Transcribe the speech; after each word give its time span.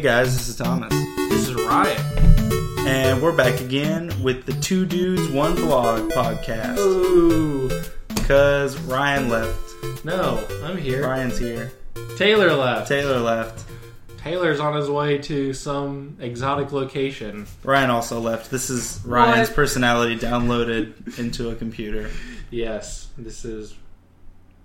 Hey 0.00 0.06
guys, 0.06 0.34
this 0.34 0.48
is 0.48 0.56
Thomas. 0.56 0.88
This 1.28 1.46
is 1.46 1.52
Riot. 1.52 2.00
And 2.88 3.20
we're 3.20 3.36
back 3.36 3.60
again 3.60 4.10
with 4.22 4.46
the 4.46 4.54
Two 4.54 4.86
Dudes, 4.86 5.28
One 5.28 5.54
Blog 5.54 6.10
podcast. 6.12 6.78
Ooh. 6.78 7.68
Because 8.08 8.78
Ryan 8.80 9.28
left. 9.28 9.60
No, 10.02 10.42
I'm 10.64 10.78
here. 10.78 11.06
Ryan's 11.06 11.36
here. 11.36 11.72
Taylor 12.16 12.54
left. 12.54 12.88
Taylor 12.88 13.18
left. 13.20 13.62
Taylor's 14.16 14.58
on 14.58 14.74
his 14.74 14.88
way 14.88 15.18
to 15.18 15.52
some 15.52 16.16
exotic 16.18 16.72
location. 16.72 17.46
Ryan 17.62 17.90
also 17.90 18.20
left. 18.20 18.50
This 18.50 18.70
is 18.70 19.02
Ryan's 19.04 19.50
What? 19.50 19.54
personality 19.56 20.16
downloaded 20.16 21.18
into 21.18 21.50
a 21.50 21.54
computer. 21.54 22.08
Yes, 22.50 23.08
this 23.18 23.44
is 23.44 23.74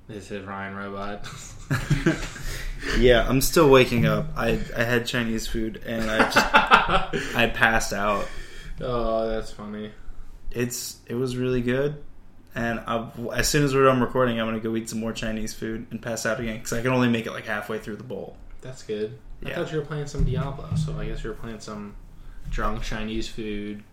this 0.08 0.32
is 0.32 0.46
Ryan 0.46 0.76
Robot. 0.76 1.28
yeah, 3.00 3.28
I'm 3.28 3.42
still 3.42 3.70
waking 3.70 4.06
up. 4.06 4.28
I 4.36 4.60
I 4.76 4.84
had 4.84 5.06
Chinese 5.06 5.48
food 5.48 5.82
and 5.86 6.10
I 6.10 6.18
just 6.32 6.38
I 7.36 7.48
passed 7.54 7.94
out. 7.94 8.28
oh, 8.82 9.28
that's 9.30 9.52
funny. 9.52 9.92
It's 10.52 10.98
it 11.08 11.16
was 11.16 11.38
really 11.38 11.62
good. 11.62 12.02
And 12.54 12.80
i 12.88 13.10
as 13.34 13.50
soon 13.50 13.64
as 13.66 13.76
we're 13.76 13.86
done 13.86 14.00
recording, 14.00 14.40
I'm 14.40 14.48
gonna 14.48 14.60
go 14.60 14.76
eat 14.76 14.90
some 14.90 15.00
more 15.00 15.12
Chinese 15.12 15.54
food 15.54 15.88
and 15.92 16.02
pass 16.02 16.26
out 16.26 16.40
again 16.40 16.58
because 16.58 16.74
I 16.74 16.82
can 16.82 16.92
only 16.92 17.10
make 17.10 17.26
it 17.26 17.32
like 17.32 17.46
halfway 17.46 17.80
through 17.80 17.98
the 17.98 18.04
bowl. 18.04 18.38
That's 18.62 18.84
good. 18.84 19.18
I 19.46 19.50
Yeah. 19.50 19.56
thought 19.56 19.72
you 19.74 19.80
were 19.80 19.86
playing 19.86 20.08
some 20.08 20.24
Diablo, 20.24 20.70
so 20.76 20.98
I 20.98 21.08
guess 21.08 21.24
you 21.24 21.32
were 21.32 21.36
playing 21.36 21.60
some 21.60 21.96
drunk 22.50 22.84
Chinese 22.84 23.28
food. 23.28 23.84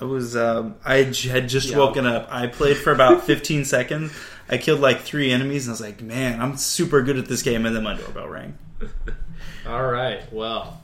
I 0.00 0.04
was 0.04 0.36
um, 0.36 0.76
I 0.84 0.96
had 1.02 1.48
just 1.48 1.70
Yeah. 1.70 1.78
woken 1.78 2.06
up. 2.06 2.28
I 2.30 2.46
played 2.46 2.76
for 2.76 2.92
about 2.92 3.24
15 3.24 3.64
seconds. 3.64 4.12
I 4.48 4.58
killed 4.58 4.80
like 4.80 5.00
three 5.00 5.30
enemies, 5.32 5.66
and 5.66 5.72
I 5.72 5.74
was 5.74 5.80
like, 5.80 6.00
"Man, 6.02 6.40
I'm 6.40 6.56
super 6.56 7.02
good 7.02 7.18
at 7.18 7.26
this 7.26 7.42
game." 7.42 7.66
And 7.66 7.74
then 7.74 7.82
my 7.82 7.94
doorbell 7.94 8.28
rang. 8.28 8.56
All 9.66 9.86
right. 9.86 10.20
Well, 10.32 10.80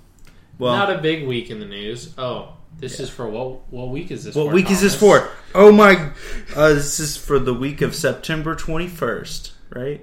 Well, 0.58 0.74
not 0.76 0.90
a 0.90 0.98
big 0.98 1.26
week 1.26 1.50
in 1.50 1.60
the 1.60 1.66
news. 1.66 2.14
Oh, 2.18 2.54
this 2.78 2.98
is 3.00 3.08
for 3.10 3.28
what? 3.28 3.72
What 3.72 3.90
week 3.90 4.10
is 4.10 4.24
this? 4.24 4.34
For? 4.34 4.40
What 4.44 4.48
for, 4.50 4.54
week 4.54 4.70
is 4.70 4.80
this 4.80 4.94
for? 4.94 5.28
Oh 5.54 5.70
my! 5.70 6.10
Uh, 6.56 6.70
this 6.74 6.98
is 6.98 7.16
for 7.16 7.38
the 7.38 7.54
week 7.54 7.82
of 7.82 7.94
September 7.94 8.54
21st, 8.54 9.52
right? 9.74 10.00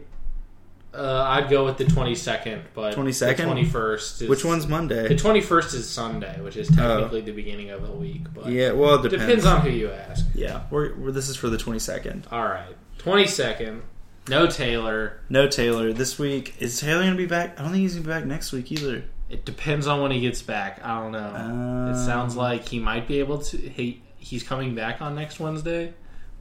Uh, 0.92 1.24
I'd 1.28 1.50
go 1.52 1.66
with 1.66 1.78
the 1.78 1.86
twenty 1.86 2.16
second, 2.16 2.64
but 2.74 2.96
22nd? 2.96 3.44
twenty 3.44 3.64
first. 3.66 4.22
Which 4.28 4.44
one's 4.44 4.66
Monday? 4.66 5.08
The 5.08 5.16
twenty 5.16 5.40
first 5.42 5.76
is 5.76 5.88
Sunday, 5.88 6.40
which 6.42 6.58
is 6.58 6.68
technically 6.68 7.22
the 7.22 7.32
beginning 7.32 7.70
of 7.70 7.86
the 7.86 7.92
week, 7.92 8.24
but 8.34 8.48
Yeah, 8.48 8.72
well, 8.72 8.96
it 8.96 9.04
depends. 9.10 9.26
depends 9.28 9.46
on 9.46 9.62
who 9.62 9.70
you 9.70 9.92
ask. 9.92 10.26
Yeah, 10.34 10.64
we're, 10.72 10.96
we're, 10.96 11.12
this 11.12 11.30
is 11.30 11.36
for 11.36 11.48
the 11.48 11.58
22nd. 11.58 12.24
All 12.32 12.44
right, 12.44 12.76
twenty 13.00 13.26
second. 13.26 13.82
No 14.30 14.46
Taylor. 14.46 15.20
No 15.28 15.48
Taylor 15.48 15.92
this 15.92 16.20
week. 16.20 16.54
Is 16.60 16.80
Taylor 16.80 17.04
gonna 17.04 17.16
be 17.16 17.26
back? 17.26 17.60
I 17.60 17.64
don't 17.64 17.72
think 17.72 17.82
he's 17.82 17.96
gonna 17.96 18.06
be 18.06 18.12
back 18.12 18.26
next 18.26 18.52
week 18.52 18.72
either. 18.72 19.04
It 19.30 19.44
depends 19.46 19.88
on 19.88 20.02
when 20.02 20.12
he 20.12 20.22
gets 20.22 20.42
back. 20.44 20.80
I 20.84 21.02
don't 21.02 21.12
know. 21.12 21.34
Um, 21.36 21.88
it 21.92 22.06
sounds 22.06 22.36
like 22.36 22.68
he 22.68 22.80
might 22.80 23.08
be 23.08 23.20
able 23.20 23.40
to. 23.40 23.58
He 23.58 24.02
he's 24.18 24.44
coming 24.44 24.76
back 24.76 25.02
on 25.02 25.16
next 25.16 25.40
Wednesday, 25.40 25.94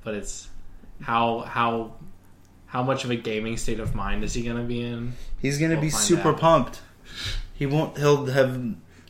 but 0.05 0.15
it's 0.15 0.49
how 1.01 1.41
how 1.41 1.95
how 2.67 2.83
much 2.83 3.05
of 3.05 3.11
a 3.11 3.17
gaming 3.17 3.57
state 3.57 3.81
of 3.81 3.95
mind 3.95 4.23
is 4.25 4.35
he 4.35 4.43
going 4.43 4.57
to 4.59 4.63
be 4.63 4.83
in? 4.83 5.15
He's 5.41 5.59
gonna 5.59 5.75
We'll 5.75 5.83
be 5.83 5.91
super 5.91 6.31
out. 6.31 6.41
pumped. 6.41 6.81
He 7.55 7.65
won't. 7.67 7.97
He'll 7.97 8.27
have 8.27 8.61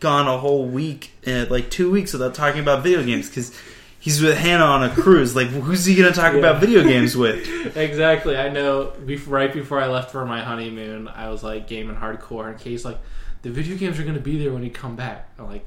gone 0.00 0.28
a 0.28 0.38
whole 0.38 0.66
week, 0.66 1.12
uh, 1.26 1.46
like 1.50 1.70
two 1.70 1.90
weeks, 1.90 2.12
without 2.12 2.34
talking 2.34 2.60
about 2.60 2.82
video 2.84 3.02
games 3.02 3.28
because 3.28 3.52
he's 4.00 4.20
with 4.22 4.36
Hannah 4.36 4.64
on 4.64 4.84
a 4.84 4.90
cruise. 4.90 5.34
Like, 5.36 5.48
who's 5.48 5.84
he 5.84 5.94
gonna 5.94 6.12
talk 6.12 6.32
Yeah. 6.32 6.38
about 6.40 6.60
video 6.60 6.82
games 6.82 7.16
with? 7.16 7.76
exactly. 7.76 8.36
I 8.36 8.48
know. 8.48 8.92
Bef- 9.04 9.28
right 9.28 9.52
before 9.52 9.80
I 9.80 9.86
left 9.88 10.10
for 10.12 10.24
my 10.24 10.42
honeymoon, 10.42 11.08
I 11.08 11.28
was 11.30 11.42
like 11.42 11.66
gaming 11.68 11.96
hardcore, 11.96 12.48
and 12.50 12.58
Kay's 12.58 12.84
like, 12.84 12.98
"The 13.42 13.50
video 13.50 13.76
games 13.76 13.98
are 13.98 14.02
going 14.04 14.14
to 14.14 14.20
be 14.20 14.38
there 14.38 14.52
when 14.52 14.62
you 14.62 14.70
come 14.70 14.96
back." 14.96 15.28
I'm 15.38 15.46
like, 15.46 15.64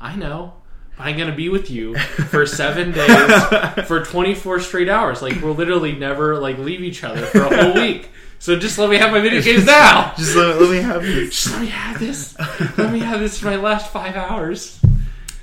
"I 0.00 0.16
know." 0.16 0.54
But 0.96 1.08
I'm 1.08 1.18
gonna 1.18 1.34
be 1.34 1.48
with 1.48 1.70
you 1.72 1.96
for 1.98 2.46
seven 2.62 2.92
days 2.92 3.42
for 3.88 4.04
24 4.04 4.60
straight 4.60 4.88
hours. 4.88 5.22
Like 5.22 5.42
we'll 5.42 5.54
literally 5.54 5.90
never 5.92 6.36
like 6.38 6.56
leave 6.58 6.82
each 6.82 7.02
other 7.02 7.26
for 7.26 7.40
a 7.42 7.62
whole 7.64 7.74
week. 7.74 8.10
So 8.38 8.56
just 8.56 8.78
let 8.78 8.88
me 8.90 8.96
have 8.98 9.10
my 9.10 9.20
video 9.20 9.42
games 9.42 9.66
now. 9.66 10.12
Just 10.16 10.36
let, 10.36 10.60
let 10.60 10.70
me 10.70 10.76
have 10.76 11.02
this. 11.02 11.30
Just 11.30 11.50
let 11.52 11.62
me 11.62 11.66
have 11.66 11.98
this. 11.98 12.38
Let 12.78 12.92
me 12.92 13.00
have 13.00 13.18
this 13.18 13.40
for 13.40 13.46
my 13.46 13.56
last 13.56 13.90
five 13.90 14.14
hours. 14.14 14.78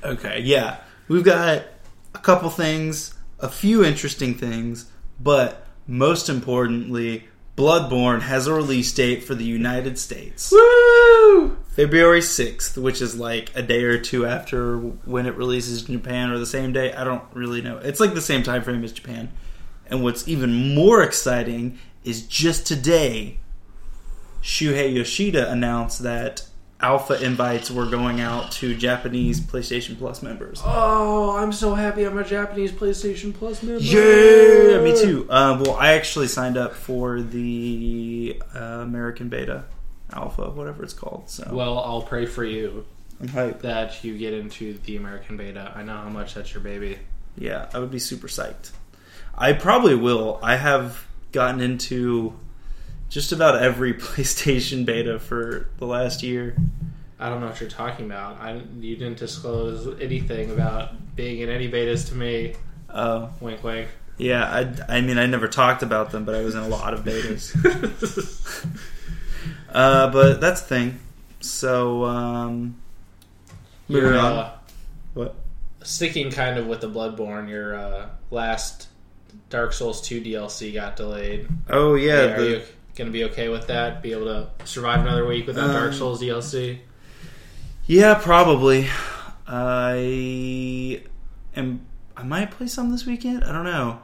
Okay, 0.04 0.40
yeah, 0.40 0.78
we've 1.10 1.24
got 1.26 1.64
couple 2.22 2.50
things, 2.50 3.16
a 3.40 3.50
few 3.50 3.84
interesting 3.84 4.36
things, 4.36 4.92
but 5.20 5.66
most 5.88 6.30
importantly, 6.30 7.28
Bloodborne 7.58 8.22
has 8.22 8.48
a 8.48 8.54
release 8.54 8.92
date 8.94 9.24
for 9.24 9.36
the 9.36 9.44
United 9.44 10.00
States. 10.00 10.52
Woo! 10.52 11.58
February 11.76 12.22
6th, 12.22 12.82
which 12.82 13.02
is 13.02 13.16
like 13.16 13.52
a 13.56 13.62
day 13.62 13.84
or 13.84 13.98
two 13.98 14.26
after 14.26 14.78
when 14.78 15.26
it 15.26 15.36
releases 15.36 15.88
in 15.88 15.94
Japan 15.94 16.32
or 16.32 16.38
the 16.38 16.46
same 16.46 16.74
day. 16.74 16.94
I 16.94 17.04
don't 17.04 17.24
really 17.34 17.62
know. 17.62 17.78
It's 17.78 18.00
like 18.00 18.14
the 18.14 18.22
same 18.22 18.44
time 18.44 18.64
frame 18.64 18.84
as 18.84 18.94
Japan. 18.94 19.32
And 19.88 20.04
what's 20.04 20.28
even 20.28 20.74
more 20.74 21.04
exciting 21.04 21.78
is 22.04 22.26
just 22.26 22.66
today, 22.66 23.40
Shuhei 24.42 24.94
Yoshida 24.94 25.52
announced 25.52 26.04
that 26.04 26.48
alpha 26.82 27.24
invites 27.24 27.70
were 27.72 27.86
going 27.86 28.22
out 28.22 28.52
to 28.54 28.76
Japanese 28.76 29.40
PlayStation 29.40 29.98
Plus 29.98 30.22
members. 30.22 30.62
Oh, 30.66 31.36
I'm 31.38 31.52
so 31.52 31.76
happy 31.76 32.04
I'm 32.04 32.18
a 32.18 32.24
Japanese 32.24 32.72
PlayStation 32.72 33.34
Plus 33.34 33.62
member. 33.64 33.82
Yeah, 33.82 34.82
me 34.82 35.00
too. 35.00 35.28
Uh, 35.30 35.62
well, 35.64 35.76
I 35.76 35.94
actually 35.94 36.28
signed 36.28 36.58
up 36.58 36.74
for 36.74 37.22
the 37.22 38.42
uh, 38.56 38.60
American 38.60 39.30
Beta 39.30 39.66
Alpha, 40.14 40.50
whatever 40.50 40.84
it's 40.84 40.94
called. 40.94 41.30
So 41.30 41.48
Well, 41.52 41.80
I'll 41.80 42.02
pray 42.02 42.26
for 42.26 42.44
you 42.44 42.86
I'm 43.20 43.30
hyped. 43.30 43.62
that 43.62 44.04
you 44.04 44.18
get 44.18 44.34
into 44.34 44.78
the 44.86 44.98
American 44.98 45.38
beta. 45.38 45.72
I 45.76 45.84
know 45.84 45.96
how 45.98 46.10
much 46.10 46.34
that's 46.34 46.54
your 46.54 46.64
baby. 46.64 46.98
Yeah, 47.38 47.70
I 47.74 47.80
would 47.80 47.92
be 47.92 48.00
super 48.00 48.28
psyched. 48.28 48.72
I 49.38 49.54
probably 49.54 49.96
will. 49.96 50.40
I 50.44 50.58
have 50.58 51.06
gotten 51.32 51.62
into 51.62 52.34
just 53.12 53.32
about 53.32 53.62
every 53.62 53.94
PlayStation 54.06 54.86
beta 54.86 55.20
for 55.20 55.68
the 55.78 55.86
last 55.86 56.24
year. 56.24 56.56
I 57.20 57.30
don't 57.30 57.40
know 57.40 57.48
what 57.48 57.60
you're 57.62 57.70
talking 57.70 58.06
about. 58.08 58.42
I 58.42 58.60
you 58.80 58.96
didn't 58.96 59.20
disclose 59.20 60.00
anything 60.02 60.50
about 60.50 61.16
being 61.16 61.40
in 61.42 61.50
any 61.50 61.70
betas 61.70 62.08
to 62.10 62.16
me. 62.16 62.56
Uh, 62.90 63.28
Wink, 63.40 63.64
wink. 63.64 63.90
yeah, 64.18 64.44
I, 64.90 64.98
I 64.98 65.02
mean, 65.02 65.18
I 65.20 65.28
never 65.28 65.48
talked 65.48 65.84
about 65.84 66.10
them, 66.12 66.26
but 66.26 66.34
I 66.34 66.42
was 66.42 66.56
in 66.56 66.62
a 66.64 66.68
lot 66.68 66.94
of 66.96 67.02
betas. 67.06 68.66
uh, 69.72 70.10
but 70.12 70.42
that's 70.42 70.62
the 70.62 70.68
thing. 70.68 71.00
So, 71.42 72.04
um, 72.06 72.76
moving 73.88 74.14
on. 74.14 74.34
uh, 74.38 74.52
What? 75.14 75.36
sticking 75.84 76.32
kind 76.32 76.58
of 76.58 76.68
with 76.68 76.82
the 76.82 76.90
Bloodborne. 76.90 77.50
Your 77.50 77.76
uh, 77.76 78.10
last 78.30 78.88
Dark 79.50 79.74
Souls 79.74 80.02
2 80.02 80.22
DLC 80.22 80.74
got 80.74 80.96
delayed. 80.96 81.48
Oh 81.70 81.96
yeah, 81.96 82.14
are 82.34 82.42
the, 82.42 82.50
you 82.50 82.62
going 82.96 83.08
to 83.08 83.12
be 83.12 83.24
okay 83.26 83.50
with 83.50 83.68
that? 83.68 84.02
Be 84.02 84.12
able 84.14 84.26
to 84.26 84.50
survive 84.66 85.02
another 85.02 85.26
week 85.26 85.48
without 85.48 85.68
Dark 85.68 85.92
Um, 85.92 85.94
Souls 85.94 86.22
DLC? 86.22 86.80
yeah, 87.86 88.14
probably. 88.16 88.88
I 89.48 91.02
am. 91.56 91.86
I 92.16 92.24
might 92.24 92.52
play 92.52 92.68
some 92.68 92.92
this 92.92 93.06
weekend. 93.06 93.44
I 93.44 93.52
don't 93.52 93.66
know. 93.66 94.02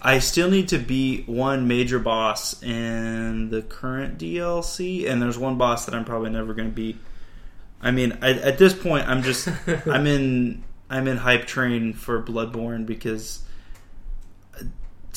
I 0.00 0.20
still 0.20 0.48
need 0.50 0.68
to 0.68 0.78
beat 0.78 1.28
one 1.28 1.66
major 1.66 1.98
boss 1.98 2.62
in 2.62 3.50
the 3.50 3.62
current 3.62 4.16
DLC, 4.18 5.08
and 5.10 5.20
there's 5.20 5.36
one 5.38 5.58
boss 5.58 5.86
that 5.86 5.94
I'm 5.94 6.04
probably 6.04 6.30
never 6.30 6.54
going 6.54 6.68
to 6.70 6.74
beat. 6.74 6.96
I 7.82 7.90
mean, 7.90 8.16
I, 8.22 8.30
at 8.34 8.58
this 8.58 8.74
point, 8.74 9.08
I'm 9.08 9.22
just 9.22 9.48
I'm 9.86 10.06
in 10.06 10.62
I'm 10.88 11.08
in 11.08 11.16
hype 11.18 11.46
train 11.46 11.92
for 11.94 12.22
Bloodborne 12.22 12.86
because 12.86 13.42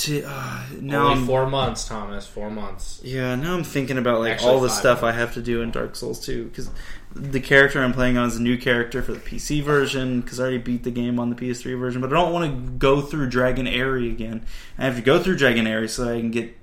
to 0.01 0.23
uh, 0.25 0.63
now 0.79 1.07
Only 1.07 1.21
I'm, 1.21 1.27
four 1.27 1.47
months, 1.49 1.87
Thomas. 1.87 2.27
Four 2.27 2.49
months. 2.49 3.01
yeah, 3.03 3.35
now 3.35 3.55
I'm 3.55 3.63
thinking 3.63 3.97
about 3.97 4.19
like 4.19 4.33
Actually, 4.33 4.49
all 4.51 4.59
the 4.59 4.69
stuff 4.69 5.03
I 5.03 5.11
have 5.11 5.33
to 5.35 5.41
do 5.41 5.61
in 5.61 5.71
Dark 5.71 5.95
Souls 5.95 6.23
2 6.25 6.45
because 6.45 6.69
the 7.13 7.39
character 7.39 7.81
I'm 7.81 7.93
playing 7.93 8.17
on 8.17 8.27
is 8.27 8.37
a 8.37 8.41
new 8.41 8.57
character 8.57 9.01
for 9.01 9.13
the 9.13 9.19
PC 9.19 9.61
version 9.61 10.21
because 10.21 10.39
I 10.39 10.43
already 10.43 10.57
beat 10.59 10.83
the 10.83 10.91
game 10.91 11.19
on 11.19 11.29
the 11.29 11.35
PS3 11.35 11.77
version, 11.77 12.01
but 12.01 12.11
I 12.11 12.15
don't 12.15 12.33
want 12.33 12.51
to 12.51 12.71
go 12.73 13.01
through 13.01 13.29
Dragon 13.29 13.67
Aerie 13.67 14.09
again. 14.09 14.45
I 14.77 14.85
have 14.85 14.95
to 14.95 15.01
go 15.01 15.21
through 15.21 15.37
Dragon 15.37 15.67
Aerie 15.67 15.89
so 15.89 16.09
I 16.09 16.19
can 16.19 16.31
get 16.31 16.57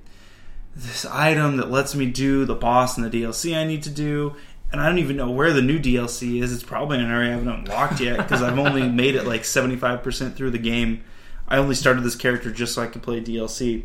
this 0.75 1.05
item 1.05 1.57
that 1.57 1.71
lets 1.71 1.95
me 1.95 2.07
do 2.07 2.45
the 2.45 2.55
boss 2.55 2.97
and 2.97 3.05
the 3.05 3.23
DLC 3.23 3.57
I 3.57 3.65
need 3.65 3.83
to 3.85 3.91
do. 3.91 4.37
And 4.71 4.81
I 4.81 4.89
don't 4.89 4.99
even 4.99 5.17
know 5.17 5.31
where 5.31 5.53
the 5.53 5.63
new 5.63 5.79
DLC 5.79 6.43
is. 6.43 6.53
It's 6.53 6.63
probably 6.63 6.99
in 6.99 7.05
an 7.05 7.11
area 7.11 7.31
I 7.31 7.33
haven't 7.33 7.49
unlocked 7.49 8.01
yet 8.01 8.19
because 8.19 8.43
I've 8.43 8.59
only 8.59 8.89
made 8.89 9.15
it 9.15 9.27
like 9.27 9.43
75% 9.43 10.37
through 10.37 10.51
the 10.51 10.59
game. 10.59 11.03
I 11.49 11.57
only 11.57 11.75
started 11.75 12.05
this 12.05 12.15
character 12.15 12.51
just 12.51 12.75
so 12.75 12.83
I 12.83 12.87
could 12.87 13.03
play 13.03 13.21
DLC. 13.21 13.85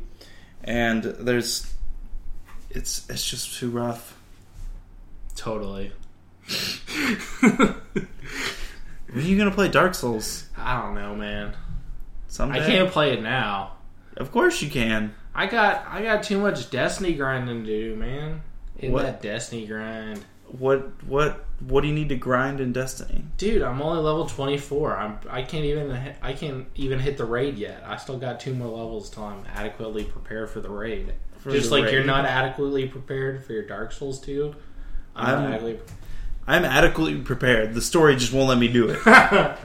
And 0.64 1.04
there's 1.04 1.74
it's 2.70 3.10
it's 3.10 3.28
just 3.30 3.58
too 3.60 3.70
rough. 3.70 4.18
Totally. 5.36 5.92
When 7.42 9.24
are 9.24 9.28
you 9.28 9.38
gonna 9.38 9.52
play 9.52 9.68
Dark 9.70 9.94
Souls? 9.96 10.48
I 10.58 10.82
don't 10.82 10.96
know, 10.96 11.16
man. 11.16 11.56
Someday? 12.28 12.64
I 12.64 12.66
can't 12.66 12.92
play 12.92 13.14
it 13.14 13.22
now. 13.22 13.74
Of 14.18 14.32
course 14.32 14.62
you 14.62 14.70
can. 14.70 15.14
I 15.36 15.46
got 15.48 15.86
I 15.88 16.02
got 16.02 16.24
too 16.24 16.40
much 16.40 16.70
Destiny 16.70 17.14
grinding 17.14 17.64
to 17.64 17.70
do, 17.70 17.96
man. 17.96 18.42
In 18.78 18.92
What? 18.92 19.04
that 19.04 19.22
Destiny 19.22 19.68
grind. 19.68 20.24
What 20.60 21.04
what 21.04 21.46
what 21.60 21.82
do 21.82 21.88
you 21.88 21.94
need 21.94 22.10
to 22.10 22.16
grind 22.16 22.60
in 22.60 22.74
Destiny? 22.74 23.26
Dude, 23.38 23.62
I'm 23.62 23.82
only 23.82 24.02
level 24.02 24.26
24. 24.26 24.98
I'm 24.98 25.18
I 25.30 25.42
can't 25.42 25.66
even 25.66 25.90
hit- 25.96 26.16
I 26.22 26.34
can't 26.34 26.68
even 26.76 27.00
hit 27.00 27.18
the 27.18 27.26
raid 27.26 27.58
yet. 27.58 27.84
I 27.86 27.98
still 27.98 28.18
got 28.18 28.40
two 28.40 28.54
more 28.54 28.68
levels 28.68 29.10
till 29.10 29.24
I'm 29.24 29.44
adequately 29.54 30.04
prepared 30.04 30.50
for 30.50 30.62
the 30.62 30.70
raid. 30.70 31.14
For 31.40 31.52
Just 31.52 31.70
the 31.70 31.80
like 31.82 31.92
you're 31.92 32.04
not 32.04 32.26
adequately 32.26 32.88
prepared 32.88 33.44
for 33.44 33.54
your 33.54 33.64
Dark 33.64 33.92
Souls 33.92 34.20
2. 34.22 34.56
I'm, 35.16 35.26
I'm- 35.40 35.54
adequately 35.54 35.80
I'm 36.46 36.66
adequately 36.66 37.16
prepared. 37.20 37.74
The 37.74 37.82
story 37.82 38.16
just 38.16 38.34
won't 38.34 38.50
let 38.50 38.58
me 38.58 38.68
do 38.68 38.90
it. 38.90 39.00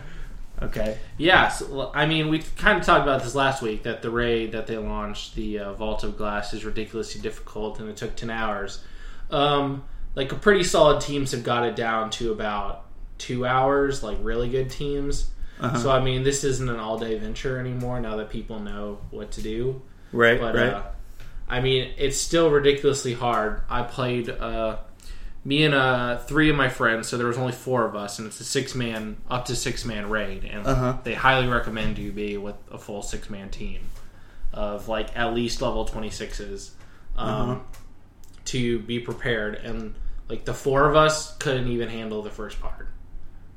Okay. 0.60 0.98
Yeah, 1.16 1.48
so, 1.48 1.90
I 1.94 2.06
mean, 2.06 2.28
we 2.28 2.40
kind 2.40 2.78
of 2.80 2.84
talked 2.84 3.02
about 3.02 3.22
this 3.22 3.34
last 3.34 3.62
week 3.62 3.84
that 3.84 4.02
the 4.02 4.10
raid 4.10 4.52
that 4.52 4.66
they 4.66 4.76
launched, 4.76 5.34
the 5.36 5.60
uh, 5.60 5.72
Vault 5.74 6.02
of 6.02 6.16
Glass, 6.16 6.52
is 6.52 6.64
ridiculously 6.64 7.20
difficult, 7.20 7.78
and 7.78 7.88
it 7.88 7.96
took 7.96 8.16
ten 8.16 8.28
hours. 8.30 8.82
Um, 9.30 9.84
like, 10.14 10.32
a 10.32 10.36
pretty 10.36 10.64
solid 10.64 11.00
teams 11.00 11.32
have 11.32 11.44
got 11.44 11.64
it 11.66 11.76
down 11.76 12.10
to 12.10 12.32
about 12.32 12.84
two 13.18 13.46
hours. 13.46 14.02
Like, 14.02 14.18
really 14.20 14.48
good 14.48 14.70
teams. 14.70 15.30
Uh-huh. 15.60 15.76
So, 15.78 15.90
I 15.90 16.00
mean, 16.00 16.22
this 16.22 16.44
isn't 16.44 16.68
an 16.68 16.78
all-day 16.78 17.18
venture 17.18 17.58
anymore. 17.58 18.00
Now 18.00 18.16
that 18.16 18.30
people 18.30 18.60
know 18.60 18.98
what 19.10 19.32
to 19.32 19.42
do, 19.42 19.82
Right. 20.12 20.40
but 20.40 20.54
right. 20.54 20.72
uh, 20.72 20.82
I 21.48 21.60
mean, 21.60 21.92
it's 21.98 22.16
still 22.18 22.50
ridiculously 22.50 23.14
hard. 23.14 23.62
I 23.68 23.82
played 23.82 24.28
uh, 24.30 24.76
me 25.44 25.64
and 25.64 25.74
uh, 25.74 26.18
three 26.18 26.50
of 26.50 26.56
my 26.56 26.68
friends, 26.68 27.08
so 27.08 27.16
there 27.18 27.26
was 27.26 27.38
only 27.38 27.52
four 27.52 27.84
of 27.86 27.96
us, 27.96 28.18
and 28.18 28.28
it's 28.28 28.38
a 28.40 28.44
six 28.44 28.74
man, 28.74 29.16
up 29.30 29.46
to 29.46 29.56
six 29.56 29.84
man 29.84 30.10
raid, 30.10 30.44
and 30.44 30.66
Uh-huh. 30.66 30.98
they 31.04 31.14
highly 31.14 31.48
recommend 31.48 31.98
you 31.98 32.12
be 32.12 32.36
with 32.36 32.54
a 32.70 32.78
full 32.78 33.02
six 33.02 33.28
man 33.30 33.48
team 33.48 33.80
of 34.52 34.88
like 34.88 35.16
at 35.16 35.34
least 35.34 35.60
level 35.62 35.84
twenty 35.84 36.10
sixes 36.10 36.72
um, 37.16 37.28
Uh-huh. 37.50 37.60
To 38.48 38.78
be 38.80 38.98
prepared. 38.98 39.56
And 39.56 39.94
like 40.28 40.44
the 40.44 40.54
four 40.54 40.88
of 40.88 40.96
us 40.96 41.36
couldn't 41.38 41.68
even 41.68 41.88
handle 41.88 42.22
the 42.22 42.30
first 42.30 42.60
part. 42.60 42.88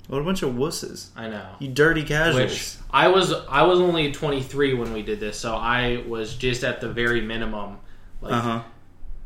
what 0.08 0.20
a 0.22 0.24
bunch 0.24 0.42
of 0.44 0.54
wusses. 0.56 1.08
I 1.16 1.28
know. 1.30 1.46
You 1.60 1.68
dirty 1.70 2.04
casuals. 2.04 2.36
Which 2.52 2.76
I 2.92 3.08
was 3.10 3.34
I 3.50 3.64
was 3.64 3.80
only 3.80 4.12
23 4.12 4.74
when 4.76 4.94
we 4.94 5.02
did 5.02 5.20
this, 5.20 5.38
so 5.40 5.56
I 5.56 6.04
was 6.08 6.36
just 6.36 6.64
at 6.64 6.82
the 6.82 6.90
very 6.90 7.22
minimum. 7.22 7.78
Like 8.22 8.34
Uh 8.34 8.42
huh. 8.42 8.62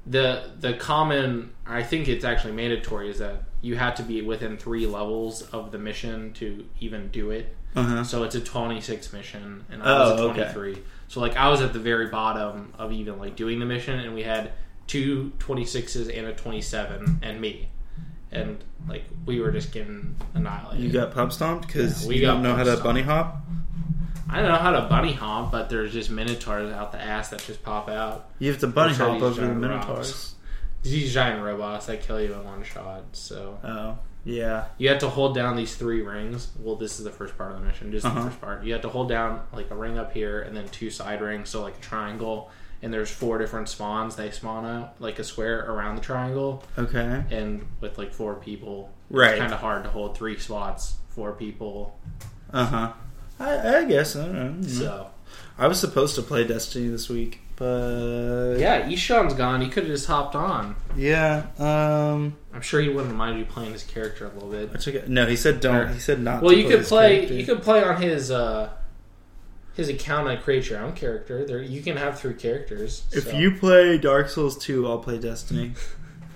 the 0.06 0.51
the 0.59 0.73
common, 0.73 1.51
I 1.65 1.83
think 1.83 2.07
it's 2.07 2.25
actually 2.25 2.53
mandatory, 2.53 3.09
is 3.09 3.19
that 3.19 3.44
you 3.62 3.75
have 3.75 3.95
to 3.95 4.03
be 4.03 4.21
within 4.21 4.57
three 4.57 4.85
levels 4.85 5.41
of 5.51 5.71
the 5.71 5.79
mission 5.79 6.33
to 6.33 6.65
even 6.79 7.09
do 7.09 7.31
it. 7.31 7.56
Uh 7.75 7.83
huh. 7.83 8.03
So 8.03 8.23
it's 8.23 8.35
a 8.35 8.39
26 8.41 9.12
mission, 9.13 9.65
and 9.71 9.81
I 9.83 9.85
Oh, 9.97 10.12
was 10.12 10.19
a 10.21 10.23
okay. 10.25 10.51
23. 10.53 10.83
So 11.07 11.19
like 11.19 11.35
I 11.35 11.50
was 11.50 11.62
at 11.62 11.73
the 11.73 11.79
very 11.79 12.07
bottom 12.07 12.73
of 12.77 12.91
even 12.91 13.17
like 13.19 13.35
doing 13.35 13.59
the 13.59 13.65
mission, 13.65 14.00
and 14.00 14.13
we 14.13 14.23
had 14.23 14.51
two 14.88 15.32
26s 15.40 16.16
and 16.18 16.28
a 16.28 16.34
27, 16.34 17.20
and 17.22 17.42
me, 17.42 17.70
and 18.32 18.64
like 18.88 19.04
we 19.26 19.40
were 19.40 19.52
just 19.52 19.72
getting 19.72 20.16
annihilated. 20.34 20.84
You 20.84 20.92
got 20.92 21.12
pub 21.14 21.34
stomped 21.34 21.68
because 21.68 22.04
Yeah, 22.04 22.10
we 22.10 22.20
don't 22.22 22.44
know 22.44 22.56
how 22.56 22.64
to 22.64 22.72
stomped. 22.72 22.84
bunny 22.84 23.02
hop. 23.02 23.42
I 24.30 24.42
don't 24.42 24.50
know 24.52 24.58
how 24.58 24.72
to 24.72 24.82
bunny 24.90 25.14
hop, 25.14 25.52
but 25.52 25.70
there's 25.70 25.94
just 25.94 26.10
minotaurs 26.10 26.72
out 26.74 26.92
the 26.92 27.02
ass 27.02 27.30
that 27.30 27.44
just 27.46 27.62
pop 27.64 27.88
out. 27.90 28.30
You 28.40 28.50
have 28.52 28.60
to 28.62 28.68
bunny 28.68 28.90
Which 28.92 28.98
hop 28.98 29.22
over 29.22 29.42
the 29.42 29.54
minotaurs. 29.54 29.88
rocks. 29.88 30.36
These 30.84 31.14
giant 31.14 31.44
robots 31.44 31.86
that 31.88 32.02
kill 32.04 32.20
you 32.22 32.34
in 32.34 32.44
one 32.44 32.64
shot. 32.64 33.04
So 33.14 33.60
Oh 33.64 33.98
yeah. 34.24 34.66
you 34.80 34.90
have 34.90 35.00
to 35.00 35.10
hold 35.10 35.36
down 35.36 35.56
these 35.56 35.76
three 35.76 36.02
rings. 36.02 36.50
Well, 36.60 36.76
this 36.76 36.98
is 37.00 37.06
the 37.06 37.12
first 37.12 37.38
part 37.38 37.52
of 37.54 37.60
the 37.62 37.66
mission, 37.68 37.92
just 37.92 38.06
Uh-huh. 38.06 38.20
the 38.24 38.30
first 38.30 38.42
part. 38.42 38.64
You 38.64 38.74
have 38.74 38.82
to 38.84 38.90
hold 38.90 39.10
down 39.10 39.42
like 39.54 39.70
a 39.72 39.76
ring 39.76 39.98
up 40.00 40.12
here, 40.14 40.42
and 40.42 40.56
then 40.58 40.68
two 40.70 40.90
side 40.90 41.22
rings, 41.22 41.50
so 41.50 41.62
like 41.64 41.78
a 41.78 41.82
triangle. 41.82 42.50
And 42.81 42.94
there's 42.94 43.10
four 43.10 43.38
different 43.39 43.68
spawns. 43.69 44.16
They 44.16 44.30
spawn 44.31 44.66
out 44.66 44.95
like 45.01 45.18
a 45.19 45.24
square 45.24 45.60
around 45.69 45.95
the 45.95 46.01
triangle, 46.01 46.63
Okay. 46.77 47.24
and 47.31 47.66
with 47.81 47.98
like 47.98 48.13
four 48.13 48.36
people, 48.36 48.92
Right. 49.10 49.31
it's 49.31 49.39
kind 49.39 49.54
of 49.54 49.60
hard 49.60 49.83
to 49.86 49.89
hold 49.89 50.16
three 50.18 50.38
spots, 50.38 50.95
four 51.10 51.31
people. 51.31 51.98
Uh 52.54 52.66
huh. 52.66 52.94
I, 53.39 53.77
I 53.77 53.83
guess 53.86 54.16
I 54.16 54.25
don't 54.25 54.62
know. 54.62 54.68
So 54.68 55.07
I 55.57 55.68
was 55.68 55.80
supposed 55.80 56.16
to 56.16 56.22
play 56.22 56.45
Destiny 56.45 56.88
this 56.89 57.10
week, 57.10 57.39
but 57.56 58.57
yeah, 58.60 58.88
Ishan's 58.88 59.33
gone. 59.33 59.62
He 59.62 59.68
could 59.69 59.83
have 59.83 59.92
just 59.92 60.07
hopped 60.07 60.36
on. 60.36 60.75
yeah. 60.95 61.48
Um, 61.57 62.38
I'm 62.54 62.62
sure 62.62 62.81
he 62.81 62.89
wouldn't 62.89 63.16
mind 63.16 63.39
you 63.39 63.45
playing 63.45 63.72
his 63.74 63.83
character 63.83 64.25
a 64.25 64.30
little 64.33 64.50
bit. 64.50 64.69
I 64.74 64.77
took 64.77 64.95
it. 64.95 65.10
No, 65.10 65.25
he 65.25 65.36
said 65.36 65.60
don't. 65.60 65.92
He 65.94 66.00
said 66.00 66.22
not. 66.22 66.44
Well, 66.44 66.54
you 66.54 66.68
could 66.69 66.81
this 66.81 66.89
play. 66.89 67.16
character. 67.16 67.33
You 67.33 67.45
could 67.45 67.62
play 67.63 67.83
on 67.83 68.01
his 68.01 68.31
uh, 68.31 68.69
his 69.75 69.89
account 69.89 70.27
and 70.27 70.42
create 70.42 70.69
your 70.69 70.80
own 70.80 70.94
character. 70.94 71.45
There, 71.45 71.62
you 71.62 71.81
can 71.81 71.98
have 71.98 72.19
three 72.19 72.33
characters. 72.33 73.04
If 73.12 73.25
so- 73.25 73.38
you 73.38 73.51
play 73.51 73.98
Dark 73.98 74.30
Souls 74.30 74.57
2, 74.57 74.88
I'll 74.88 75.00
play 75.00 75.19
Destiny. 75.19 75.74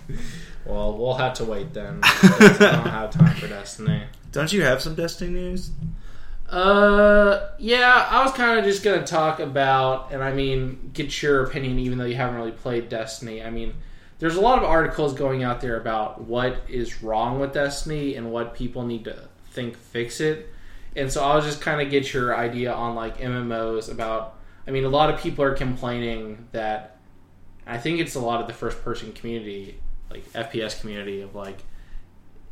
well, 0.65 0.97
we'll 0.97 1.15
have 1.15 1.33
to 1.35 1.45
wait 1.45 1.73
then. 1.73 1.99
I 2.03 2.57
don't 2.59 2.87
have 2.87 3.11
time 3.11 3.35
for 3.35 3.47
Destiny. 3.47 4.03
Don't 4.31 4.51
you 4.51 4.61
have 4.63 4.81
some 4.81 4.95
Destiny 4.95 5.31
news? 5.31 5.71
Uh, 6.49 7.49
yeah, 7.59 8.07
I 8.09 8.23
was 8.23 8.33
kind 8.33 8.57
of 8.57 8.65
just 8.65 8.83
gonna 8.83 9.05
talk 9.05 9.39
about, 9.39 10.11
and 10.11 10.23
I 10.23 10.33
mean, 10.33 10.89
get 10.93 11.21
your 11.21 11.43
opinion, 11.43 11.77
even 11.77 11.99
though 11.99 12.05
you 12.05 12.15
haven't 12.15 12.35
really 12.35 12.51
played 12.51 12.89
Destiny. 12.89 13.43
I 13.43 13.51
mean, 13.51 13.75
there's 14.17 14.35
a 14.35 14.41
lot 14.41 14.57
of 14.57 14.63
articles 14.65 15.13
going 15.13 15.43
out 15.43 15.61
there 15.61 15.79
about 15.79 16.21
what 16.21 16.63
is 16.67 17.03
wrong 17.03 17.39
with 17.39 17.53
Destiny 17.53 18.15
and 18.15 18.31
what 18.31 18.55
people 18.55 18.83
need 18.83 19.05
to 19.05 19.29
think 19.51 19.77
fix 19.77 20.19
it. 20.19 20.49
And 20.95 21.11
so 21.11 21.23
I'll 21.23 21.41
just 21.41 21.61
kind 21.61 21.81
of 21.81 21.89
get 21.89 22.13
your 22.13 22.35
idea 22.35 22.73
on 22.73 22.95
like 22.95 23.19
MMOs 23.19 23.91
about. 23.91 24.35
I 24.67 24.71
mean, 24.71 24.85
a 24.85 24.89
lot 24.89 25.11
of 25.13 25.19
people 25.19 25.43
are 25.43 25.53
complaining 25.55 26.47
that. 26.51 26.97
I 27.65 27.77
think 27.77 27.99
it's 27.99 28.15
a 28.15 28.19
lot 28.19 28.41
of 28.41 28.47
the 28.47 28.53
first 28.53 28.83
person 28.83 29.13
community, 29.13 29.79
like 30.09 30.25
FPS 30.33 30.79
community, 30.81 31.21
of 31.21 31.35
like, 31.35 31.59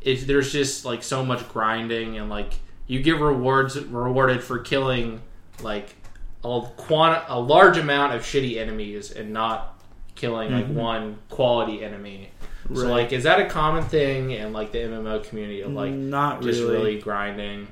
if 0.00 0.26
there's 0.26 0.52
just 0.52 0.84
like 0.84 1.02
so 1.02 1.24
much 1.24 1.48
grinding 1.48 2.16
and 2.18 2.30
like 2.30 2.54
you 2.86 3.02
get 3.02 3.18
rewards 3.20 3.78
rewarded 3.84 4.42
for 4.42 4.60
killing 4.60 5.20
like 5.62 5.96
a 6.44 6.62
quant 6.76 7.22
a 7.28 7.38
large 7.40 7.76
amount 7.78 8.14
of 8.14 8.22
shitty 8.22 8.58
enemies 8.58 9.10
and 9.10 9.32
not 9.32 9.80
killing 10.14 10.52
like 10.52 10.66
Mhm. 10.68 10.74
one 10.74 11.18
quality 11.30 11.82
enemy. 11.84 12.30
So 12.74 12.86
like, 12.86 13.12
is 13.12 13.24
that 13.24 13.40
a 13.40 13.46
common 13.46 13.82
thing 13.84 14.30
in 14.30 14.52
like 14.52 14.72
the 14.72 14.78
MMO 14.78 15.18
community 15.24 15.62
of 15.62 15.72
like 15.72 15.92
not 15.92 16.42
just 16.42 16.60
really. 16.60 16.72
really 16.76 17.00
grinding? 17.00 17.66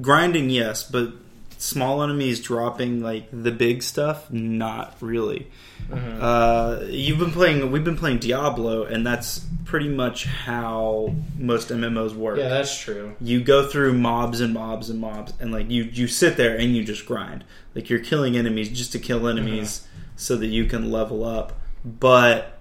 Grinding, 0.00 0.50
yes, 0.50 0.82
but 0.82 1.12
small 1.58 2.02
enemies 2.02 2.40
dropping 2.40 3.02
like 3.02 3.28
the 3.32 3.50
big 3.50 3.82
stuff, 3.82 4.30
not 4.30 4.96
really. 5.00 5.48
Mhm. 5.90 6.18
Uh, 6.20 6.84
you've 6.88 7.18
been 7.18 7.32
playing. 7.32 7.70
We've 7.72 7.82
been 7.84 7.96
playing 7.96 8.18
Diablo, 8.18 8.84
and 8.84 9.04
that's 9.04 9.44
pretty 9.64 9.88
much 9.88 10.24
how 10.26 11.14
most 11.36 11.70
MMOs 11.70 12.14
work. 12.14 12.38
Yeah, 12.38 12.48
that's 12.48 12.78
true. 12.78 13.14
you 13.20 13.40
go 13.42 13.66
through 13.66 13.94
mobs 13.94 14.40
and 14.40 14.54
mobs 14.54 14.88
and 14.90 15.00
mobs 15.00 15.32
and 15.40 15.52
like 15.52 15.70
you 15.70 15.84
you 15.84 16.06
sit 16.06 16.36
there 16.36 16.56
and 16.56 16.76
you 16.76 16.84
just 16.84 17.04
grind 17.06 17.44
like 17.74 17.88
you're 17.90 17.98
killing 18.00 18.36
enemies 18.36 18.68
just 18.68 18.92
to 18.92 18.98
kill 18.98 19.28
enemies 19.28 19.86
so 20.16 20.36
that 20.36 20.46
you 20.48 20.64
can 20.64 20.90
level 20.90 21.24
up 21.24 21.52
but 21.84 22.58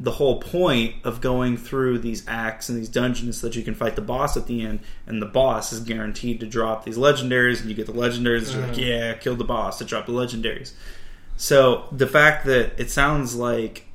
the 0.00 0.12
whole 0.12 0.40
point 0.40 0.94
of 1.02 1.20
going 1.20 1.56
through 1.56 1.98
these 1.98 2.22
acts 2.28 2.68
and 2.68 2.78
these 2.78 2.88
dungeons 2.88 3.36
is 3.36 3.40
that 3.42 3.56
you 3.56 3.62
can 3.64 3.74
fight 3.74 3.96
the 3.96 4.00
boss 4.02 4.36
at 4.36 4.46
the 4.46 4.62
end 4.62 4.78
and 5.06 5.20
the 5.20 5.26
boss 5.26 5.72
is 5.72 5.80
guaranteed 5.80 6.38
to 6.38 6.46
drop 6.46 6.84
these 6.84 6.96
legendaries 6.96 7.60
and 7.60 7.68
you 7.68 7.74
get 7.74 7.86
the 7.86 7.92
legendaries 7.92 8.46
and 8.46 8.52
you're 8.54 8.66
like 8.68 8.76
Mhm. 8.76 8.86
yeah 8.86 9.12
kill 9.14 9.34
the 9.34 9.42
boss 9.44 9.78
to 9.78 9.84
drop 9.84 10.06
the 10.06 10.12
legendaries 10.12 10.72
so 11.36 11.86
the 11.92 12.06
fact 12.06 12.46
that 12.46 12.78
it 12.78 12.90
sounds 12.90 13.34
like 13.34 13.86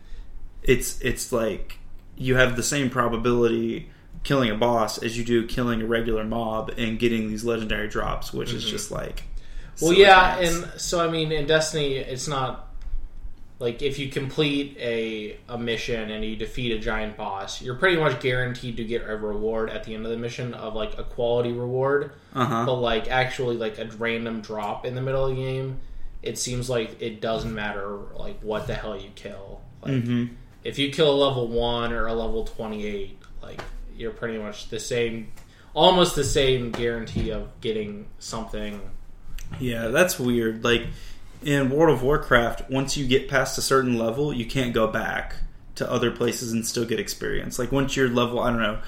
it's 0.62 1.00
it's 1.02 1.32
like 1.32 1.78
you 2.18 2.36
have 2.36 2.56
the 2.56 2.64
same 2.64 2.90
probability 2.90 3.90
killing 4.24 4.50
a 4.50 4.56
boss 4.56 4.98
as 5.02 5.18
you 5.18 5.24
do 5.24 5.46
killing 5.48 5.82
a 5.82 5.86
regular 5.86 6.24
mob 6.24 6.72
and 6.78 7.00
getting 7.00 7.28
these 7.28 7.44
legendary 7.44 7.88
drops, 7.90 8.32
which 8.34 8.54
is 8.54 8.64
Mhm. 8.66 8.70
just 8.70 8.92
like 8.92 9.24
Well, 9.82 9.92
yeah, 9.94 10.38
and 10.38 10.70
so 10.80 11.04
I 11.04 11.10
mean, 11.10 11.32
in 11.32 11.48
Destiny, 11.48 11.96
it's 11.96 12.28
not 12.28 12.68
like 13.64 13.82
if 13.82 13.98
you 13.98 14.10
complete 14.10 14.76
a 14.78 15.38
a 15.48 15.58
mission 15.58 16.12
and 16.12 16.26
you 16.26 16.36
defeat 16.36 16.74
a 16.74 16.80
giant 16.80 17.16
boss, 17.16 17.62
you're 17.62 17.76
pretty 17.76 17.96
much 17.96 18.20
guaranteed 18.20 18.76
to 18.76 18.84
get 18.84 19.10
a 19.10 19.16
reward 19.16 19.70
at 19.70 19.86
the 19.86 19.96
end 19.96 20.06
of 20.06 20.12
the 20.12 20.18
mission 20.18 20.54
of 20.54 20.76
like 20.76 20.98
a 20.98 21.04
quality 21.04 21.54
reward. 21.54 22.12
uh-huh. 22.34 22.66
But 22.66 22.76
like 22.76 23.10
actually, 23.10 23.56
like 23.56 23.80
a 23.80 23.86
random 23.98 24.42
drop 24.42 24.86
in 24.86 24.96
the 24.96 25.02
middle 25.02 25.28
of 25.28 25.38
the 25.38 25.42
game, 25.42 25.80
it 26.22 26.38
seems 26.38 26.70
like 26.70 27.02
it 27.02 27.22
doesn't 27.22 27.56
matter 27.56 28.00
like 28.16 28.42
what 28.42 28.68
the 28.68 28.74
hell 28.74 29.00
you 29.00 29.12
kill. 29.16 29.62
Like 29.82 30.04
hmm 30.04 30.26
if 30.66 30.78
you 30.78 30.92
kill 30.92 31.14
a 31.14 31.18
level 31.26 31.48
one 31.48 31.94
or 31.94 32.08
a 32.08 32.14
level 32.14 32.44
twenty 32.44 32.86
eight, 32.86 33.18
like 33.42 33.62
you're 33.96 34.12
pretty 34.12 34.40
much 34.40 34.70
the 34.70 34.80
same, 34.80 35.32
almost 35.74 36.16
the 36.18 36.24
same 36.26 36.72
guarantee 36.72 37.32
of 37.32 37.50
getting 37.62 38.08
something. 38.20 38.82
Yeah, 39.60 39.88
that's 39.88 40.20
weird. 40.20 40.66
Like 40.66 40.88
in 41.46 41.70
World 41.70 41.94
of 41.94 42.04
Warcraft, 42.04 42.70
once 42.70 42.98
you 42.98 43.08
get 43.08 43.28
past 43.28 43.58
a 43.58 43.62
certain 43.62 43.98
level, 43.98 44.34
you 44.34 44.46
can't 44.46 44.74
go 44.74 44.88
back 44.88 45.36
to 45.76 45.90
other 45.90 46.12
places 46.12 46.52
and 46.52 46.66
still 46.66 46.86
get 46.86 47.00
experience. 47.00 47.58
Like 47.58 47.72
once 47.72 47.96
you're 47.96 48.10
level, 48.10 48.40
I 48.40 48.50
don't 48.52 48.62
know. 48.62 48.80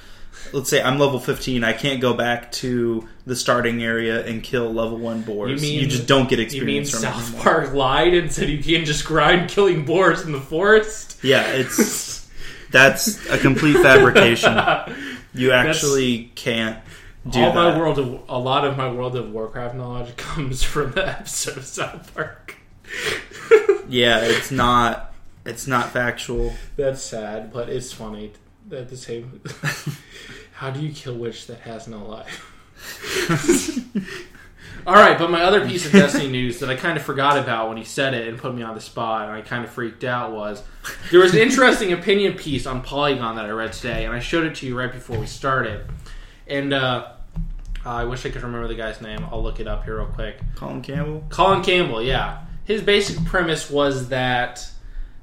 Let's 0.51 0.69
say 0.69 0.81
I'm 0.81 1.00
level 1.00 1.19
15, 1.19 1.63
I 1.63 1.74
can't 1.74 2.01
go 2.01 2.13
back 2.13 2.51
to 2.53 3.07
the 3.25 3.35
starting 3.35 3.81
area 3.81 4.25
and 4.25 4.43
kill 4.43 4.71
level 4.71 4.97
1 4.97 5.21
boars. 5.21 5.63
You 5.63 5.69
mean, 5.69 5.81
You, 5.81 5.88
just 5.88 6.07
don't 6.07 6.29
get 6.29 6.39
experience. 6.39 6.93
You 6.93 7.00
mean 7.00 7.13
from 7.13 7.21
South. 7.31 7.41
Park 7.41 7.74
lied 7.74 8.13
and 8.13 8.31
said 8.31 8.50
you 8.50 8.62
can 8.62 8.85
just 8.85 9.05
grind 9.05 9.50
killing 9.50 9.85
boars 9.85 10.21
in 10.21 10.33
the 10.33 10.41
forest? 10.41 11.17
Yeah, 11.24 11.47
it's 11.53 12.29
That's 12.71 13.25
a 13.29 13.38
complete 13.38 13.77
fabrication. 13.77 14.57
You 15.38 15.51
actually 15.51 16.31
can't 16.35 16.79
do 17.29 17.39
All 17.44 17.53
my 17.53 17.77
world 17.77 17.98
of 17.98 18.22
a 18.29 18.38
lot 18.38 18.65
of 18.65 18.77
my 18.77 18.91
World 18.91 19.15
of 19.15 19.32
Warcraft 19.32 19.75
knowledge 19.75 20.15
comes 20.17 20.63
from 20.63 20.91
the 20.91 21.08
episode 21.08 21.58
of 21.58 21.65
South 21.65 22.13
Park. 22.13 22.55
Yeah, 23.88 24.22
it's 24.22 24.50
not. 24.50 25.13
It's 25.46 25.67
not 25.67 25.91
factual. 25.91 26.53
That's 26.75 27.03
sad, 27.03 27.53
but 27.53 27.70
it's 27.70 27.94
funny 27.94 28.34
at 28.72 28.89
the 28.89 28.98
same. 28.98 29.41
How 30.53 30.72
do 30.72 30.79
you 30.79 30.91
kill 30.91 31.15
witch 31.15 31.46
that 31.46 31.60
has 31.60 31.88
no 31.88 32.03
life? 32.03 32.51
All 34.88 34.96
right, 34.96 35.17
but 35.17 35.29
my 35.29 35.44
other 35.44 35.67
piece 35.67 35.86
of 35.86 35.91
Destiny 35.91 36.29
news 36.29 36.60
that 36.60 36.70
I 36.70 36.75
kind 36.75 36.98
of 36.98 37.03
forgot 37.03 37.38
about 37.38 37.70
when 37.70 37.77
he 37.77 37.84
said 37.84 38.15
it 38.15 38.27
and 38.27 38.38
put 38.38 38.55
me 38.55 38.63
on 38.63 38.74
the 38.74 38.82
spot, 38.82 39.27
and 39.27 39.32
I 39.38 39.41
kind 39.41 39.63
of 39.63 39.70
freaked 39.70 40.03
out 40.03 40.32
was 40.32 40.63
there 41.12 41.20
was 41.20 41.34
an 41.34 41.39
interesting 41.39 41.94
opinion 41.94 42.34
piece 42.34 42.65
on 42.65 42.82
Polygon 42.82 43.36
that 43.36 43.46
I 43.46 43.50
read 43.50 43.74
today, 43.74 44.05
and 44.05 44.15
I 44.15 44.20
showed 44.20 44.46
it 44.46 44.55
to 44.55 44.65
you 44.65 44.77
right 44.77 44.91
before 44.91 45.20
we 45.20 45.27
started. 45.27 45.86
And 46.48 46.74
uh, 46.74 47.13
I 47.86 48.04
wish 48.06 48.25
I 48.25 48.30
could 48.30 48.44
remember 48.44 48.68
the 48.68 48.75
guy's 48.75 49.00
name. 49.01 49.25
I'll 49.32 49.44
look 49.44 49.60
it 49.60 49.68
up 49.68 49.84
here 49.86 49.98
real 49.98 50.08
quick. 50.08 50.39
Colin 50.56 50.82
Campbell. 50.82 51.24
Colin 51.30 51.63
Campbell, 51.63 52.01
yeah. 52.01 52.39
His 52.63 52.82
basic 52.82 53.24
premise 53.25 53.70
was 53.70 54.10
that 54.10 54.68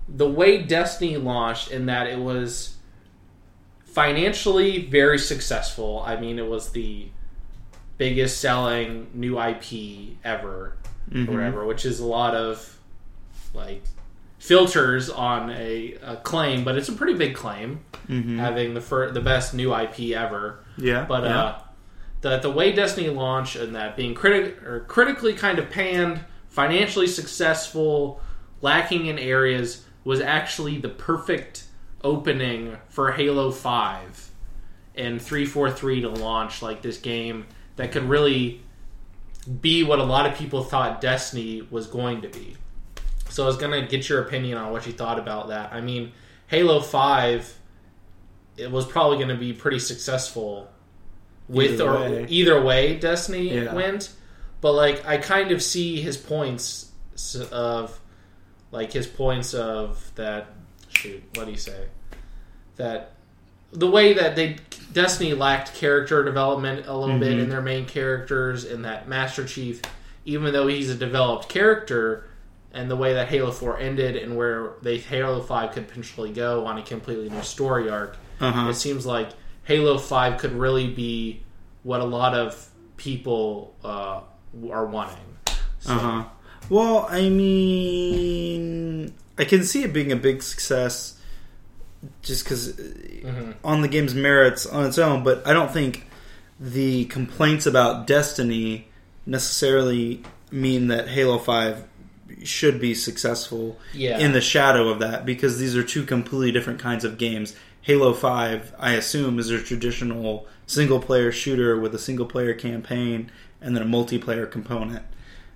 the 0.09 0.29
way 0.29 0.63
Destiny 0.63 1.17
launched, 1.17 1.71
in 1.73 1.87
that 1.87 2.07
it 2.07 2.19
was 2.19 2.77
financially 3.85 4.87
very 4.87 5.19
successful. 5.19 6.03
I 6.07 6.17
mean, 6.17 6.39
it 6.39 6.47
was 6.47 6.71
the 6.71 7.09
biggest 7.99 8.41
selling 8.41 9.09
new 9.15 9.39
IP 9.39 10.17
ever, 10.25 10.77
Mhm. 11.11 11.29
or 11.29 11.33
whatever, 11.33 11.67
which 11.67 11.85
is 11.85 12.01
a 12.01 12.07
lot 12.07 12.35
of 12.35 12.79
like 13.55 13.83
filters 14.39 15.11
on 15.11 15.51
a, 15.51 15.95
a 16.03 16.17
claim, 16.17 16.65
but 16.65 16.77
it's 16.77 16.89
a 16.89 16.93
pretty 16.93 17.15
big 17.15 17.35
claim 17.35 17.81
Mhm. 18.09 18.39
having 18.39 18.75
the 18.75 18.81
fir- 18.81 19.11
the 19.11 19.21
best 19.21 19.53
new 19.55 19.73
IP 19.75 20.15
ever. 20.15 20.61
Yeah, 20.79 21.05
But 21.07 21.25
yeah. 21.25 21.39
uh, 21.43 21.59
the 22.23 22.39
the 22.39 22.51
way 22.51 22.73
Destiny 22.73 23.11
launched 23.11 23.57
and 23.57 23.75
that 23.75 23.97
being 23.97 24.15
critic 24.15 24.63
or 24.63 24.81
critically 24.81 25.35
kind 25.35 25.59
of 25.59 25.69
panned, 25.71 26.21
financially 26.49 27.07
successful, 27.07 28.21
lacking 28.61 29.07
in 29.07 29.19
areas 29.19 29.85
was 30.05 30.21
actually 30.21 30.79
the 30.79 30.89
perfect 30.89 31.65
opening 32.03 32.77
for 32.89 33.13
Halo 33.13 33.51
Five 33.51 34.31
and 34.95 35.21
three 35.21 35.45
four 35.45 35.71
three 35.71 36.01
to 36.01 36.09
launch 36.09 36.63
like 36.63 36.81
this 36.81 36.99
game 36.99 37.47
that 37.77 37.93
could 37.93 38.05
really 38.05 38.63
be 39.61 39.83
what 39.83 39.99
a 39.99 40.05
lot 40.05 40.27
of 40.27 40.37
people 40.39 40.63
thought 40.63 41.01
Destiny 41.01 41.67
was 41.71 41.87
going 41.87 42.23
to 42.23 42.29
be. 42.29 42.57
So 43.29 43.43
I 43.45 43.47
was 43.47 43.57
gonna 43.57 43.87
get 43.87 44.09
your 44.09 44.23
opinion 44.23 44.59
on 44.59 44.71
what 44.73 44.87
you 44.87 44.93
thought 44.93 45.19
about 45.19 45.49
that. 45.49 45.73
I 45.73 45.81
mean, 45.81 46.13
Halo 46.47 46.81
Five, 46.81 47.53
it 48.57 48.71
was 48.71 48.87
probably 48.87 49.17
going 49.17 49.31
to 49.31 49.37
be 49.37 49.55
pretty 49.55 49.79
successful 49.79 50.69
with 51.49 51.73
Either 51.73 51.91
or 51.91 51.99
way. 52.01 52.27
either 52.29 52.63
way 52.63 52.97
Destiny 52.97 53.55
Yeah. 53.55 53.75
went. 53.75 54.11
But 54.61 54.73
like, 54.73 55.07
I 55.07 55.17
kind 55.19 55.51
of 55.51 55.63
see 55.63 56.01
his 56.01 56.17
points 56.17 56.91
of 57.51 57.99
like 58.71 58.93
his 58.93 59.07
points 59.07 59.55
of 59.55 60.11
that. 60.15 60.47
Shoot, 60.89 61.23
what 61.35 61.47
do 61.47 61.51
you 61.51 61.57
say? 61.59 61.87
That 62.77 63.13
the 63.73 63.91
way 63.91 64.13
that 64.13 64.37
they 64.37 64.57
Destiny 64.93 65.33
lacked 65.33 65.75
character 65.75 66.23
development 66.23 66.87
a 66.87 66.95
little 66.97 67.19
bit 67.19 67.33
Mhm. 67.39 67.43
in 67.45 67.49
their 67.49 67.63
main 67.63 67.87
characters, 67.87 68.65
and 68.65 68.85
that 68.85 69.09
Master 69.09 69.45
Chief, 69.47 69.81
even 70.27 70.53
though 70.53 70.67
he's 70.67 70.91
a 70.91 70.95
developed 70.95 71.49
character, 71.49 72.27
and 72.75 72.91
the 72.91 72.97
way 72.97 73.15
that 73.15 73.29
Halo 73.29 73.51
Four 73.51 73.79
ended, 73.79 74.17
and 74.17 74.37
where 74.37 74.73
they 74.83 74.99
Halo 74.99 75.41
Five 75.41 75.73
could 75.73 75.89
potentially 75.89 76.31
go 76.31 76.67
on 76.67 76.77
a 76.79 76.83
completely 76.83 77.31
new 77.31 77.43
story 77.43 77.89
arc, 77.89 78.17
Uh-huh. 78.41 78.69
it 78.69 78.75
seems 78.75 79.07
like 79.07 79.31
Halo 79.65 79.99
Five 79.99 80.39
could 80.39 80.53
really 80.53 80.89
be 80.89 81.43
what 81.83 82.01
a 82.01 82.05
lot 82.05 82.35
of 82.35 82.69
people 82.97 83.75
uh, 83.85 84.21
are 84.71 84.87
wanting. 84.87 85.17
So, 85.81 85.95
Uh 85.95 85.99
huh. 85.99 86.25
Well, 86.69 87.07
I 87.11 87.29
mean, 87.29 89.13
I 89.39 89.45
can 89.45 89.65
see 89.65 89.83
it 89.83 89.93
being 89.93 90.13
a 90.13 90.17
big 90.17 90.43
success, 90.43 91.19
just 92.23 92.45
because 92.45 92.73
mhm. 92.73 93.55
on 93.65 93.83
the 93.83 93.89
game's 93.89 94.15
merits 94.15 94.65
on 94.67 94.87
its 94.87 94.99
own. 94.99 95.25
But 95.25 95.47
I 95.47 95.53
don't 95.53 95.71
think 95.73 96.07
the 96.61 97.07
complaints 97.07 97.67
about 97.67 98.07
Destiny 98.07 98.89
necessarily 99.27 100.23
mean 100.51 100.89
that 100.89 101.09
Halo 101.09 101.39
Five 101.39 101.85
should 102.45 102.81
be 102.81 102.95
successful 102.95 103.79
Yeah. 103.93 104.19
in 104.19 104.33
the 104.33 104.41
shadow 104.41 104.89
of 104.89 104.99
that 105.01 105.27
because 105.27 105.59
these 105.59 105.77
are 105.77 105.83
two 105.83 106.05
completely 106.05 106.51
different 106.53 106.81
kinds 106.81 107.05
of 107.05 107.19
games. 107.19 107.55
Halo 107.83 108.13
5, 108.13 108.75
I 108.79 108.93
assume, 108.93 109.39
is 109.39 109.51
a 109.51 109.61
traditional 109.61 110.47
single 110.67 111.01
player 111.01 111.33
shooter 111.33 111.79
with 111.79 111.95
a 111.95 111.99
single 111.99 112.27
player 112.27 112.55
campaign 112.55 113.31
and 113.61 113.77
then 113.77 113.83
a 113.83 113.87
multiplayer 113.87 114.51
component. 114.51 115.05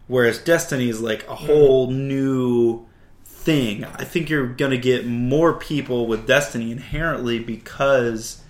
Whereas 0.09 0.39
Destiny 0.39 0.89
is 0.89 1.01
like 1.01 1.27
a 1.29 1.35
whole 1.35 1.91
new 1.91 2.85
thing. 3.25 3.85
I 3.85 4.05
think 4.05 4.29
you're 4.29 4.47
going 4.47 4.73
to 4.73 4.79
get 4.79 5.07
more 5.07 5.55
people 5.55 6.07
with 6.07 6.27
Destiny 6.27 6.73
inherently 6.73 7.39
because 7.39 8.43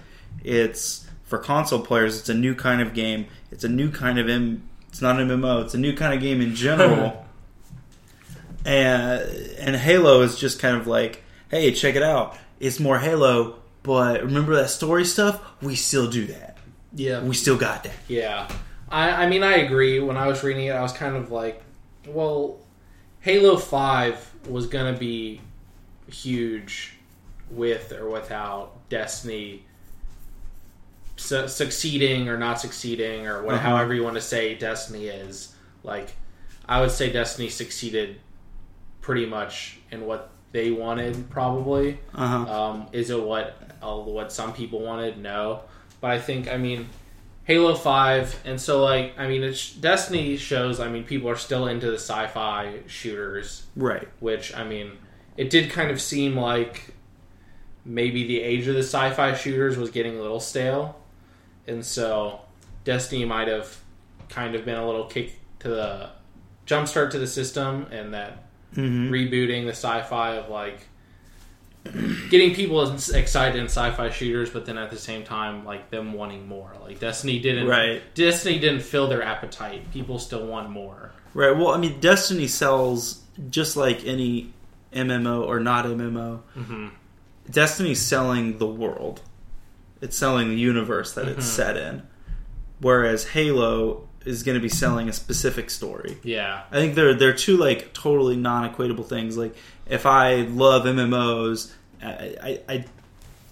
it's 0.43 1.07
for 1.25 1.39
console 1.39 1.81
players, 1.81 2.19
it's 2.19 2.29
a 2.31 2.35
new 2.35 2.55
kind 2.55 2.81
of 2.81 2.95
game. 2.95 3.27
It's 3.51 3.65
a 3.65 3.69
new 3.69 3.91
kind 3.91 4.19
of 4.19 4.29
M. 4.29 4.69
It's 4.89 5.03
not 5.03 5.21
an 5.21 5.29
MMO. 5.29 5.65
It's 5.65 5.75
a 5.75 5.79
new 5.79 5.95
kind 5.95 6.15
of 6.15 6.21
game 6.21 6.41
in 6.41 6.55
general. 6.55 7.27
and 8.65 9.23
and 9.59 9.77
Halo 9.77 10.23
is 10.23 10.39
just 10.39 10.61
kind 10.61 10.77
of 10.77 10.87
like, 10.87 11.23
hey, 11.51 11.73
check 11.73 11.95
it 11.95 12.03
out. 12.03 12.39
It's 12.59 12.81
more 12.81 12.99
Halo, 12.99 13.59
but 13.87 14.23
remember 14.23 14.55
that 14.57 14.69
story 14.71 15.05
stuff? 15.07 15.41
We 15.63 15.77
still 15.77 16.11
do 16.11 16.27
that. 16.27 16.59
yeah, 16.93 17.23
We 17.23 17.35
still 17.35 17.57
got 17.57 17.85
that. 17.85 17.95
Yeah, 18.09 18.49
I, 18.91 19.25
I 19.25 19.29
mean, 19.29 19.43
I 19.43 19.55
agree. 19.59 20.01
When 20.01 20.17
I 20.19 20.27
was 20.27 20.43
reading 20.43 20.67
it, 20.67 20.73
I 20.73 20.83
was 20.83 20.93
kind 20.93 21.17
of 21.17 21.31
like, 21.31 21.63
well, 22.07 22.59
Halo 23.21 23.57
Five 23.57 24.31
was 24.49 24.67
gonna 24.67 24.97
be 24.99 25.41
huge 26.11 26.95
with 27.51 27.93
or 27.93 28.11
without 28.11 28.89
Destiny 28.89 29.63
su- 31.17 31.49
succeeding 31.49 32.29
or 32.29 32.37
not 32.37 32.61
succeeding 32.61 33.27
or 33.27 33.43
what, 33.43 33.55
Uh-huh. 33.55 33.69
however 33.71 33.95
you 33.95 34.03
want 34.05 34.17
to 34.17 34.21
say 34.21 34.55
Destiny 34.55 35.07
is. 35.07 35.55
Like, 35.83 36.15
I 36.69 36.81
would 36.81 36.91
say 36.91 37.13
Destiny 37.13 37.49
succeeded 37.49 38.21
pretty 39.01 39.27
much 39.27 39.79
in 39.91 40.05
what 40.07 40.31
they 40.53 40.71
wanted, 40.71 41.31
probably. 41.31 41.99
Uh 42.15 42.27
huh. 42.45 42.63
Um, 42.63 42.87
is 42.93 43.11
it 43.11 43.23
what 43.23 43.57
what 43.95 44.33
some 44.33 44.53
people 44.53 44.81
wanted? 44.81 45.19
No, 45.19 45.61
but 46.01 46.11
I 46.11 46.19
think 46.19 46.49
I 46.49 46.57
mean 46.57 46.89
Halo 47.45 47.75
Five, 47.75 48.39
and 48.45 48.61
so 48.61 48.83
like 48.83 49.15
I 49.19 49.29
mean 49.29 49.43
it's, 49.43 49.73
Destiny 49.73 50.37
shows. 50.37 50.81
I 50.81 50.89
mean 50.89 51.05
people 51.05 51.29
are 51.31 51.37
still 51.37 51.67
into 51.69 51.87
the 51.91 51.99
sci-fi 51.99 52.81
shooters, 52.87 53.67
Right. 53.77 54.09
which 54.21 54.55
I 54.55 54.65
mean 54.65 54.93
it 55.37 55.51
did 55.51 55.71
kind 55.71 55.91
of 55.91 56.01
seem 56.01 56.37
like 56.37 56.95
maybe 57.85 58.27
the 58.27 58.41
age 58.41 58.67
of 58.67 58.75
the 58.75 58.83
sci-fi 58.83 59.35
shooters 59.35 59.77
was 59.77 59.91
getting 59.91 60.19
a 60.19 60.23
little 60.23 60.41
stale, 60.41 60.99
and 61.67 61.85
so 61.85 62.41
Destiny 62.85 63.25
might 63.25 63.49
have 63.49 63.77
kind 64.29 64.55
of 64.55 64.65
been 64.65 64.77
a 64.79 64.85
little 64.87 65.05
kick 65.07 65.35
to 65.61 65.69
the 65.69 66.11
jumpstart 66.67 67.11
to 67.13 67.19
the 67.19 67.27
system, 67.27 67.87
and 67.93 68.13
that 68.15 68.43
hmm 68.75 69.09
rebooting 69.11 69.65
the 69.65 69.71
sci-fi 69.73 70.35
of 70.37 70.49
like 70.51 70.81
getting 72.31 72.55
people 72.55 72.83
excited 73.15 73.59
in 73.59 73.67
sci-fi 73.67 74.11
shooters, 74.11 74.51
but 74.51 74.67
then 74.67 74.79
at 74.79 74.91
the 74.91 74.97
same 74.99 75.25
time, 75.25 75.65
like 75.65 75.91
them 75.91 76.13
wanting 76.13 76.47
more. 76.49 76.73
Like 76.83 76.99
Destiny 77.01 77.39
didn't. 77.39 77.67
Right. 77.67 78.03
Destiny 78.15 78.59
didn't 78.59 78.81
fill 78.83 79.09
their 79.09 79.23
appetite. 79.23 79.91
People 79.93 80.19
still 80.19 80.47
want 80.47 80.71
more. 80.71 81.13
Right. 81.35 81.57
Well, 81.57 81.69
I 81.69 81.79
mean, 81.79 82.01
Destiny 82.01 82.47
sells 82.49 83.23
just 83.51 83.77
like 83.77 84.05
any 84.07 84.53
MMO 84.93 85.47
or 85.47 85.61
not 85.61 85.85
MMO. 85.87 86.41
hmm 86.55 86.89
Destiny's 87.51 88.01
selling 88.01 88.59
the 88.59 88.67
world. 88.67 89.21
It's 90.01 90.17
selling 90.17 90.49
the 90.51 90.57
universe 90.57 91.13
that 91.15 91.29
it's 91.29 91.47
Mhm. 91.47 91.51
set 91.51 91.77
in. 91.77 92.03
Whereas 92.81 93.29
Halo 93.29 94.09
is 94.25 94.43
going 94.43 94.57
to 94.57 94.61
be 94.61 94.69
selling 94.69 95.09
a 95.09 95.13
specific 95.13 95.71
story. 95.71 96.19
Yeah. 96.25 96.63
I 96.73 96.75
think 96.75 96.97
they're 96.97 97.15
they're 97.15 97.33
two 97.33 97.57
like 97.57 97.93
totally 97.93 98.35
non-equatable 98.37 99.07
things. 99.07 99.37
Like 99.37 99.55
if 99.89 100.07
I 100.07 100.37
love 100.43 100.85
MMOs, 100.85 101.73
I, 102.03 102.37
I, 102.43 102.61
I 102.69 102.85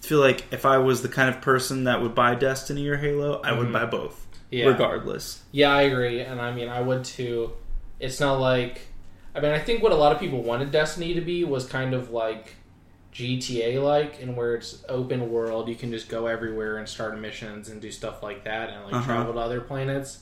feel 0.01 0.19
like 0.19 0.45
if 0.51 0.65
I 0.65 0.77
was 0.77 1.01
the 1.01 1.07
kind 1.09 1.29
of 1.29 1.41
person 1.41 1.85
that 1.85 2.01
would 2.01 2.13
buy 2.15 2.35
Destiny 2.35 2.87
or 2.87 2.97
Halo, 2.97 3.41
I 3.43 3.53
would 3.53 3.67
Mhm. 3.69 3.73
buy 3.73 3.85
both, 3.85 4.25
Yeah. 4.51 4.67
regardless. 4.67 5.43
Yeah, 5.51 5.73
I 5.73 5.83
agree, 5.83 6.19
and 6.21 6.39
I 6.41 6.51
mean, 6.53 6.69
I 6.69 6.81
would 6.81 7.03
too. 7.03 7.53
It's 7.99 8.19
not 8.19 8.39
like, 8.39 8.81
I 9.33 9.39
mean, 9.39 9.51
I 9.51 9.59
think 9.59 9.81
what 9.81 9.91
a 9.91 9.95
lot 9.95 10.11
of 10.11 10.19
people 10.19 10.43
wanted 10.43 10.71
Destiny 10.71 11.13
to 11.15 11.21
be 11.21 11.43
was 11.43 11.65
kind 11.65 11.93
of 11.93 12.11
like 12.11 12.55
GTA 13.13 13.81
like, 13.81 14.21
and 14.21 14.35
where 14.35 14.55
it's 14.55 14.83
open 14.89 15.31
world, 15.31 15.69
you 15.69 15.75
can 15.75 15.91
just 15.91 16.09
go 16.09 16.27
everywhere 16.27 16.77
and 16.77 16.87
start 16.87 17.17
missions 17.19 17.69
and 17.69 17.81
do 17.81 17.89
stuff 17.91 18.21
like 18.21 18.43
that, 18.43 18.69
and 18.69 18.83
like 18.85 18.93
Uh-huh. 18.93 19.05
travel 19.05 19.33
to 19.33 19.39
other 19.39 19.61
planets. 19.61 20.19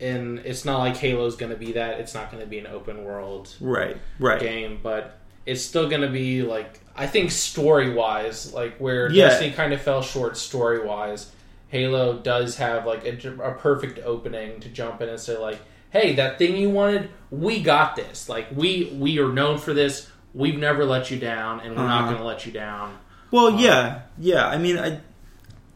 And 0.00 0.40
it's 0.40 0.64
not 0.64 0.78
like 0.78 0.96
Halo's 0.96 1.36
going 1.36 1.52
to 1.52 1.58
be 1.58 1.72
that. 1.72 2.00
It's 2.00 2.14
not 2.14 2.30
going 2.30 2.42
to 2.42 2.48
be 2.48 2.58
an 2.58 2.66
open 2.66 3.02
world 3.04 3.54
Right. 3.60 3.96
Right. 4.18 4.40
game, 4.40 4.78
but 4.82 5.18
it's 5.46 5.62
still 5.62 5.88
going 5.88 6.02
to 6.02 6.08
be 6.10 6.42
like 6.42 6.80
I 6.94 7.06
think 7.06 7.30
story 7.30 7.92
wise, 7.94 8.52
like 8.52 8.76
where 8.78 9.10
Yeah. 9.10 9.28
Destiny 9.28 9.52
kind 9.52 9.72
of 9.72 9.80
fell 9.80 10.02
short 10.02 10.36
story 10.36 10.84
wise, 10.84 11.30
Halo 11.68 12.18
does 12.18 12.56
have 12.56 12.86
like 12.86 13.04
a, 13.06 13.12
a 13.42 13.52
perfect 13.54 13.98
opening 14.04 14.60
to 14.60 14.68
jump 14.68 15.00
in 15.02 15.08
and 15.08 15.18
say 15.20 15.36
like, 15.38 15.58
"Hey, 15.90 16.14
that 16.16 16.38
thing 16.38 16.56
you 16.56 16.70
wanted, 16.70 17.10
we 17.30 17.62
got 17.62 17.96
this. 17.96 18.28
Like 18.28 18.46
we 18.54 18.92
we 18.98 19.18
are 19.18 19.32
known 19.32 19.58
for 19.58 19.72
this. 19.74 20.08
We've 20.34 20.58
never 20.58 20.84
let 20.84 21.10
you 21.10 21.18
down, 21.18 21.60
and 21.60 21.74
we're 21.74 21.82
not 21.86 22.02
Uh-huh. 22.02 22.10
going 22.10 22.18
to 22.18 22.24
let 22.26 22.44
you 22.46 22.52
down." 22.52 22.98
Well, 23.30 23.46
Um, 23.48 23.58
yeah, 23.58 24.02
yeah. 24.18 24.46
I 24.46 24.58
mean, 24.58 24.78
I, 24.78 25.00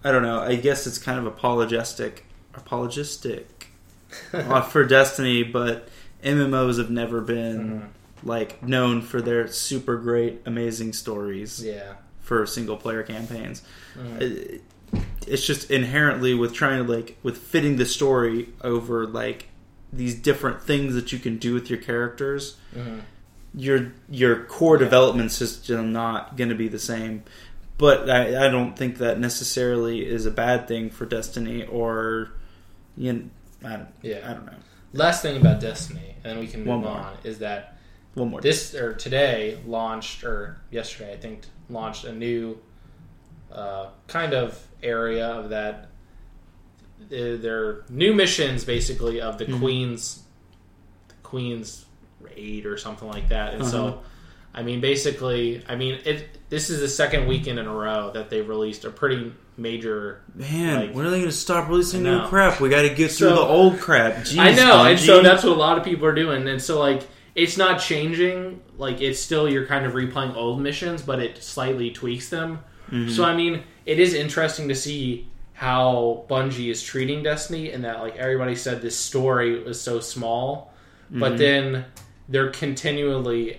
I 0.04 0.12
don't 0.12 0.22
know. 0.22 0.40
I 0.40 0.54
guess 0.56 0.86
it's 0.86 0.98
kind 0.98 1.18
of 1.18 1.26
apologetic, 1.26 2.24
apologistic 2.54 3.59
for 4.70 4.84
Destiny, 4.84 5.42
but 5.42 5.88
MMOs 6.24 6.78
have 6.78 6.90
never 6.90 7.20
been 7.20 7.58
Mhm. 7.80 7.86
like 8.22 8.62
known 8.62 9.00
for 9.02 9.20
their 9.22 9.48
super 9.48 9.96
great, 9.96 10.42
amazing 10.46 10.92
stories 10.92 11.62
Yeah. 11.64 11.94
for 12.20 12.44
single 12.46 12.76
player 12.76 13.02
campaigns. 13.02 13.62
Mhm. 13.98 14.20
It- 14.20 14.62
It's 15.28 15.46
just 15.46 15.70
inherently 15.70 16.34
with 16.34 16.52
trying 16.52 16.84
to 16.84 16.92
like 16.92 17.16
with 17.22 17.36
fitting 17.38 17.76
the 17.76 17.86
story 17.86 18.48
over 18.62 19.06
like 19.06 19.46
these 19.92 20.16
different 20.16 20.60
things 20.62 20.94
that 20.94 21.12
you 21.12 21.18
can 21.20 21.36
do 21.36 21.54
with 21.54 21.70
your 21.70 21.78
characters 21.78 22.56
Mhm. 22.76 23.00
your 23.54 23.92
your 24.10 24.36
core 24.46 24.76
Yeah. 24.76 24.84
development 24.84 25.30
system 25.30 25.92
not 25.92 26.36
going 26.36 26.48
to 26.50 26.56
be 26.56 26.66
the 26.66 26.78
same. 26.80 27.22
But 27.78 28.10
I, 28.10 28.46
I 28.46 28.50
don't 28.50 28.76
think 28.76 28.98
that 28.98 29.20
necessarily 29.20 30.04
is 30.04 30.26
a 30.26 30.30
bad 30.32 30.66
thing 30.66 30.90
for 30.90 31.06
Destiny 31.06 31.64
or 31.66 32.30
you 32.96 33.12
know, 33.12 33.20
I 33.64 33.76
don't, 33.76 33.88
Yeah. 34.02 34.28
I 34.28 34.32
don't 34.34 34.46
know. 34.46 34.54
Last 34.92 35.22
thing 35.22 35.36
about 35.40 35.60
Destiny, 35.60 36.14
and 36.16 36.24
then 36.24 36.38
we 36.38 36.46
can 36.48 36.64
move 36.64 36.84
on, 36.84 37.16
is 37.24 37.38
that 37.40 37.76
One 38.14 38.30
more. 38.30 38.40
this 38.40 38.74
or 38.74 38.92
today 38.94 39.58
launched 39.66 40.24
or 40.24 40.60
yesterday 40.70 41.12
I 41.12 41.16
think 41.16 41.42
launched 41.68 42.04
a 42.04 42.12
new 42.12 42.58
uh, 43.52 43.88
kind 44.06 44.32
of 44.34 44.60
area 44.82 45.26
of 45.26 45.50
that. 45.50 45.88
They're 47.08 47.84
new 47.88 48.14
missions 48.14 48.64
basically 48.64 49.20
of 49.20 49.38
the 49.38 49.46
Mhm. 49.46 49.58
Queen's 49.58 50.22
the 51.08 51.14
Queen's 51.22 51.84
raid 52.20 52.66
or 52.66 52.76
something 52.76 53.08
like 53.08 53.28
that, 53.30 53.52
and 53.54 53.62
Uh-huh. 53.62 53.70
so. 53.70 54.02
I 54.52 54.64
mean, 54.64 54.80
basically, 54.80 55.62
I 55.68 55.76
mean, 55.76 56.00
it. 56.04 56.26
This 56.50 56.70
is 56.70 56.80
the 56.80 56.88
second 56.88 57.28
weekend 57.28 57.60
in 57.60 57.66
a 57.68 57.72
row 57.72 58.10
that 58.14 58.30
they've 58.30 58.48
released 58.48 58.84
a 58.84 58.90
pretty 58.90 59.32
major 59.60 60.22
Man, 60.34 60.80
like- 60.80 60.94
when 60.94 61.06
are 61.06 61.10
they 61.10 61.18
going 61.18 61.30
to 61.30 61.36
stop 61.36 61.68
releasing 61.68 62.02
new 62.02 62.26
crap? 62.26 62.60
We 62.60 62.68
got 62.68 62.82
to 62.82 62.90
get 62.94 63.10
through 63.12 63.30
the 63.30 63.38
old 63.40 63.78
crap. 63.78 64.14
Jeez, 64.24 64.38
I 64.38 64.52
know, 64.52 64.84
and 64.84 64.98
so 64.98 65.22
that's 65.22 65.44
what 65.44 65.52
a 65.52 65.58
lot 65.58 65.78
of 65.78 65.84
people 65.84 66.06
are 66.06 66.14
doing. 66.14 66.48
And 66.48 66.60
so, 66.60 66.78
like, 66.78 67.02
it's 67.34 67.56
not 67.56 67.78
changing. 67.80 68.60
Like, 68.78 69.00
it's 69.00 69.20
still 69.20 69.48
you're 69.48 69.66
kind 69.66 69.84
of 69.86 69.92
replaying 69.92 70.34
old 70.36 70.60
missions, 70.60 71.02
but 71.02 71.20
it 71.20 71.42
slightly 71.42 71.90
tweaks 71.90 72.28
them. 72.30 72.60
Mhm. 72.90 73.10
So, 73.10 73.24
I 73.24 73.36
mean, 73.36 73.62
it 73.86 73.98
is 74.00 74.14
interesting 74.14 74.68
to 74.68 74.74
see 74.74 75.28
how 75.52 76.24
Bungie 76.30 76.70
is 76.70 76.82
treating 76.82 77.22
Destiny, 77.22 77.70
and 77.70 77.84
that 77.84 78.00
like 78.00 78.16
everybody 78.16 78.54
said 78.56 78.80
this 78.80 78.96
story 78.96 79.62
was 79.62 79.78
so 79.80 80.00
small, 80.00 80.72
but 81.10 81.34
Mhm. 81.34 81.38
then 81.38 81.84
they're 82.30 82.48
continually 82.50 83.58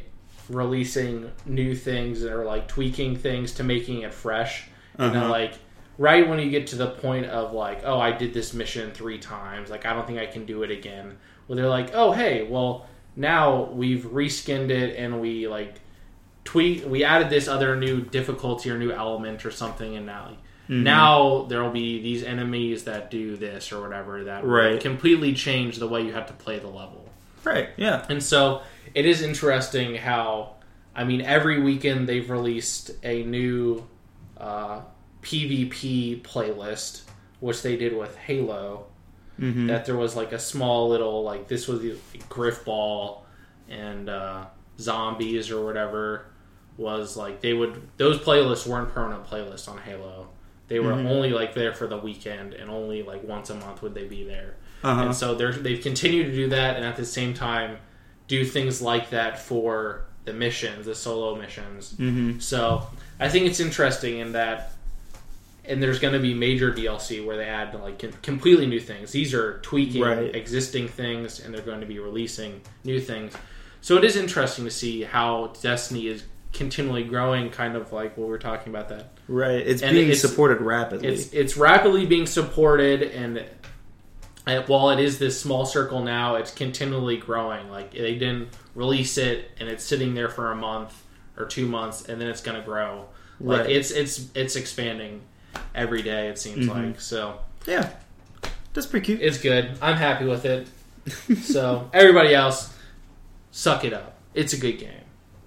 releasing 0.50 1.32
new 1.46 1.76
things 1.76 2.24
or 2.26 2.44
like 2.44 2.68
tweaking 2.68 3.16
things 3.16 3.52
to 3.54 3.64
making 3.64 4.02
it 4.02 4.14
fresh. 4.14 4.64
And 4.98 5.14
then, 5.16 5.24
Uh-huh. 5.24 5.32
like, 5.32 5.54
right 5.98 6.28
when 6.28 6.40
you 6.40 6.50
get 6.50 6.68
to 6.68 6.76
the 6.76 6.88
point 6.88 7.26
of 7.28 7.54
like, 7.54 7.82
oh, 7.84 8.00
I 8.00 8.12
did 8.12 8.34
this 8.34 8.54
mission 8.54 8.92
three 8.92 9.18
times, 9.20 9.70
like, 9.70 9.86
I 9.86 9.94
don't 9.94 10.08
think 10.08 10.20
I 10.20 10.26
can 10.26 10.46
do 10.46 10.64
it 10.64 10.72
again. 10.72 11.18
Well, 11.48 11.56
they're 11.56 11.68
like, 11.70 11.92
oh, 11.94 12.12
hey, 12.12 12.44
well, 12.44 12.88
now 13.16 13.64
we've 13.72 14.06
reskinned 14.06 14.70
it 14.70 14.96
and 14.98 15.20
we 15.22 15.48
like 15.48 15.76
tweak, 16.44 16.86
we 16.88 17.04
added 17.04 17.30
this 17.30 17.48
other 17.48 17.76
new 17.76 18.02
difficulty 18.02 18.70
or 18.72 18.78
new 18.78 18.92
element 18.92 19.46
or 19.46 19.52
something, 19.52 19.96
and 19.96 20.06
now. 20.06 20.30
Mhm. 20.70 20.84
Now 20.84 21.46
there 21.50 21.62
will 21.64 21.72
be 21.72 22.02
these 22.02 22.24
enemies 22.24 22.86
that 22.86 23.12
do 23.12 23.36
this 23.36 23.72
or 23.72 23.82
whatever 23.82 24.24
that 24.24 24.46
Right. 24.46 24.80
completely 24.80 25.34
change 25.34 25.78
the 25.78 25.88
way 25.88 26.02
you 26.02 26.14
have 26.14 26.28
to 26.28 26.34
play 26.34 26.60
the 26.60 26.68
level. 26.68 27.10
right, 27.44 27.70
yeah, 27.76 28.06
And 28.08 28.22
so 28.22 28.62
it 28.94 29.06
is 29.08 29.22
interesting 29.24 29.96
how, 29.96 30.52
I 30.96 31.04
mean, 31.04 31.22
every 31.22 31.60
weekend 31.60 32.08
they've 32.08 32.30
released 32.30 32.92
a 33.04 33.24
new 33.24 33.88
uh, 34.40 34.82
PvP 35.22 36.22
playlist, 36.24 37.02
which 37.40 37.62
they 37.62 37.76
did 37.78 37.96
with 37.98 38.16
Halo. 38.18 38.86
hmm 39.38 39.68
That 39.68 39.86
there 39.86 39.96
was 39.98 40.16
like 40.16 40.32
a 40.32 40.40
small 40.40 40.90
little, 40.90 41.24
like, 41.24 41.48
this 41.48 41.68
was 41.68 41.82
the 41.82 41.96
Grifball 42.30 43.20
and 43.70 44.10
uh, 44.10 44.46
Zombies 44.80 45.50
or 45.52 45.64
whatever 45.66 46.26
was 46.78 47.16
like, 47.18 47.42
they 47.42 47.54
would, 47.54 47.82
those 47.98 48.18
playlists 48.20 48.66
weren't 48.68 48.90
permanent 48.94 49.26
playlists 49.26 49.70
on 49.70 49.78
Halo. 49.78 50.30
They 50.68 50.80
were 50.80 50.94
Mhm. 50.94 51.10
only 51.10 51.30
like 51.32 51.54
there 51.54 51.74
for 51.74 51.86
the 51.88 51.98
weekend 51.98 52.54
and 52.54 52.70
only 52.70 53.04
like 53.04 53.24
once 53.24 53.50
a 53.50 53.56
month 53.56 53.82
would 53.82 53.94
they 53.94 54.06
be 54.06 54.24
there. 54.24 54.56
uh-huh. 54.84 55.04
And 55.04 55.16
so 55.16 55.36
they're, 55.36 55.52
they've 55.52 55.82
continued 55.82 56.28
to 56.28 56.34
do 56.34 56.50
that, 56.50 56.76
and 56.76 56.84
at 56.86 56.96
the 56.96 57.06
same 57.06 57.34
time, 57.36 57.78
do 58.28 58.44
things 58.46 58.82
like 58.82 59.10
that 59.12 59.38
for 59.38 60.06
the 60.26 60.34
missions, 60.34 60.86
the 60.86 60.96
solo 60.96 61.36
missions. 61.36 61.96
hmm 61.98 62.40
So 62.40 62.88
I 63.20 63.28
think 63.30 63.46
it's 63.48 63.60
interesting 63.60 64.18
in 64.20 64.32
that, 64.32 64.72
and 65.66 65.82
there's 65.82 66.00
going 66.00 66.14
to 66.14 66.20
be 66.20 66.34
major 66.34 66.72
DLC 66.74 67.24
where 67.26 67.38
they 67.38 67.46
add 67.46 67.74
like 67.82 68.22
completely 68.24 68.66
new 68.66 68.80
things. 68.80 69.12
These 69.12 69.34
are 69.34 69.60
tweaking 69.60 70.02
Right. 70.02 70.36
existing 70.36 70.88
things, 70.88 71.40
and 71.40 71.54
they're 71.54 71.62
going 71.62 71.82
to 71.82 71.86
be 71.88 72.00
releasing 72.00 72.62
new 72.84 73.00
things. 73.00 73.34
So 73.82 73.98
it 73.98 74.04
is 74.04 74.16
interesting 74.16 74.66
to 74.66 74.72
see 74.72 75.04
how 75.04 75.54
Destiny 75.62 76.08
is 76.08 76.24
continually 76.54 77.04
growing, 77.04 77.50
kind 77.50 77.76
of 77.76 77.92
like 77.94 78.18
what 78.18 78.26
we 78.26 78.32
were 78.32 78.38
talking 78.38 78.74
about 78.74 78.90
that 78.90 79.12
Right, 79.28 79.66
it's 79.66 79.82
And 79.82 79.94
being 79.94 80.08
it's- 80.10 80.20
supported 80.22 80.60
rapidly. 80.62 81.08
it's 81.08 81.32
it's 81.32 81.56
rapidly 81.56 82.06
being 82.06 82.26
supported 82.26 83.04
and 83.04 83.46
uh, 84.48 84.62
while 84.64 84.90
it 84.90 85.00
is 85.00 85.20
this 85.20 85.40
small 85.40 85.66
circle 85.66 86.02
now 86.04 86.36
it's 86.36 86.52
continually 86.52 87.16
growing 87.16 87.70
like 87.70 87.92
they 87.94 88.16
didn't 88.16 88.50
release 88.76 89.18
it 89.18 89.52
and 89.60 89.70
it's 89.70 89.84
sitting 89.84 90.14
there 90.16 90.28
for 90.28 90.52
a 90.52 90.56
month 90.56 91.04
or 91.38 91.46
two 91.46 91.68
months 91.68 92.04
and 92.10 92.20
then 92.20 92.28
it's 92.28 92.42
going 92.42 92.60
to 92.60 92.66
grow 92.66 93.06
like 93.40 93.62
Right. 93.62 93.70
it's 93.70 93.92
it's 93.92 94.28
it's 94.36 94.56
expanding 94.58 95.22
every 95.76 96.02
day 96.02 96.28
it 96.30 96.38
seems 96.40 96.68
Mhm. 96.68 96.88
like 96.92 97.02
so 97.02 97.40
yeah, 97.66 97.90
that's 98.74 98.88
pretty 98.88 99.06
cute. 99.06 99.22
it's 99.22 99.38
good 99.38 99.78
i'm 99.82 99.96
happy 99.98 100.26
with 100.26 100.46
it 100.46 100.68
so 101.42 101.90
everybody 101.94 102.34
else 102.34 102.74
suck 103.52 103.84
it 103.86 103.94
up 103.94 104.16
it's 104.34 104.54
a 104.54 104.58
good 104.58 104.80
game 104.80 104.90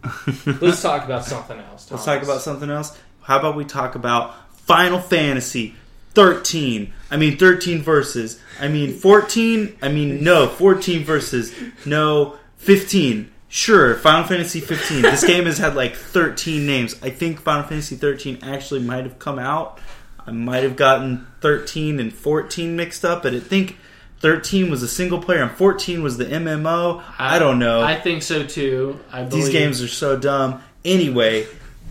let's 0.60 0.82
talk 0.82 1.04
about 1.04 1.24
something 1.24 1.58
else 1.58 1.90
Let's 1.90 2.04
talk 2.04 2.22
about 2.22 2.42
something 2.42 2.68
else. 2.70 2.98
How 3.22 3.38
about 3.38 3.56
we 3.56 3.64
talk 3.64 3.94
about 3.94 4.34
Final 4.66 5.00
Fantasy 5.00 5.74
13? 6.12 6.92
I 7.10 7.16
mean 7.16 7.38
13 7.38 7.80
Versus. 7.82 8.38
I 8.60 8.68
mean 8.68 8.92
14. 8.92 9.78
I 9.80 9.88
mean 9.88 10.22
no, 10.22 10.46
14 10.46 11.04
Versus. 11.04 11.54
No, 11.86 12.36
15. 12.58 13.30
Sure, 13.48 13.94
Final 13.94 14.26
Fantasy 14.28 14.60
15. 14.60 15.00
This 15.02 15.24
game 15.24 15.46
has 15.46 15.56
had 15.56 15.74
like 15.74 15.94
13 15.96 16.66
names. 16.66 16.96
I 17.02 17.08
think 17.08 17.40
Final 17.40 17.62
Fantasy 17.62 17.96
13 17.96 18.40
actually 18.42 18.80
might 18.80 19.04
have 19.04 19.18
come 19.18 19.38
out. 19.38 19.78
I 20.26 20.30
might 20.30 20.62
have 20.62 20.76
gotten 20.76 21.26
13 21.40 22.00
and 22.00 22.12
14 22.12 22.76
mixed 22.76 23.04
up, 23.04 23.22
but 23.22 23.34
I 23.34 23.40
think 23.40 23.76
13 24.20 24.70
was 24.70 24.82
a 24.82 24.88
single 24.88 25.20
player 25.20 25.42
and 25.42 25.50
14 25.50 26.02
was 26.02 26.16
the 26.16 26.24
MMO. 26.24 27.02
I, 27.18 27.38
don't 27.38 27.58
know. 27.58 27.82
i 27.82 27.94
think 27.94 28.22
so 28.22 28.44
too 28.44 28.98
I 29.12 29.24
These 29.24 29.50
games 29.50 29.82
are 29.82 29.88
so 29.88 30.18
dumb. 30.18 30.62
Anyway, 30.84 31.46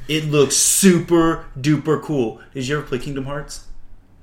it 0.07 0.25
looks 0.25 0.55
super 0.55 1.45
duper 1.59 2.01
cool. 2.01 2.41
Did 2.53 2.67
you 2.67 2.77
ever 2.77 2.87
play 2.87 2.99
Kingdom 2.99 3.25
Hearts? 3.25 3.67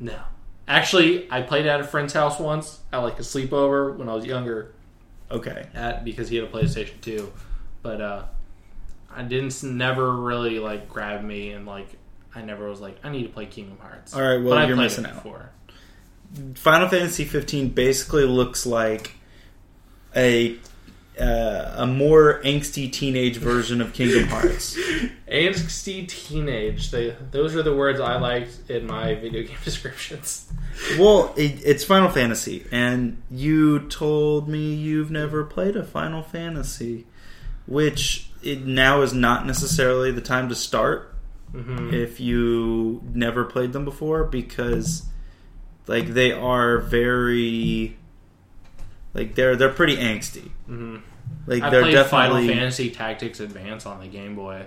No. 0.01 0.19
Actually, 0.67 1.31
I 1.31 1.43
played 1.43 1.67
at 1.67 1.81
a 1.81 1.85
friend's 1.85 2.13
house 2.13 2.39
once 2.39 2.81
at 2.93 2.99
like 2.99 3.19
a 3.19 3.23
sleepover 3.23 3.97
when 3.97 4.09
I 4.09 4.15
was 4.15 4.25
younger 4.25 4.73
Okay. 5.31 5.69
at 5.75 6.05
because 6.05 6.29
he 6.29 6.37
had 6.37 6.45
a 6.45 6.49
PlayStation 6.51 7.01
2. 7.01 7.33
But 7.83 8.01
uh 8.01 8.23
I 9.15 9.23
didn't 9.23 9.63
never 9.63 10.17
really 10.17 10.59
like 10.59 10.89
grab 10.89 11.23
me 11.25 11.51
and 11.51 11.67
like 11.67 11.89
I 12.35 12.43
never 12.43 12.69
was 12.69 12.81
like 12.81 12.99
I 13.03 13.11
need 13.11 13.25
to 13.25 13.29
play 13.29 13.47
Kingdom 13.47 13.79
Hearts. 13.79 14.15
All 14.15 14.21
right, 14.23 14.37
well, 14.37 14.51
but 14.51 14.59
I 14.59 14.67
you're 14.67 14.77
played 14.77 14.85
missing 14.87 15.07
out. 15.07 15.15
before. 15.15 15.51
Final 16.55 16.89
Fantasy 16.89 17.25
15 17.25 17.71
basically 17.71 18.25
looks 18.25 18.65
like 18.65 19.15
a 20.15 20.57
uh, 21.21 21.75
a 21.77 21.87
more 21.87 22.41
angsty 22.45 22.91
teenage 22.91 23.37
version 23.37 23.81
of 23.81 23.93
Kingdom 23.93 24.29
Hearts. 24.29 24.77
Angsty 25.31 26.09
teenage. 26.09 26.91
They 26.91 27.15
those 27.31 27.55
are 27.55 27.63
the 27.63 27.75
words 27.75 28.01
I 28.01 28.19
liked 28.19 28.71
in 28.71 28.87
my 28.87 29.15
video 29.15 29.43
game 29.43 29.57
descriptions. 29.65 30.51
well, 30.99 31.35
it, 31.37 31.61
it's 31.65 31.85
Final 31.85 32.09
Fantasy, 32.09 32.65
and 32.73 33.23
you 33.31 33.81
told 33.89 34.49
me 34.49 34.73
you've 34.73 35.11
never 35.11 35.45
played 35.45 35.77
a 35.77 35.85
Final 35.85 36.23
Fantasy, 36.23 37.07
which 37.67 38.31
it 38.43 38.65
now 38.65 39.03
is 39.03 39.13
not 39.13 39.47
necessarily 39.47 40.11
the 40.11 40.23
time 40.23 40.49
to 40.49 40.55
start 40.55 41.10
hmm 41.53 41.93
if 41.93 42.21
you 42.21 43.03
never 43.13 43.45
played 43.45 43.73
them 43.73 43.85
before 43.85 44.25
because 44.25 45.05
like 45.87 46.09
they 46.09 46.33
are 46.33 46.79
very 46.79 47.97
like 49.15 49.35
they're 49.35 49.57
they're 49.57 49.69
pretty 49.73 49.97
angsty 49.97 50.51
hmm 50.67 50.99
like 51.47 51.63
I 51.63 51.71
they're 51.71 51.91
definitely 51.91 52.47
Final 52.47 52.47
Fantasy 52.47 52.91
Tactics 52.91 53.41
Advance 53.41 53.87
on 53.87 54.01
the 54.01 54.07
Game 54.07 54.37
Boy. 54.37 54.67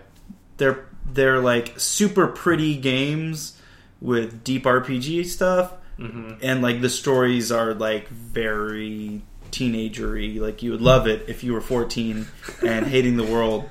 they're 0.58 0.86
they're 1.06 1.40
like 1.40 1.80
super 1.80 2.28
pretty 2.28 2.76
games 2.78 3.60
with 4.02 4.44
deep 4.44 4.64
RPG 4.66 5.26
stuff, 5.28 5.74
hmm 5.98 6.34
and 6.42 6.62
like 6.62 6.82
the 6.82 6.90
stories 6.90 7.52
are 7.52 7.74
like 7.74 8.08
very 8.10 9.22
teenagery. 9.52 10.40
Like 10.40 10.64
you 10.64 10.72
would 10.72 10.82
love 10.82 11.08
it 11.08 11.26
if 11.30 11.44
you 11.44 11.54
were 11.54 11.62
14 11.62 12.26
and 12.66 12.88
hating 12.88 13.18
the 13.18 13.24
world. 13.24 13.70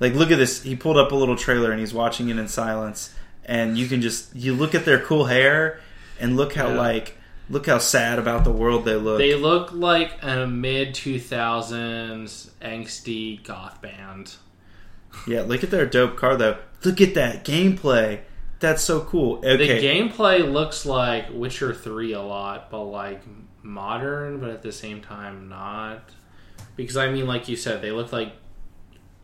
Like 0.00 0.14
look 0.14 0.30
at 0.30 0.38
this. 0.38 0.62
He 0.62 0.76
pulled 0.76 0.96
up 0.96 1.12
a 1.12 1.14
little 1.14 1.36
trailer 1.36 1.70
and 1.70 1.80
he's 1.80 1.94
watching 1.94 2.28
it 2.28 2.38
in 2.38 2.48
silence, 2.48 3.14
and 3.44 3.78
you 3.78 3.86
can 3.86 4.02
just 4.02 4.34
you 4.34 4.54
look 4.54 4.74
at 4.74 4.84
their 4.84 4.98
cool 5.00 5.26
hair 5.26 5.80
and 6.20 6.36
look 6.36 6.54
how 6.54 6.68
Yeah. 6.68 6.78
like 6.78 7.16
look 7.48 7.66
how 7.66 7.78
sad 7.78 8.18
about 8.18 8.44
the 8.44 8.52
world 8.52 8.84
they 8.84 8.96
look. 8.96 9.18
They 9.18 9.34
look 9.34 9.72
like 9.72 10.18
a 10.22 10.46
mid 10.46 10.94
two 10.94 11.18
thousands 11.20 12.50
angsty 12.60 13.42
goth 13.44 13.80
band. 13.80 14.34
yeah, 15.26 15.42
look 15.42 15.62
at 15.64 15.70
their 15.70 15.86
dope 15.86 16.16
car 16.16 16.36
though. 16.36 16.58
Look 16.84 17.00
at 17.00 17.14
that 17.14 17.44
gameplay. 17.44 18.20
That's 18.58 18.82
so 18.82 19.00
cool. 19.02 19.38
Okay. 19.38 19.56
The 19.56 19.86
gameplay 19.86 20.50
looks 20.50 20.86
like 20.86 21.26
Witcher 21.32 21.74
Three 21.74 22.12
a 22.12 22.22
lot, 22.22 22.70
but 22.70 22.84
like 22.84 23.22
modern, 23.62 24.40
but 24.40 24.50
at 24.50 24.62
the 24.62 24.72
same 24.72 25.00
time 25.00 25.48
not. 25.48 26.10
Because 26.74 26.96
I 26.96 27.10
mean, 27.10 27.26
like 27.26 27.48
you 27.48 27.56
said, 27.56 27.80
they 27.82 27.90
look 27.92 28.12
like 28.12 28.32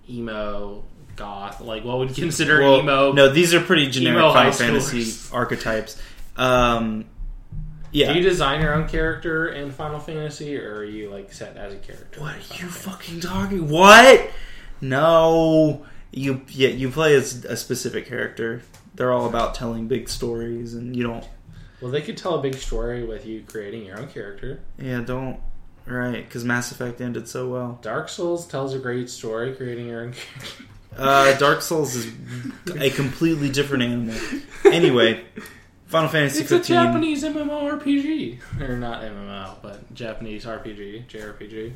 emo 0.08 0.84
goth. 1.16 1.60
Like 1.60 1.84
what 1.84 1.98
would 1.98 2.10
you 2.16 2.22
consider 2.24 2.60
Well, 2.60 2.80
emo? 2.80 3.12
No, 3.12 3.28
these 3.28 3.54
are 3.54 3.60
pretty 3.60 3.88
generic 3.90 4.20
Final 4.32 4.52
Fantasy 4.52 5.02
schoolers. 5.04 5.34
archetypes. 5.34 6.02
Um, 6.36 7.04
yeah. 7.90 8.12
Do 8.12 8.18
you 8.18 8.24
design 8.24 8.60
your 8.62 8.74
own 8.74 8.88
character 8.88 9.48
in 9.48 9.70
Final 9.70 10.00
Fantasy, 10.00 10.56
or 10.58 10.76
are 10.76 10.84
you 10.84 11.10
like 11.10 11.32
set 11.32 11.56
as 11.56 11.74
a 11.74 11.76
character? 11.76 12.20
What 12.20 12.34
are 12.34 12.38
you 12.38 12.42
Fantasy? 12.42 12.90
fucking 12.90 13.20
talking? 13.20 13.68
What? 13.68 14.30
No, 14.80 15.84
you 16.10 16.42
yeah 16.48 16.68
you 16.68 16.90
play 16.90 17.14
as 17.14 17.44
a 17.44 17.56
specific 17.56 18.06
character. 18.06 18.62
They're 18.94 19.12
all 19.12 19.26
about 19.26 19.54
telling 19.54 19.88
big 19.88 20.08
stories, 20.08 20.74
and 20.74 20.94
you 20.96 21.02
don't. 21.04 21.26
Well, 21.80 21.90
they 21.90 22.02
could 22.02 22.16
tell 22.16 22.34
a 22.38 22.42
big 22.42 22.54
story 22.54 23.04
with 23.04 23.24
you 23.26 23.42
creating 23.46 23.84
your 23.86 23.98
own 23.98 24.08
character. 24.08 24.60
Yeah, 24.78 25.00
don't. 25.00 25.40
Right, 25.86 26.24
because 26.24 26.44
Mass 26.44 26.70
Effect 26.70 27.00
ended 27.00 27.28
so 27.28 27.48
well. 27.48 27.78
Dark 27.82 28.08
Souls 28.08 28.46
tells 28.46 28.74
a 28.74 28.78
great 28.78 29.10
story 29.10 29.54
creating 29.54 29.88
your 29.88 30.02
own 30.02 30.12
character. 30.12 30.64
Uh, 30.94 31.34
Dark 31.38 31.62
Souls 31.62 31.94
is 31.94 32.12
a 32.78 32.90
completely 32.90 33.48
different 33.48 33.82
animal. 33.82 34.14
Anyway, 34.66 35.24
Final 35.86 36.08
Fantasy 36.10 36.42
It's 36.42 36.52
a 36.52 36.60
Japanese 36.60 37.24
MMORPG, 37.24 38.60
or 38.60 38.76
not 38.76 39.02
MMO, 39.02 39.56
but 39.62 39.94
Japanese 39.94 40.44
RPG, 40.44 41.06
JRPG. 41.06 41.72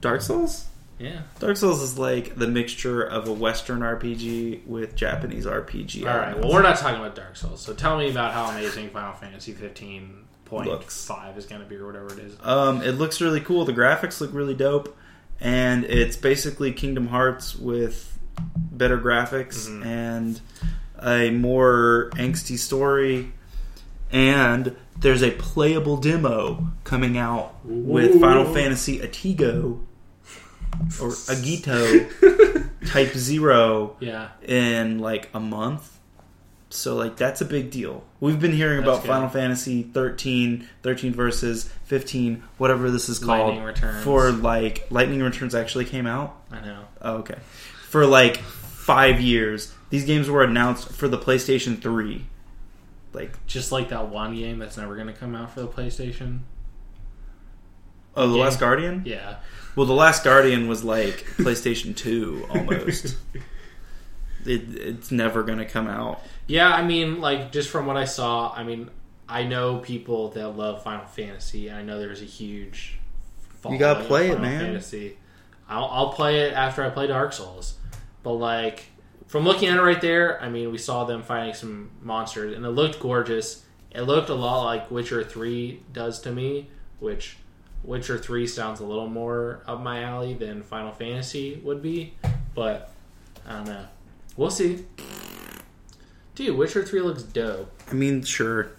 Dark 0.00 0.22
Souls. 0.22 0.66
Yeah. 0.98 1.22
Dark 1.38 1.56
Souls 1.56 1.80
is 1.80 1.98
like 1.98 2.36
the 2.36 2.46
mixture 2.46 3.02
of 3.02 3.26
a 3.26 3.32
Western 3.32 3.80
RPG 3.80 4.66
with 4.66 4.94
Japanese 4.94 5.46
RPG. 5.46 6.06
All 6.06 6.18
right. 6.18 6.38
Well, 6.38 6.52
we're 6.52 6.62
not 6.62 6.76
talking 6.76 7.00
about 7.00 7.14
Dark 7.16 7.36
Souls, 7.36 7.60
so 7.60 7.72
tell 7.72 7.98
me 7.98 8.10
about 8.10 8.34
how 8.34 8.50
amazing 8.50 8.90
Final 8.90 9.14
Fantasy 9.14 9.54
15.5 9.54 10.10
Looks. 10.52 11.10
is 11.36 11.46
going 11.46 11.60
to 11.62 11.66
be, 11.66 11.76
or 11.76 11.86
whatever 11.86 12.12
it 12.12 12.18
is. 12.18 12.36
Um, 12.42 12.82
it 12.82 12.92
looks 12.92 13.20
really 13.20 13.40
cool. 13.40 13.64
The 13.64 13.72
graphics 13.72 14.20
look 14.20 14.30
really 14.32 14.54
dope, 14.54 14.96
and 15.40 15.84
it's 15.84 16.16
basically 16.16 16.72
Kingdom 16.72 17.08
Hearts 17.08 17.54
with 17.56 18.18
better 18.54 18.98
graphics 18.98 19.68
Mhm. 19.68 19.84
and 19.84 20.40
a 21.02 21.30
more 21.30 22.10
angsty 22.14 22.58
story. 22.58 23.32
And 24.12 24.74
there's 24.98 25.22
a 25.22 25.30
playable 25.32 25.96
demo 25.98 26.68
coming 26.84 27.16
out 27.16 27.54
with 27.64 28.16
Ooh. 28.16 28.20
Final 28.20 28.52
Fantasy 28.52 28.98
Atigo 28.98 29.80
or 31.00 31.08
Agito 31.10 32.68
Type 32.90 33.12
Zero 33.14 33.96
Yeah. 34.00 34.28
in 34.42 34.98
like 34.98 35.28
a 35.32 35.40
month. 35.40 35.98
So 36.72 36.94
like 36.94 37.16
that's 37.16 37.40
a 37.40 37.44
big 37.44 37.70
deal. 37.70 38.04
We've 38.20 38.38
been 38.40 38.52
hearing 38.52 38.78
That's 38.82 38.88
about 38.88 39.02
good. 39.02 39.08
Final 39.08 39.28
Fantasy 39.28 39.82
13, 39.82 40.68
13 40.82 41.12
Versus 41.12 41.64
15, 41.84 42.42
whatever 42.58 42.90
this 42.90 43.08
is 43.08 43.18
called 43.18 43.46
Lightning 43.48 43.64
Returns. 43.64 44.04
for 44.04 44.30
like 44.30 44.86
Lightning 44.90 45.20
Returns 45.20 45.54
actually 45.54 45.84
came 45.84 46.06
out. 46.06 46.40
I 46.50 46.60
know. 46.60 46.84
Oh, 47.02 47.16
okay. 47.18 47.38
For 47.88 48.06
like 48.06 48.36
5 48.38 49.20
years. 49.20 49.74
These 49.90 50.04
games 50.04 50.30
were 50.30 50.44
announced 50.44 50.90
for 50.92 51.08
the 51.08 51.18
PlayStation 51.18 51.82
3. 51.82 52.24
Like 53.12 53.44
Just 53.46 53.72
like 53.72 53.88
that 53.88 54.08
one 54.08 54.36
game 54.36 54.60
that's 54.60 54.76
never 54.76 54.94
going 54.94 55.08
to 55.08 55.12
come 55.12 55.34
out 55.34 55.50
for 55.52 55.60
the 55.62 55.68
PlayStation. 55.68 56.40
oh, 58.16 58.28
The 58.28 58.34
Game. 58.34 58.42
Last 58.44 58.60
Guardian? 58.60 59.02
Yeah. 59.04 59.36
Well, 59.74 59.86
The 59.86 59.92
Last 59.94 60.22
Guardian 60.22 60.68
was 60.68 60.84
like 60.84 61.24
PlayStation 61.36 61.96
2 61.96 62.46
almost. 62.50 63.16
it, 64.46 64.62
it's 64.76 65.10
never 65.10 65.42
going 65.42 65.58
to 65.58 65.64
come 65.64 65.88
out. 65.88 66.22
Yeah, 66.50 66.74
I 66.74 66.82
mean, 66.82 67.20
like 67.20 67.52
just 67.52 67.70
from 67.70 67.86
what 67.86 67.96
I 67.96 68.06
saw, 68.06 68.52
I 68.52 68.64
mean, 68.64 68.90
I 69.28 69.44
know 69.44 69.78
people 69.78 70.30
that 70.30 70.48
love 70.48 70.82
Final 70.82 71.06
Fantasy. 71.06 71.68
and 71.68 71.78
I 71.78 71.82
know 71.82 72.00
there's 72.00 72.22
a 72.22 72.26
huge. 72.26 72.98
You 73.68 73.78
gotta 73.78 74.02
play 74.04 74.30
it, 74.30 74.40
man. 74.40 74.60
Fantasy. 74.60 75.16
I'll, 75.68 75.84
I'll 75.84 76.12
play 76.12 76.40
it 76.40 76.52
after 76.52 76.82
I 76.82 76.90
play 76.90 77.06
Dark 77.06 77.32
Souls, 77.32 77.76
but 78.24 78.32
like 78.32 78.86
from 79.28 79.44
looking 79.44 79.68
at 79.68 79.76
it 79.76 79.82
right 79.82 80.00
there, 80.00 80.42
I 80.42 80.48
mean, 80.48 80.72
we 80.72 80.78
saw 80.78 81.04
them 81.04 81.22
fighting 81.22 81.54
some 81.54 81.90
monsters, 82.02 82.56
and 82.56 82.66
it 82.66 82.70
looked 82.70 82.98
gorgeous. 82.98 83.64
It 83.92 84.02
looked 84.02 84.28
a 84.28 84.34
lot 84.34 84.64
like 84.64 84.90
Witcher 84.90 85.22
Three 85.22 85.84
does 85.92 86.20
to 86.22 86.32
me, 86.32 86.68
which 86.98 87.36
Witcher 87.84 88.18
Three 88.18 88.48
sounds 88.48 88.80
a 88.80 88.84
little 88.84 89.08
more 89.08 89.62
up 89.68 89.80
my 89.80 90.02
alley 90.02 90.34
than 90.34 90.64
Final 90.64 90.90
Fantasy 90.90 91.60
would 91.62 91.80
be, 91.80 92.14
but 92.56 92.90
I 93.46 93.52
don't 93.52 93.66
know. 93.66 93.86
We'll 94.36 94.50
see. 94.50 94.84
Dude, 96.40 96.56
Witcher 96.56 96.82
3 96.82 97.02
looks 97.02 97.22
dope. 97.22 97.70
I 97.90 97.92
mean, 97.94 98.22
sure. 98.22 98.70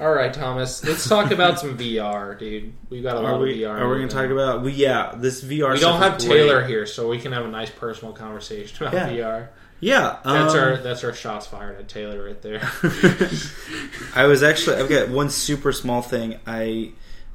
All 0.00 0.12
right, 0.12 0.32
Thomas, 0.34 0.84
let's 0.84 1.08
talk 1.08 1.30
about 1.30 1.60
some 1.60 1.78
VR, 1.78 2.36
dude. 2.36 2.72
We've 2.90 3.04
got 3.04 3.16
a 3.16 3.20
lot 3.20 3.32
Are 3.32 3.34
of 3.36 3.40
we, 3.42 3.60
VR. 3.60 3.78
are 3.80 3.88
we 3.88 3.98
going 3.98 4.08
to 4.08 4.14
talk 4.16 4.30
about? 4.30 4.62
We, 4.62 4.72
yeah, 4.72 5.14
this 5.16 5.44
VR. 5.44 5.74
We 5.74 5.78
don't 5.80 6.00
have 6.00 6.16
is 6.16 6.24
great. 6.26 6.38
Taylor 6.38 6.64
here, 6.66 6.86
so 6.86 7.08
we 7.08 7.18
can 7.20 7.30
have 7.30 7.44
a 7.44 7.48
nice 7.48 7.70
personal 7.70 8.12
conversation 8.14 8.84
about 8.86 9.12
Yeah. 9.14 9.24
VR. 9.24 9.48
Yeah, 9.80 10.16
That's 10.24 10.54
um, 10.54 10.58
our 10.60 10.76
that's 10.78 11.04
our 11.04 11.12
shots 11.12 11.46
fired 11.46 11.78
at 11.78 11.88
Taylor 11.88 12.24
right 12.24 12.42
there. 12.42 12.60
I 14.16 14.26
was 14.26 14.42
actually. 14.42 14.74
I've 14.76 14.88
got 14.88 15.08
one 15.08 15.30
super 15.30 15.70
small 15.72 16.02
thing. 16.02 16.40
I 16.48 16.90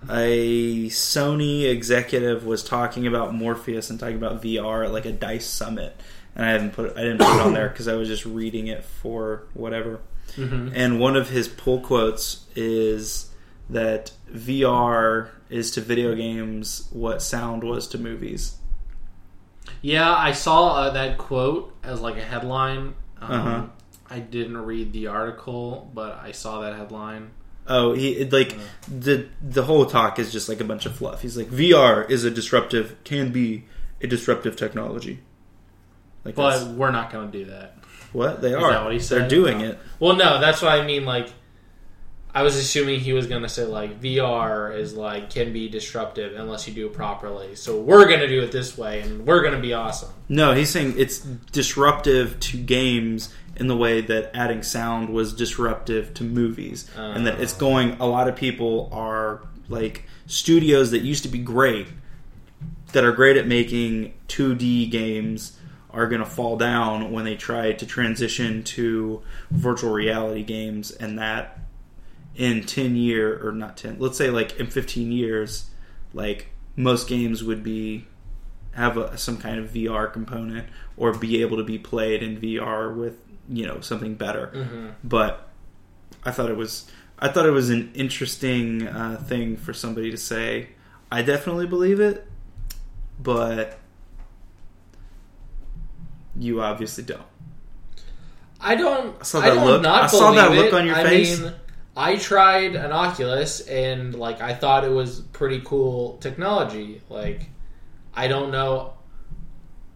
a 0.10 0.88
Sony 0.90 1.70
executive 1.70 2.46
was 2.46 2.62
talking 2.62 3.08
about 3.08 3.34
Morpheus 3.34 3.90
and 3.90 3.98
talking 3.98 4.18
about 4.18 4.42
VR 4.42 4.84
at 4.84 4.92
like 4.92 5.06
a 5.06 5.14
Dice 5.14 5.46
Summit, 5.46 5.96
and 6.36 6.46
I 6.46 6.52
haven't 6.52 6.72
put. 6.74 6.98
I 6.98 7.02
didn't 7.02 7.20
put 7.20 7.36
it 7.36 7.42
on 7.42 7.54
there 7.54 7.70
because 7.70 7.88
I 7.88 7.96
was 7.96 8.08
just 8.08 8.26
reading 8.26 8.68
it 8.68 8.84
for 8.84 9.44
whatever. 9.54 10.00
hmm 10.36 10.70
And 10.74 11.00
one 11.00 11.16
of 11.16 11.30
his 11.30 11.48
pull 11.48 11.80
quotes 11.82 12.46
is 12.56 13.30
that 13.70 14.12
VR 14.32 15.30
is 15.50 15.72
to 15.72 15.82
video 15.82 16.16
games 16.16 16.88
what 16.92 17.22
sound 17.22 17.64
was 17.64 17.88
to 17.90 17.98
movies. 17.98 18.58
Yeah, 19.82 20.14
I 20.14 20.32
saw 20.32 20.76
uh, 20.76 20.90
that 20.92 21.18
quote 21.18 21.76
as 21.84 22.02
like 22.02 22.18
a 22.18 22.24
headline. 22.24 22.96
Um, 23.22 23.32
Uh-huh. 23.32 23.66
I 24.10 24.20
didn't 24.20 24.58
read 24.58 24.94
the 24.94 25.08
article, 25.08 25.90
but 25.94 26.20
I 26.22 26.32
saw 26.34 26.62
that 26.62 26.76
headline. 26.76 27.32
Oh, 27.66 27.94
he 27.94 28.12
it, 28.12 28.34
like 28.34 28.56
the 28.88 29.28
the 29.42 29.64
whole 29.64 29.86
talk 29.86 30.20
is 30.20 30.32
just 30.32 30.50
like 30.50 30.60
a 30.60 30.66
bunch 30.66 30.86
of 30.86 30.96
fluff. 30.96 31.22
He's 31.22 31.38
like 31.38 31.48
VR 31.48 32.08
is 32.10 32.24
a 32.26 32.30
disruptive, 32.32 32.96
can 33.06 33.32
be 33.32 33.64
a 34.02 34.08
disruptive 34.08 34.56
technology. 34.56 35.20
Like 36.26 36.36
But 36.36 36.52
that's- 36.52 36.68
we're 36.70 36.92
not 36.92 37.12
going 37.12 37.32
to 37.32 37.38
do 37.40 37.46
that. 37.52 37.78
what 38.14 38.42
they 38.42 38.50
Is 38.50 38.56
are, 38.56 38.72
that 38.72 38.84
what 38.84 38.94
he 38.94 39.00
said? 39.00 39.22
they're 39.22 39.28
doing 39.30 39.62
Oh. 39.62 39.66
it. 39.66 39.80
Well, 40.00 40.16
no, 40.16 40.40
that's 40.40 40.62
what 40.62 40.72
I 40.72 40.86
mean. 40.86 41.04
Like, 41.06 41.30
I 42.36 42.42
was 42.44 42.56
assuming 42.56 43.00
he 43.00 43.14
was 43.14 43.28
going 43.28 43.44
to 43.44 43.50
say 43.50 43.64
like 43.66 44.02
VR 44.02 44.76
is 44.76 44.94
like 44.96 45.30
can 45.30 45.54
be 45.54 45.70
disruptive 45.70 46.34
unless 46.40 46.68
you 46.68 46.74
do 46.74 46.88
it 46.88 46.94
properly. 46.94 47.56
So 47.56 47.80
we're 47.80 48.08
going 48.08 48.22
to 48.22 48.28
do 48.28 48.42
it 48.42 48.52
this 48.52 48.76
way, 48.78 49.02
and 49.02 49.26
we're 49.26 49.42
going 49.42 49.54
to 49.54 49.60
be 49.62 49.74
awesome. 49.74 50.10
No, 50.30 50.54
he's 50.54 50.70
saying 50.72 50.96
it's 50.98 51.20
disruptive 51.20 52.40
to 52.40 52.58
games 52.58 53.34
in 53.56 53.68
the 53.68 53.78
way 53.78 54.02
that 54.02 54.32
adding 54.34 54.64
sound 54.64 55.10
was 55.10 55.32
disruptive 55.34 56.14
to 56.16 56.24
movies, 56.24 56.90
and 56.98 57.28
that 57.28 57.40
it's 57.40 57.56
Oh. 57.56 57.60
going. 57.60 57.98
A 58.00 58.08
lot 58.08 58.28
of 58.28 58.36
people 58.36 58.90
are 58.92 59.42
like 59.70 60.06
studios 60.26 60.90
that 60.92 61.04
used 61.04 61.22
to 61.24 61.30
be 61.30 61.38
great, 61.40 61.88
that 62.94 63.04
are 63.04 63.12
great 63.12 63.38
at 63.38 63.46
making 63.48 64.14
2D 64.28 64.88
games, 64.90 65.54
are 65.94 66.08
going 66.08 66.22
to 66.22 66.30
fall 66.30 66.58
down 66.58 67.12
when 67.12 67.24
they 67.24 67.36
try 67.36 67.72
to 67.72 67.86
transition 67.86 68.64
to 68.64 69.22
virtual 69.52 69.92
reality 69.92 70.44
games, 70.44 70.92
and 70.92 71.20
that 71.20 71.60
in 72.36 72.64
10 72.64 72.96
year 72.96 73.48
or 73.48 73.52
not 73.52 73.78
10 73.78 73.98
let's 74.00 74.18
say 74.18 74.32
like 74.32 74.60
in 74.60 74.66
15 74.66 75.12
years 75.12 75.70
like 76.16 76.50
most 76.76 77.08
games 77.08 77.44
would 77.44 77.64
be 77.64 78.08
have 78.74 78.98
a, 78.98 79.18
some 79.18 79.38
kind 79.38 79.60
of 79.60 79.70
VR 79.72 80.12
component 80.12 80.68
or 80.98 81.14
be 81.14 81.42
able 81.42 81.58
to 81.58 81.64
be 81.64 81.78
played 81.78 82.24
in 82.24 82.40
VR 82.40 82.96
with 82.96 83.18
you 83.50 83.66
know 83.66 83.80
something 83.82 84.16
better. 84.16 84.52
Mm-hmm. 84.54 84.90
But 85.04 85.48
I 86.24 86.32
thought 86.32 86.50
it 86.50 86.58
was 86.58 86.90
I 87.20 87.30
thought 87.30 87.46
it 87.46 87.52
was 87.52 87.70
an 87.70 87.92
interesting 87.94 88.88
uh, 88.88 89.18
thing 89.18 89.58
for 89.58 89.74
somebody 89.74 90.12
to 90.12 90.18
say. 90.18 90.70
I 91.12 91.22
definitely 91.22 91.68
believe 91.68 92.00
it, 92.00 92.28
but 93.20 93.80
you 96.38 96.62
obviously 96.62 97.04
don't. 97.04 97.22
I 98.60 98.76
don't. 98.76 99.16
I 99.20 99.24
saw 99.24 99.40
I 99.40 99.50
that 99.50 99.56
don't 99.56 99.66
look- 99.66 99.82
Not 99.82 100.04
I 100.04 100.08
saw 100.08 100.32
that 100.32 100.52
look 100.52 100.68
it. 100.68 100.74
on 100.74 100.86
your 100.88 100.96
I 100.96 101.04
face. 101.04 101.40
Mean, 101.40 101.54
I 101.96 102.16
tried 102.16 102.76
an 102.76 102.92
Oculus 102.92 103.60
and 103.68 104.16
like 104.16 104.42
I 104.42 104.54
thought 104.54 104.84
it 104.84 104.92
was 104.92 105.20
pretty 105.34 105.62
cool 105.64 106.18
technology. 106.18 107.02
Like 107.10 107.50
I 108.16 108.28
don't 108.28 108.52
know. 108.52 108.94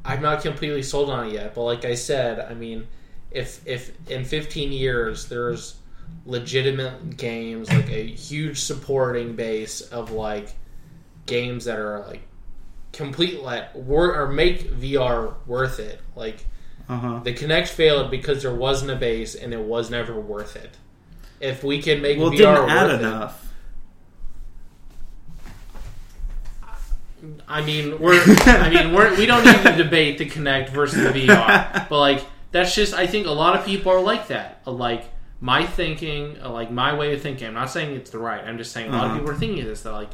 I'm 0.06 0.22
not 0.22 0.42
completely 0.42 0.84
sold 0.84 1.10
on 1.10 1.28
it 1.28 1.34
yet, 1.34 1.56
but 1.56 1.64
like 1.64 1.86
I 1.86 1.96
said, 1.96 2.40
I 2.40 2.54
mean, 2.54 2.88
if 3.32 3.66
if 3.66 3.92
in 4.10 4.26
15 4.26 4.72
years 4.72 5.28
there's 5.28 5.76
legitimate 6.26 7.18
games 7.18 7.72
like 7.72 7.90
a 7.90 8.06
huge 8.06 8.60
supporting 8.60 9.36
base 9.36 9.82
of 9.82 10.12
like 10.12 10.56
games 11.26 11.66
that 11.66 11.80
are 11.80 12.06
like 12.08 12.27
complete 12.98 13.42
let 13.44 13.76
wor- 13.76 14.14
or 14.20 14.28
make 14.28 14.70
VR 14.74 15.34
worth 15.46 15.80
it, 15.80 16.02
like 16.16 16.46
Uh 16.90 16.98
huh. 16.98 17.20
the 17.24 17.34
Kinect 17.34 17.68
failed 17.70 18.12
because 18.12 18.42
there 18.42 18.54
wasn't 18.54 18.92
a 18.92 18.96
base 18.96 19.36
and 19.36 19.54
it 19.54 19.62
was 19.62 19.90
never 19.90 20.20
worth 20.20 20.56
it. 20.56 20.76
If 21.40 21.64
we 21.64 21.82
can 21.82 22.02
make 22.02 22.18
Well, 22.18 22.32
VR 22.32 22.38
didn't 22.38 22.70
add 22.70 22.88
worth 22.92 23.00
enough. 23.00 23.54
it, 27.24 27.42
I 27.48 27.62
mean, 27.62 28.00
we're 28.02 28.22
I 28.46 28.70
mean, 28.70 28.94
we're 28.94 29.16
we 29.18 29.26
don't 29.26 29.46
need 29.46 29.64
to 29.64 29.76
debate 29.84 30.18
the 30.18 30.26
Kinect 30.30 30.70
versus 30.70 31.02
the 31.04 31.10
VR, 31.28 31.88
but 31.90 32.00
like 32.00 32.26
that's 32.52 32.74
just 32.76 32.94
I 32.94 33.08
think 33.08 33.28
a 33.28 33.32
lot 33.32 33.58
of 33.58 33.66
people 33.66 33.92
are 33.92 34.02
like 34.02 34.28
that. 34.28 34.62
Like 34.66 35.06
my 35.40 35.66
thinking, 35.66 36.38
uh, 36.44 36.50
like 36.52 36.72
my 36.72 36.96
way 36.98 37.14
of 37.14 37.22
thinking. 37.22 37.48
I'm 37.48 37.54
not 37.54 37.70
saying 37.70 37.96
it's 37.96 38.10
the 38.10 38.18
right. 38.20 38.44
I'm 38.44 38.58
just 38.58 38.72
saying 38.72 38.90
a 38.90 38.92
lot 38.92 39.06
of 39.06 39.12
Uh-huh. 39.12 39.20
people 39.20 39.32
are 39.36 39.38
thinking 39.38 39.66
this 39.66 39.82
that 39.84 39.92
like 39.92 40.10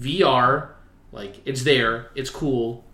VR, 0.00 0.70
like 1.12 1.40
it's 1.44 1.62
there, 1.64 2.10
it's 2.14 2.30
cool, 2.30 2.84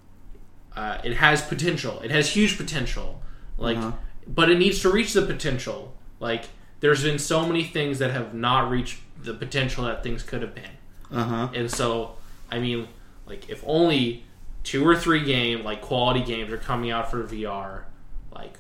uh, 0.77 0.99
it 1.05 1.15
has 1.17 1.43
potential, 1.43 2.01
it 2.01 2.11
has 2.11 2.31
huge 2.31 2.57
potential, 2.57 3.23
like, 3.59 3.77
Uh-huh. 3.79 3.93
but 4.27 4.51
it 4.51 4.59
needs 4.59 4.81
to 4.81 4.91
reach 4.91 5.13
the 5.13 5.23
potential. 5.23 5.95
Like, 6.21 6.45
there's 6.81 7.03
been 7.03 7.19
so 7.19 7.47
many 7.47 7.65
things 7.65 7.99
that 7.99 8.11
have 8.11 8.35
not 8.35 8.71
reached 8.71 9.01
the 9.23 9.35
potential 9.35 9.85
that 9.85 10.03
things 10.03 10.23
could 10.23 10.43
have 10.43 10.55
been, 10.55 10.77
Uh 11.13 11.25
huh. 11.25 11.49
and 11.55 11.71
so 11.71 12.17
I 12.51 12.59
mean, 12.61 12.89
like, 13.27 13.49
if 13.49 13.63
only 13.67 14.25
two 14.63 14.87
or 14.87 14.95
three 14.97 15.25
game 15.25 15.63
like 15.65 15.81
quality 15.83 16.23
games 16.23 16.53
are 16.53 16.57
coming 16.59 16.91
out 16.91 17.11
for 17.11 17.23
VR, 17.25 17.85
like, 18.33 18.59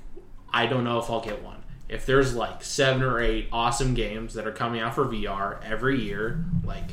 I 0.52 0.66
don't 0.66 0.84
know 0.84 0.98
if 0.98 1.10
I'll 1.10 1.20
get 1.20 1.42
one. 1.42 1.62
If 1.88 2.06
there's 2.06 2.34
like 2.34 2.64
seven 2.64 3.02
or 3.02 3.20
eight 3.20 3.48
awesome 3.52 3.92
games 3.94 4.34
that 4.34 4.46
are 4.46 4.52
coming 4.52 4.80
out 4.80 4.94
for 4.94 5.04
VR 5.06 5.58
every 5.64 6.00
year, 6.00 6.44
like 6.64 6.90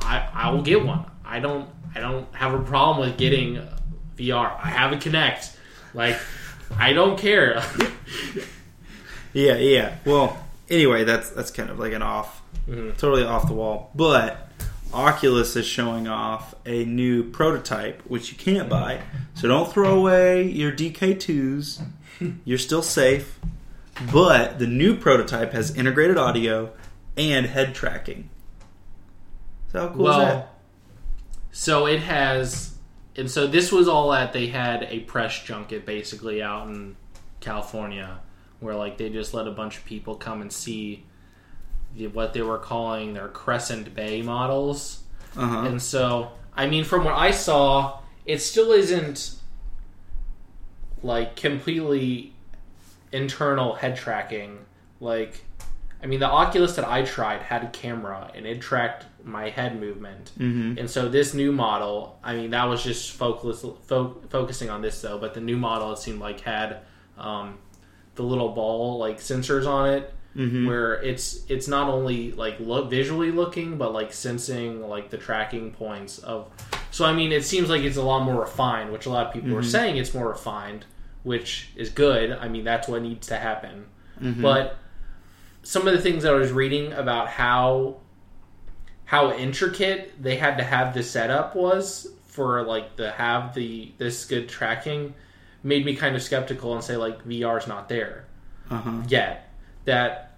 I 0.00 0.26
I 0.32 0.50
will 0.50 0.62
get 0.62 0.84
one. 0.84 1.04
I 1.24 1.38
don't 1.40 1.68
I 1.94 2.00
don't 2.00 2.26
have 2.34 2.54
a 2.54 2.62
problem 2.62 3.06
with 3.08 3.18
getting 3.18 3.66
VR. 4.16 4.52
I 4.62 4.68
have 4.70 4.92
a 4.92 4.96
Kinect. 4.96 5.56
Like 5.94 6.18
I 6.78 6.92
don't 6.92 7.18
care. 7.18 7.62
Yeah, 9.34 9.56
yeah. 9.56 9.96
Well, 10.04 10.36
anyway, 10.68 11.04
that's 11.04 11.30
that's 11.30 11.50
kind 11.50 11.70
of 11.70 11.78
like 11.78 11.92
an 11.94 12.02
off, 12.02 12.42
Mhm. 12.68 12.96
totally 12.98 13.24
off 13.24 13.46
the 13.46 13.54
wall. 13.54 13.90
But 13.94 14.50
Oculus 14.92 15.56
is 15.56 15.64
showing 15.66 16.06
off 16.06 16.54
a 16.66 16.84
new 16.84 17.24
prototype, 17.24 18.02
which 18.02 18.30
you 18.30 18.36
can't 18.36 18.68
buy. 18.68 19.00
So 19.34 19.48
don't 19.48 19.72
throw 19.72 19.96
away 19.98 20.42
your 20.46 20.70
DK2s. 20.70 21.80
You're 22.44 22.58
still 22.58 22.82
safe. 22.82 23.38
But 24.12 24.58
the 24.58 24.66
new 24.66 24.96
prototype 24.96 25.52
has 25.52 25.74
integrated 25.74 26.18
audio 26.18 26.70
and 27.16 27.46
head 27.46 27.74
tracking. 27.74 28.28
So 29.72 29.80
how 29.88 29.94
cool 29.94 30.10
is 30.10 30.16
that? 30.18 30.51
So 31.52 31.86
it 31.86 32.00
has, 32.00 32.74
and 33.14 33.30
so 33.30 33.46
this 33.46 33.70
was 33.70 33.86
all 33.86 34.12
at 34.12 34.32
they 34.32 34.48
had 34.48 34.84
a 34.84 35.00
press 35.00 35.42
junket 35.44 35.84
basically 35.86 36.42
out 36.42 36.68
in 36.68 36.96
California, 37.40 38.20
where 38.60 38.74
like 38.74 38.96
they 38.96 39.10
just 39.10 39.34
let 39.34 39.46
a 39.46 39.50
bunch 39.52 39.76
of 39.76 39.84
people 39.84 40.16
come 40.16 40.40
and 40.40 40.50
see 40.50 41.04
the, 41.94 42.06
what 42.08 42.32
they 42.32 42.42
were 42.42 42.58
calling 42.58 43.12
their 43.12 43.28
Crescent 43.28 43.94
Bay 43.94 44.22
models. 44.22 45.02
Uh 45.36 45.46
huh. 45.46 45.60
And 45.66 45.80
so, 45.80 46.32
I 46.56 46.66
mean, 46.66 46.84
from 46.84 47.04
what 47.04 47.14
I 47.14 47.30
saw, 47.30 48.00
it 48.24 48.40
still 48.40 48.72
isn't 48.72 49.36
like 51.02 51.36
completely 51.36 52.32
internal 53.12 53.74
head 53.74 53.96
tracking. 53.96 54.58
Like, 55.00 55.44
I 56.02 56.06
mean, 56.06 56.20
the 56.20 56.30
Oculus 56.30 56.76
that 56.76 56.86
I 56.86 57.02
tried 57.02 57.42
had 57.42 57.62
a 57.62 57.68
camera 57.68 58.30
and 58.34 58.46
it 58.46 58.60
tracked 58.60 59.04
my 59.24 59.48
head 59.50 59.78
movement. 59.80 60.32
Mm-hmm. 60.38 60.78
And 60.78 60.90
so, 60.90 61.08
this 61.08 61.34
new 61.34 61.52
model, 61.52 62.18
I 62.24 62.34
mean, 62.34 62.50
that 62.50 62.64
was 62.64 62.82
just 62.82 63.12
focus, 63.12 63.64
fo- 63.86 64.16
focusing 64.28 64.70
on 64.70 64.82
this 64.82 65.00
though, 65.00 65.18
but 65.18 65.34
the 65.34 65.40
new 65.40 65.56
model 65.56 65.92
it 65.92 65.98
seemed 65.98 66.20
like 66.20 66.40
had 66.40 66.78
um, 67.18 67.58
the 68.14 68.22
little 68.22 68.50
ball 68.50 68.98
like 68.98 69.18
sensors 69.18 69.66
on 69.66 69.88
it 69.90 70.12
Mm-hmm. 70.34 70.66
where 70.66 70.94
it's 71.02 71.44
it's 71.50 71.68
not 71.68 71.90
only 71.90 72.32
like 72.32 72.58
look 72.58 72.88
visually 72.88 73.30
looking 73.30 73.76
but 73.76 73.92
like 73.92 74.14
sensing 74.14 74.80
like 74.88 75.10
the 75.10 75.18
tracking 75.18 75.72
points 75.72 76.20
of 76.20 76.48
so 76.90 77.04
i 77.04 77.12
mean 77.12 77.32
it 77.32 77.44
seems 77.44 77.68
like 77.68 77.82
it's 77.82 77.98
a 77.98 78.02
lot 78.02 78.24
more 78.24 78.40
refined 78.40 78.90
which 78.92 79.04
a 79.04 79.10
lot 79.10 79.26
of 79.26 79.32
people 79.34 79.54
are 79.54 79.60
Mhm. 79.60 79.70
saying 79.70 79.96
it's 79.98 80.14
more 80.14 80.26
refined 80.30 80.86
which 81.22 81.68
is 81.76 81.90
good 81.90 82.32
i 82.32 82.48
mean 82.48 82.64
that's 82.64 82.88
what 82.88 83.02
needs 83.02 83.26
to 83.26 83.36
happen 83.36 83.84
Mhm. 84.22 84.40
but 84.40 84.78
some 85.62 85.86
of 85.86 85.92
the 85.92 86.00
things 86.00 86.22
that 86.22 86.32
i 86.32 86.36
was 86.38 86.50
reading 86.50 86.94
about 86.94 87.28
how 87.28 87.96
how 89.12 89.30
intricate 89.34 90.10
they 90.22 90.36
had 90.36 90.56
to 90.56 90.64
have 90.64 90.94
the 90.94 91.02
setup 91.02 91.54
was 91.54 92.08
for 92.28 92.62
like 92.62 92.96
the 92.96 93.10
have 93.12 93.54
the 93.54 93.92
this 93.98 94.24
good 94.24 94.48
tracking 94.48 95.12
made 95.62 95.84
me 95.84 95.94
kind 95.94 96.16
of 96.16 96.22
skeptical 96.22 96.72
and 96.74 96.82
say 96.82 96.96
like 96.96 97.22
vr's 97.26 97.66
not 97.66 97.90
there 97.90 98.24
Uh 98.70 98.78
huh. 98.78 99.02
yet. 99.08 99.50
That 99.84 100.36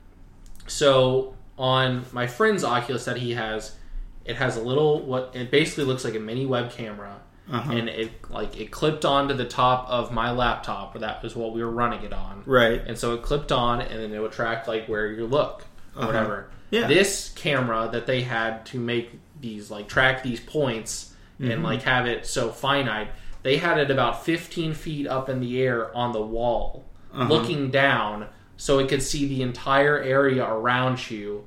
so 0.67 1.37
on 1.57 2.05
my 2.13 2.27
friend's 2.27 2.65
Oculus 2.65 3.05
that 3.05 3.17
he 3.19 3.35
has, 3.35 3.77
it 4.25 4.37
has 4.37 4.57
a 4.57 4.61
little 4.63 5.01
what 5.03 5.31
it 5.35 5.51
basically 5.53 5.85
looks 5.85 6.05
like 6.05 6.17
a 6.17 6.21
mini 6.21 6.45
web 6.47 6.73
camera, 6.73 7.21
Uh-huh. 7.53 7.71
and 7.73 7.89
it 7.89 8.11
like 8.29 8.59
it 8.61 8.73
clipped 8.73 9.05
onto 9.05 9.35
the 9.35 9.45
top 9.45 9.89
of 9.89 10.11
my 10.13 10.33
laptop. 10.33 10.99
That 10.99 11.23
was 11.23 11.37
what 11.37 11.53
we 11.53 11.63
were 11.63 11.71
running 11.71 12.03
it 12.03 12.13
on, 12.13 12.43
Right. 12.45 12.83
and 12.85 12.99
so 12.99 13.15
it 13.15 13.23
clipped 13.23 13.53
on, 13.53 13.81
and 13.83 14.03
then 14.03 14.13
it 14.13 14.21
would 14.21 14.33
track 14.33 14.67
like 14.67 14.87
where 14.89 15.07
you 15.13 15.27
look 15.27 15.61
or 15.61 15.65
Uh-huh. 15.97 16.07
whatever. 16.07 16.49
Yeah. 16.71 16.87
This 16.87 17.31
camera 17.37 17.89
that 17.93 18.07
they 18.07 18.23
had 18.23 18.67
to 18.67 18.79
make 18.79 19.19
these 19.41 19.71
like 19.71 19.89
track 19.89 20.23
these 20.23 20.41
points 20.41 21.11
Mm-hmm. 21.41 21.51
and 21.51 21.63
like 21.65 21.83
have 21.83 22.07
it 22.07 22.27
so 22.27 22.51
finite, 22.53 23.09
they 23.43 23.57
had 23.57 23.77
it 23.79 23.91
about 23.91 24.25
15 24.25 24.73
feet 24.73 25.09
up 25.09 25.29
in 25.29 25.41
the 25.41 25.61
air 25.61 25.95
on 25.97 26.13
the 26.13 26.23
wall, 26.23 26.85
Uh-huh. 27.13 27.29
looking 27.29 27.73
down, 27.73 28.29
so 28.57 28.79
it 28.79 28.89
could 28.89 29.03
see 29.03 29.27
the 29.27 29.43
entire 29.43 29.99
area 30.01 30.45
around 30.49 31.11
you 31.11 31.45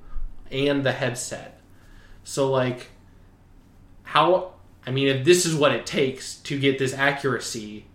and 0.51 0.85
the 0.85 0.91
headset. 0.91 1.61
So 2.25 2.51
like, 2.51 2.89
how? 4.03 4.51
I 4.85 4.91
mean, 4.91 5.07
if 5.07 5.25
this 5.25 5.45
is 5.45 5.55
what 5.55 5.71
it 5.71 5.85
takes 5.85 6.35
to 6.39 6.59
get 6.59 6.79
this 6.79 6.93
accuracy, 6.93 7.85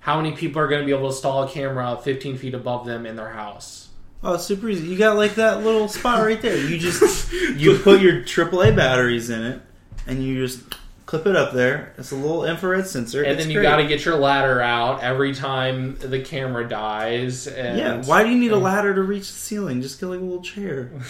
how 0.00 0.20
many 0.20 0.32
people 0.36 0.60
are 0.60 0.68
going 0.68 0.80
to 0.82 0.86
be 0.86 0.92
able 0.92 1.08
to 1.08 1.14
install 1.14 1.42
a 1.44 1.48
camera 1.50 1.98
15 2.02 2.36
feet 2.36 2.52
above 2.54 2.84
them 2.86 3.06
in 3.06 3.16
their 3.16 3.30
house? 3.30 3.83
Oh, 4.24 4.38
super 4.38 4.70
easy. 4.70 4.86
You 4.86 4.96
got 4.96 5.16
like 5.16 5.34
that 5.34 5.62
little 5.62 5.86
spot 5.86 6.24
right 6.24 6.40
there. 6.40 6.56
You 6.56 6.78
just 6.78 7.32
you 7.56 7.78
put 7.78 8.00
your 8.00 8.22
AAA 8.22 8.74
batteries 8.74 9.28
in 9.28 9.42
it, 9.42 9.60
and 10.06 10.24
you 10.24 10.46
just 10.46 10.62
clip 11.04 11.26
it 11.26 11.36
up 11.36 11.52
there. 11.52 11.92
It's 11.98 12.10
a 12.10 12.16
little 12.16 12.44
infrared 12.44 12.86
sensor, 12.86 13.22
and 13.22 13.32
It's 13.32 13.44
then 13.44 13.50
you 13.50 13.60
got 13.60 13.76
to 13.76 13.86
get 13.86 14.04
your 14.04 14.16
ladder 14.16 14.60
out 14.62 15.02
every 15.02 15.34
time 15.34 15.96
the 15.98 16.20
camera 16.20 16.66
dies. 16.66 17.46
And 17.46 17.78
Yeah, 17.78 18.02
why 18.04 18.24
do 18.24 18.30
you 18.30 18.38
need 18.38 18.52
a 18.52 18.56
ladder 18.56 18.94
to 18.94 19.02
reach 19.02 19.30
the 19.30 19.38
ceiling? 19.38 19.82
Just 19.82 20.00
get 20.00 20.06
like 20.06 20.20
a 20.20 20.22
little 20.22 20.42
chair. 20.42 20.90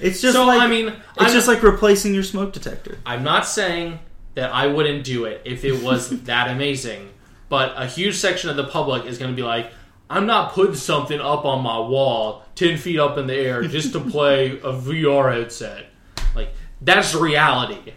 It's 0.00 0.20
just 0.20 0.34
so 0.34 0.46
like 0.46 0.60
I 0.60 0.66
mean, 0.66 0.88
it's 0.88 0.98
I'm, 1.16 1.30
just 1.30 1.46
like 1.46 1.62
replacing 1.62 2.12
your 2.12 2.24
smoke 2.24 2.52
detector. 2.52 2.98
I'm 3.06 3.22
not 3.22 3.46
saying 3.46 4.00
that 4.34 4.52
I 4.52 4.66
wouldn't 4.66 5.04
do 5.04 5.26
it 5.26 5.42
if 5.44 5.64
it 5.64 5.80
was 5.80 6.10
that 6.24 6.50
amazing, 6.50 7.10
but 7.48 7.74
a 7.76 7.86
huge 7.86 8.16
section 8.16 8.50
of 8.50 8.56
the 8.56 8.64
public 8.64 9.06
is 9.06 9.18
going 9.18 9.30
to 9.30 9.36
be 9.36 9.44
like, 9.44 9.70
I'm 10.10 10.26
not 10.26 10.54
putting 10.54 10.74
something 10.74 11.20
up 11.20 11.44
on 11.44 11.62
my 11.62 11.78
wall 11.78 12.41
ten 12.54 12.76
feet 12.76 12.98
up 12.98 13.18
in 13.18 13.26
the 13.26 13.34
air 13.34 13.62
just 13.68 13.92
to 13.92 14.00
play 14.00 14.58
a 14.58 14.72
VR 14.72 15.32
headset. 15.32 15.86
Like 16.34 16.54
that's 16.80 17.14
reality. 17.14 17.92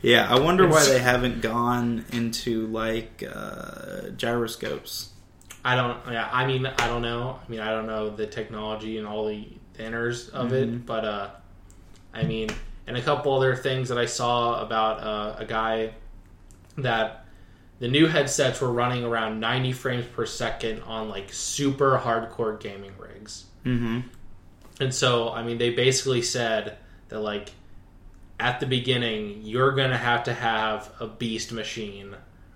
Yeah, 0.00 0.32
I 0.32 0.38
wonder 0.38 0.68
why 0.68 0.84
they 0.84 1.00
haven't 1.00 1.40
gone 1.40 2.04
into 2.12 2.66
like 2.68 3.24
uh, 3.28 4.10
gyroscopes. 4.16 5.10
I 5.64 5.74
don't. 5.74 5.98
Yeah, 6.10 6.28
I 6.32 6.46
mean, 6.46 6.66
I 6.66 6.86
don't 6.86 7.02
know. 7.02 7.40
I 7.44 7.50
mean, 7.50 7.60
I 7.60 7.70
don't 7.70 7.86
know 7.86 8.10
the 8.10 8.26
technology 8.26 8.98
and 8.98 9.06
all 9.06 9.26
the 9.26 9.48
inners 9.78 10.30
of 10.30 10.52
it, 10.52 10.86
but 10.86 11.04
uh, 11.04 11.30
I 12.14 12.22
mean, 12.22 12.48
and 12.86 12.96
a 12.96 13.02
couple 13.02 13.34
other 13.34 13.54
things 13.54 13.88
that 13.88 13.98
I 13.98 14.06
saw 14.06 14.62
about 14.62 15.00
uh, 15.00 15.36
a 15.38 15.44
guy 15.44 15.94
that 16.78 17.26
the 17.80 17.88
new 17.88 18.06
headsets 18.06 18.60
were 18.60 18.72
running 18.72 19.04
around 19.04 19.40
90 19.40 19.72
frames 19.72 20.06
per 20.06 20.26
second 20.26 20.82
on 20.82 21.08
like 21.08 21.32
super 21.32 21.98
hardcore 21.98 22.58
gaming 22.58 22.92
rigs. 22.98 23.17
Mm-hmm. 23.64 24.00
And 24.80 24.94
so, 24.94 25.30
I 25.30 25.42
mean, 25.42 25.58
they 25.58 25.70
basically 25.70 26.22
said 26.22 26.76
that, 27.08 27.20
like, 27.20 27.50
at 28.38 28.60
the 28.60 28.66
beginning, 28.66 29.40
you're 29.42 29.72
going 29.72 29.90
to 29.90 29.96
have 29.96 30.24
to 30.24 30.34
have 30.34 30.92
a 31.00 31.06
beast 31.06 31.52
machine, 31.52 32.14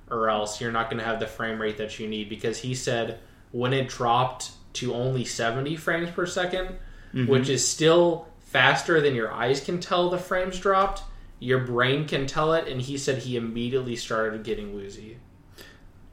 or 0.09 0.31
else 0.31 0.61
you're 0.61 0.73
not 0.73 0.89
going 0.89 1.01
to 1.01 1.05
have 1.05 1.19
the 1.19 1.27
frame 1.27 1.61
rate 1.61 1.79
that 1.79 1.99
you 1.99 2.07
need. 2.07 2.29
Because 2.29 2.59
he 2.59 2.75
said 2.75 3.19
when 3.51 3.73
it 3.73 3.89
dropped 3.89 4.53
to 4.75 4.95
only 4.95 5.25
70 5.25 5.77
frames 5.77 6.11
per 6.11 6.25
2nd 6.27 6.79
Mhm. 7.15 7.29
which 7.29 7.49
is 7.49 7.67
still 7.67 8.27
faster 8.41 9.01
than 9.01 9.15
your 9.15 9.31
eyes 9.33 9.63
can 9.63 9.81
tell 9.81 10.09
the 10.11 10.19
frames 10.19 10.59
dropped. 10.59 11.03
Your 11.39 11.61
brain 11.61 12.07
can 12.07 12.27
tell 12.27 12.55
it, 12.55 12.69
and 12.69 12.81
he 12.81 12.97
said 12.97 13.19
he 13.19 13.37
immediately 13.37 13.97
started 13.97 14.45
getting 14.45 14.75
woozy. 14.75 15.19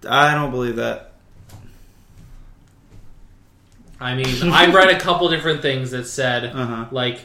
I 0.08 0.34
don't 0.34 0.52
believe 0.52 0.78
that. 0.78 1.09
I 4.00 4.16
mean, 4.16 4.44
I 4.52 4.72
read 4.72 4.90
a 4.90 5.00
couple 5.00 5.30
different 5.30 5.62
things 5.62 5.92
that 5.92 6.06
said 6.06 6.46
Uh 6.46 6.66
huh. 6.66 6.86
like 6.92 7.20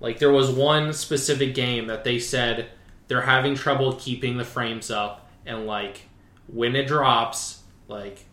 like 0.00 0.18
there 0.18 0.32
was 0.32 0.50
one 0.50 0.92
specific 0.92 1.54
game 1.54 1.86
that 1.88 2.04
they 2.04 2.18
said 2.18 2.68
they're 3.08 3.20
having 3.22 3.54
trouble 3.54 3.94
keeping 3.94 4.36
the 4.36 4.44
frames 4.44 4.90
up 4.90 5.28
and 5.46 5.66
like 5.66 6.02
when 6.48 6.74
it 6.76 6.86
drops 6.86 7.60
like 7.88 8.24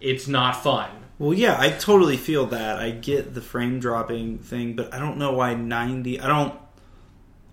it's 0.00 0.28
not 0.28 0.62
fun 0.62 0.90
Well, 1.18 1.32
yeah, 1.34 1.56
I 1.58 1.70
totally 1.70 2.16
feel 2.18 2.46
that. 2.46 2.78
I 2.78 2.90
get 2.90 3.32
the 3.34 3.40
frame 3.40 3.80
dropping 3.80 4.38
thing, 4.38 4.74
but 4.76 4.92
I 4.92 4.98
don't 4.98 5.16
know 5.16 5.32
why 5.32 5.54
90. 5.54 6.20
I 6.20 6.26
don't. 6.26 6.54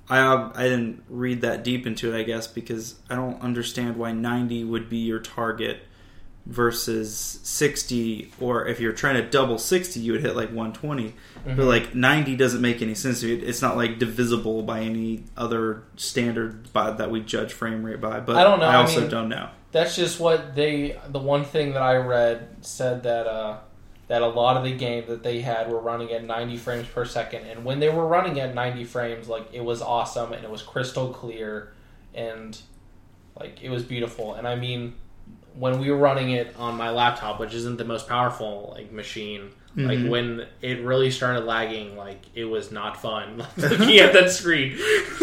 I 0.09 0.51
I 0.53 0.63
didn't 0.63 1.03
read 1.09 1.41
that 1.41 1.63
deep 1.63 1.87
into 1.87 2.13
it, 2.13 2.19
I 2.19 2.23
guess, 2.23 2.45
because 2.47 2.95
I 3.09 3.15
don't 3.15 3.41
understand 3.41 3.95
why 3.95 4.11
90 4.11 4.65
would 4.65 4.89
be 4.89 4.97
your 4.97 5.19
target 5.19 5.79
versus 6.45 7.39
60, 7.43 8.31
or 8.39 8.67
if 8.67 8.79
you're 8.79 8.91
trying 8.93 9.15
to 9.15 9.29
double 9.29 9.57
60, 9.57 9.99
you 9.99 10.11
would 10.11 10.21
hit 10.21 10.35
like 10.35 10.49
120. 10.49 11.13
But 11.45 11.57
like 11.65 11.95
90 11.95 12.35
doesn't 12.35 12.61
make 12.61 12.81
any 12.81 12.95
sense. 12.95 13.23
It- 13.23 13.43
It's 13.43 13.61
not 13.61 13.77
like 13.77 13.99
divisible 13.99 14.63
by 14.63 14.81
any 14.81 15.23
other 15.37 15.83
standard 15.95 16.71
by, 16.73 16.91
that 16.91 17.11
we 17.11 17.21
judge 17.21 17.53
frame 17.53 17.83
rate 17.83 18.01
by. 18.01 18.19
But 18.19 18.35
I 18.35 18.43
don't 18.43 18.59
know, 18.59 18.65
I 18.65 18.73
I 18.73 18.75
also 18.77 19.01
mean- 19.01 19.09
don't 19.09 19.29
know. 19.29 19.49
that's 19.71 19.95
just 19.95 20.19
what 20.19 20.53
they 20.55 20.95
the 21.09 21.17
one 21.19 21.43
thing 21.43 21.73
that 21.73 21.81
i 21.81 21.95
read 21.95 22.47
said 22.61 23.01
that 23.03 23.25
uh 23.25 23.57
that 24.07 24.21
a 24.21 24.27
lot 24.27 24.55
of 24.55 24.63
the 24.63 24.71
game 24.71 25.03
that 25.07 25.23
they 25.23 25.41
had 25.41 25.67
were 25.71 25.79
running 25.79 26.11
at 26.11 26.23
90 26.23 26.57
frames 26.57 26.87
per 26.87 27.03
second 27.05 27.47
and 27.47 27.65
when 27.65 27.79
they 27.79 27.89
were 27.89 28.05
running 28.05 28.39
at 28.39 28.53
90 28.53 28.83
frames 28.83 29.27
like 29.27 29.47
it 29.51 29.63
was 29.65 29.81
awesome 29.81 30.31
and 30.31 30.43
it 30.43 30.51
was 30.51 30.61
crystal 30.61 31.09
clear 31.11 31.73
and 32.13 32.61
like 33.39 33.63
it 33.63 33.71
was 33.71 33.81
beautiful 33.81 34.35
and 34.35 34.47
i 34.47 34.55
mean 34.55 34.93
when 35.57 35.79
we 35.79 35.89
were 35.91 35.97
running 35.97 36.31
it 36.31 36.55
on 36.57 36.75
my 36.75 36.89
laptop 36.89 37.39
which 37.39 37.53
isn't 37.53 37.77
the 37.77 37.85
most 37.85 38.07
powerful 38.07 38.73
like 38.75 38.91
machine 38.91 39.49
like 39.75 39.97
Mhm. 39.99 40.09
when 40.09 40.45
it 40.61 40.81
really 40.83 41.09
started 41.11 41.45
lagging 41.45 41.97
like 41.97 42.21
it 42.35 42.45
was 42.45 42.71
not 42.71 43.01
fun 43.01 43.43
looking 43.57 43.97
at 43.99 44.13
that 44.13 44.29
screen 44.31 44.77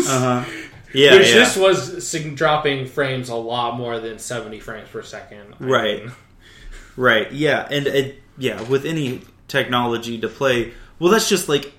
Uh 0.08 0.42
huh. 0.44 0.44
Yeah, 0.92 1.14
which 1.18 1.28
yeah. 1.28 1.34
this 1.34 1.56
was 1.56 2.12
dropping 2.34 2.86
frames 2.86 3.28
a 3.28 3.36
lot 3.36 3.76
more 3.76 4.00
than 4.00 4.18
70 4.18 4.58
frames 4.58 4.88
per 4.88 5.02
second. 5.02 5.54
I 5.60 5.64
Right. 5.64 6.00
mean, 6.04 6.12
Right. 6.96 7.30
Yeah, 7.30 7.68
and 7.70 7.86
it, 7.86 8.18
yeah, 8.36 8.60
with 8.62 8.84
any 8.84 9.20
technology 9.46 10.18
to 10.18 10.26
play, 10.28 10.72
well, 10.98 11.12
that's 11.12 11.28
just 11.28 11.48
like 11.48 11.72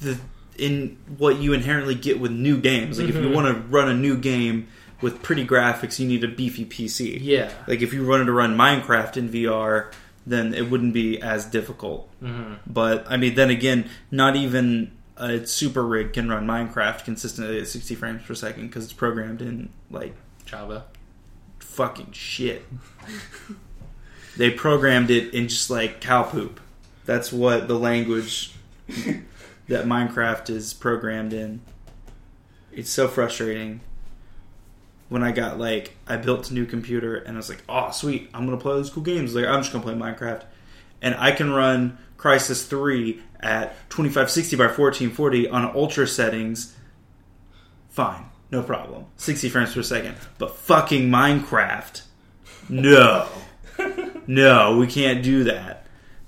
the 0.00 0.16
in 0.56 0.96
what 1.18 1.38
you 1.38 1.54
inherently 1.54 1.96
get 1.96 2.20
with 2.20 2.30
new 2.30 2.56
games. 2.58 3.00
Like 3.00 3.08
if 3.08 3.16
you 3.16 3.22
Mhm. 3.22 3.34
want 3.34 3.48
to 3.48 3.62
run 3.68 3.88
a 3.88 3.94
new 3.94 4.16
game 4.16 4.68
with 5.00 5.22
pretty 5.22 5.46
graphics, 5.46 5.98
you 5.98 6.06
need 6.06 6.24
a 6.24 6.28
beefy 6.28 6.64
PC. 6.64 7.18
yeah. 7.20 7.50
Like 7.66 7.80
if 7.82 7.92
you 7.92 8.06
wanted 8.06 8.26
to 8.26 8.32
run 8.32 8.56
Minecraft 8.56 9.16
in 9.16 9.28
VR, 9.28 9.92
then 10.26 10.52
it 10.54 10.70
wouldn't 10.70 10.92
be 10.92 11.20
as 11.22 11.44
difficult. 11.46 12.08
hmm 12.20 12.54
But 12.66 13.04
I 13.08 13.16
mean, 13.16 13.34
then 13.34 13.50
again, 13.50 13.88
not 14.10 14.36
even 14.36 14.92
a 15.16 15.46
super 15.46 15.84
rig 15.86 16.12
can 16.12 16.28
run 16.28 16.46
Minecraft 16.46 17.04
consistently 17.04 17.60
at 17.60 17.68
60 17.68 17.94
frames 17.94 18.22
per 18.26 18.34
second 18.34 18.68
because 18.68 18.84
it's 18.84 18.92
programmed 18.92 19.42
in 19.42 19.68
like 19.90 20.14
Java. 20.46 20.84
fucking 21.58 22.12
shit. 22.12 22.64
they 24.36 24.50
programmed 24.50 25.10
it 25.10 25.32
in 25.34 25.48
just 25.48 25.70
like 25.70 26.00
cow 26.00 26.22
poop. 26.22 26.60
That's 27.04 27.32
what 27.32 27.68
the 27.68 27.78
language 27.78 28.52
that 29.68 29.84
Minecraft 29.86 30.50
is 30.50 30.72
programmed 30.74 31.32
in. 31.32 31.60
It's 32.72 32.90
so 32.90 33.08
frustrating. 33.08 33.80
When 35.10 35.22
I 35.22 35.32
got 35.32 35.58
like 35.58 35.94
I 36.06 36.16
built 36.16 36.50
a 36.50 36.54
new 36.54 36.64
computer 36.64 37.16
and 37.16 37.36
I 37.36 37.36
was 37.36 37.50
like, 37.50 37.62
"Oh, 37.68 37.90
sweet! 37.90 38.30
I'm 38.32 38.46
gonna 38.46 38.56
play 38.56 38.74
those 38.74 38.88
cool 38.90 39.02
games." 39.02 39.34
Like 39.34 39.44
I'm 39.44 39.60
just 39.60 39.72
gonna 39.72 39.84
play 39.84 39.94
Minecraft, 39.94 40.44
and 41.02 41.14
I 41.16 41.32
can 41.32 41.50
run 41.52 41.98
Crysis 42.16 42.66
Three 42.66 43.20
at 43.40 43.74
2560 43.90 44.56
by 44.56 44.64
1440 44.64 45.48
on 45.48 45.64
ultra 45.74 46.06
settings. 46.06 46.76
Fine, 47.90 48.24
no 48.50 48.62
problem. 48.62 49.06
60 49.16 49.48
frames 49.48 49.74
per 49.74 49.82
second. 49.82 50.16
But 50.38 50.54
fucking 50.54 51.10
Minecraft, 51.10 52.02
no, 52.68 53.28
no, 54.26 54.78
we 54.78 54.86
can't 54.86 55.22
do 55.22 55.44
that. 55.44 55.86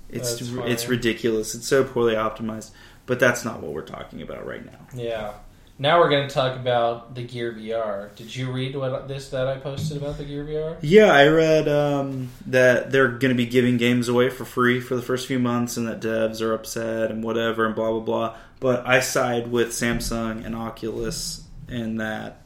It's 0.09 0.41
it's 0.41 0.87
ridiculous. 0.87 1.55
It's 1.55 1.67
so 1.67 1.83
poorly 1.83 2.13
optimized. 2.13 2.71
But 3.05 3.19
that's 3.19 3.43
not 3.43 3.61
what 3.61 3.73
we're 3.73 3.81
talking 3.81 4.21
about 4.21 4.45
right 4.45 4.65
now. 4.65 4.87
Yeah. 4.93 5.33
Now 5.79 5.99
we're 5.99 6.09
going 6.09 6.27
to 6.27 6.33
talk 6.33 6.55
about 6.55 7.15
the 7.15 7.23
Gear 7.23 7.51
VR. 7.51 8.15
Did 8.15 8.35
you 8.35 8.51
read 8.51 8.75
what 8.75 9.07
this 9.07 9.29
that 9.29 9.47
I 9.47 9.57
posted 9.57 9.97
about 9.97 10.17
the 10.17 10.23
Gear 10.23 10.45
VR? 10.45 10.77
Yeah, 10.81 11.11
I 11.11 11.27
read 11.27 11.67
um, 11.67 12.29
that 12.45 12.91
they're 12.91 13.09
going 13.09 13.31
to 13.31 13.35
be 13.35 13.47
giving 13.47 13.77
games 13.77 14.07
away 14.07 14.29
for 14.29 14.45
free 14.45 14.79
for 14.79 14.95
the 14.95 15.01
first 15.01 15.25
few 15.25 15.39
months, 15.39 15.75
and 15.75 15.87
that 15.87 15.99
devs 15.99 16.41
are 16.41 16.53
upset 16.53 17.09
and 17.09 17.23
whatever 17.23 17.65
and 17.65 17.73
blah 17.73 17.89
blah 17.89 18.01
blah. 18.01 18.37
But 18.59 18.85
I 18.85 18.99
side 18.99 19.47
with 19.47 19.69
Samsung 19.69 20.45
and 20.45 20.55
Oculus 20.55 21.47
in 21.67 21.97
that 21.97 22.43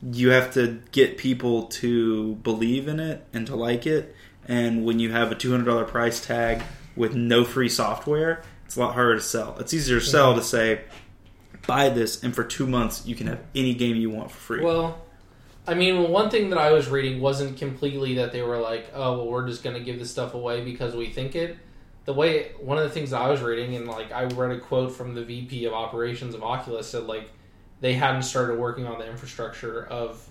you 0.00 0.30
have 0.30 0.54
to 0.54 0.80
get 0.92 1.18
people 1.18 1.64
to 1.64 2.36
believe 2.36 2.86
in 2.86 3.00
it 3.00 3.26
and 3.32 3.48
to 3.48 3.56
like 3.56 3.84
it. 3.84 4.14
And 4.46 4.84
when 4.84 5.00
you 5.00 5.10
have 5.10 5.32
a 5.32 5.34
two 5.34 5.50
hundred 5.50 5.64
dollar 5.64 5.84
price 5.84 6.24
tag 6.24 6.62
with 6.94 7.16
no 7.16 7.44
free 7.44 7.68
software, 7.68 8.44
it's 8.64 8.76
a 8.76 8.80
lot 8.80 8.94
harder 8.94 9.16
to 9.16 9.20
sell. 9.20 9.56
It's 9.58 9.74
easier 9.74 9.98
to 9.98 10.06
sell 10.06 10.36
to 10.36 10.42
say, 10.42 10.82
buy 11.66 11.88
this, 11.88 12.22
and 12.22 12.34
for 12.34 12.44
two 12.44 12.66
months 12.66 13.06
you 13.06 13.14
can 13.14 13.26
have 13.26 13.40
any 13.54 13.74
game 13.74 13.96
you 13.96 14.10
want 14.10 14.30
for 14.30 14.36
free. 14.38 14.64
Well, 14.64 14.98
I 15.66 15.74
mean, 15.74 16.10
one 16.10 16.30
thing 16.30 16.50
that 16.50 16.58
I 16.58 16.70
was 16.72 16.88
reading 16.88 17.20
wasn't 17.20 17.58
completely 17.58 18.14
that 18.16 18.32
they 18.32 18.42
were 18.42 18.58
like, 18.58 18.90
"Oh, 18.94 19.18
well, 19.18 19.26
we're 19.26 19.48
just 19.48 19.64
going 19.64 19.74
to 19.76 19.82
give 19.82 19.98
this 19.98 20.10
stuff 20.10 20.34
away 20.34 20.64
because 20.64 20.94
we 20.94 21.06
think 21.10 21.34
it." 21.34 21.56
The 22.04 22.12
way 22.12 22.52
one 22.60 22.78
of 22.78 22.84
the 22.84 22.90
things 22.90 23.10
that 23.10 23.20
I 23.20 23.28
was 23.28 23.40
reading, 23.42 23.74
and 23.74 23.88
like 23.88 24.12
I 24.12 24.24
read 24.24 24.52
a 24.52 24.60
quote 24.60 24.92
from 24.92 25.14
the 25.14 25.24
VP 25.24 25.64
of 25.64 25.72
operations 25.72 26.34
of 26.36 26.42
Oculus 26.44 26.88
said, 26.88 27.04
like 27.04 27.30
they 27.80 27.94
hadn't 27.94 28.22
started 28.22 28.58
working 28.58 28.86
on 28.86 28.98
the 29.00 29.10
infrastructure 29.10 29.84
of 29.86 30.24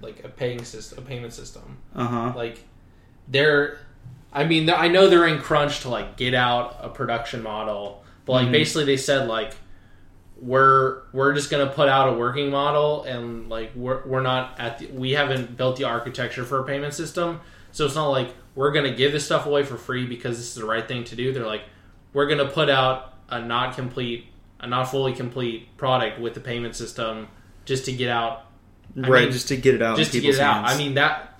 like 0.00 0.24
a 0.24 0.28
paying 0.28 0.64
system, 0.64 0.98
a 0.98 1.02
payment 1.02 1.32
system. 1.34 1.76
uh 1.94 2.06
huh. 2.06 2.32
Like 2.34 2.64
they're, 3.28 3.78
I 4.32 4.44
mean, 4.44 4.70
I 4.70 4.88
know 4.88 5.08
they're 5.10 5.26
in 5.26 5.38
crunch 5.40 5.80
to 5.80 5.90
like 5.90 6.16
get 6.16 6.32
out 6.32 6.78
a 6.80 6.88
production 6.88 7.42
model, 7.42 8.02
but 8.24 8.32
like 8.32 8.48
Mhm. 8.48 8.52
basically 8.52 8.84
they 8.86 8.96
said 8.96 9.28
like 9.28 9.52
we're 10.40 11.02
we're 11.12 11.34
just 11.34 11.50
gonna 11.50 11.66
put 11.66 11.88
out 11.88 12.08
a 12.10 12.12
working 12.16 12.50
model 12.50 13.02
and 13.04 13.48
like 13.48 13.72
we're 13.74 14.06
we're 14.06 14.22
not 14.22 14.58
at 14.58 14.78
the, 14.78 14.86
we 14.88 15.12
haven't 15.12 15.56
built 15.56 15.76
the 15.76 15.84
architecture 15.84 16.44
for 16.44 16.60
a 16.60 16.64
payment 16.64 16.94
system, 16.94 17.40
so 17.72 17.84
it's 17.86 17.94
not 17.94 18.08
like 18.08 18.34
we're 18.54 18.72
gonna 18.72 18.94
give 18.94 19.12
this 19.12 19.24
stuff 19.24 19.46
away 19.46 19.64
for 19.64 19.76
free 19.76 20.06
because 20.06 20.36
this 20.36 20.48
is 20.48 20.54
the 20.54 20.64
right 20.64 20.86
thing 20.86 21.04
to 21.04 21.16
do. 21.16 21.32
They're 21.32 21.46
like 21.46 21.62
we're 22.12 22.26
gonna 22.26 22.48
put 22.48 22.70
out 22.70 23.14
a 23.28 23.40
not 23.40 23.74
complete, 23.74 24.26
a 24.60 24.66
not 24.66 24.84
fully 24.84 25.12
complete 25.12 25.76
product 25.76 26.20
with 26.20 26.34
the 26.34 26.40
payment 26.40 26.76
system 26.76 27.28
just 27.64 27.84
to 27.86 27.92
get 27.92 28.08
out 28.08 28.46
I 28.96 29.08
right, 29.08 29.24
mean, 29.24 29.32
just 29.32 29.48
to 29.48 29.56
get 29.56 29.74
it 29.74 29.82
out. 29.82 29.96
just 29.96 30.12
to 30.12 30.20
get 30.20 30.28
it 30.28 30.32
people's 30.32 30.40
out. 30.40 30.64
I 30.64 30.76
mean 30.78 30.94
that 30.94 31.37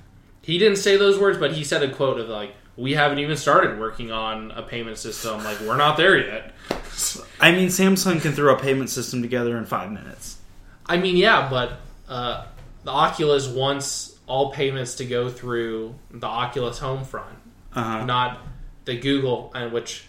he 0.49 0.59
didn't 0.59 0.79
say 0.79 0.97
those 0.97 1.19
words, 1.19 1.37
but 1.37 1.53
he 1.53 1.63
said 1.63 1.83
a 1.83 1.91
quote 1.95 2.19
of 2.19 2.29
like, 2.31 2.55
"We 2.77 2.95
haven't 2.95 3.19
even 3.19 3.37
started 3.37 3.79
working 3.79 4.11
on 4.11 4.51
a 4.53 4.63
payment 4.63 4.97
system. 4.97 5.45
Like 5.45 5.61
we're 5.61 5.77
not 5.77 5.99
there 5.99 6.17
yet." 6.17 6.55
I 7.41 7.53
mean, 7.53 7.69
Samsung 7.69 8.21
can 8.23 8.33
throw 8.33 8.55
a 8.55 8.59
payment 8.59 8.89
system 8.89 9.21
together 9.21 9.59
in 9.59 9.67
five 9.67 9.93
minutes. 9.93 10.39
I 10.87 10.97
mean, 10.97 11.17
yeah, 11.19 11.49
but 11.51 11.81
uh, 12.09 12.47
the 12.83 12.91
Oculus 12.91 13.47
wants 13.47 14.19
all 14.27 14.51
payments 14.51 14.95
to 14.97 15.05
go 15.05 15.29
through 15.29 15.95
the 16.11 16.27
Oculus 16.27 16.79
home 16.79 17.05
front, 17.05 17.37
Uh-huh. 17.75 18.05
not 18.07 18.41
the 18.87 18.97
Google, 18.99 19.53
and 19.55 19.71
which 19.71 20.05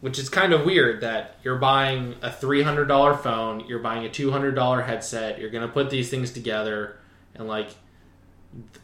which 0.00 0.18
is 0.18 0.28
kind 0.30 0.52
of 0.54 0.64
weird 0.64 1.02
that 1.02 1.36
you're 1.44 1.56
buying 1.58 2.14
a 2.22 2.32
three 2.32 2.62
hundred 2.62 2.86
dollar 2.86 3.14
phone, 3.14 3.60
you're 3.68 3.78
buying 3.80 4.06
a 4.06 4.08
two 4.08 4.30
hundred 4.30 4.54
dollar 4.54 4.80
headset, 4.80 5.38
you're 5.38 5.50
gonna 5.50 5.68
put 5.68 5.90
these 5.90 6.08
things 6.08 6.30
together, 6.32 6.96
and 7.34 7.46
like 7.46 7.68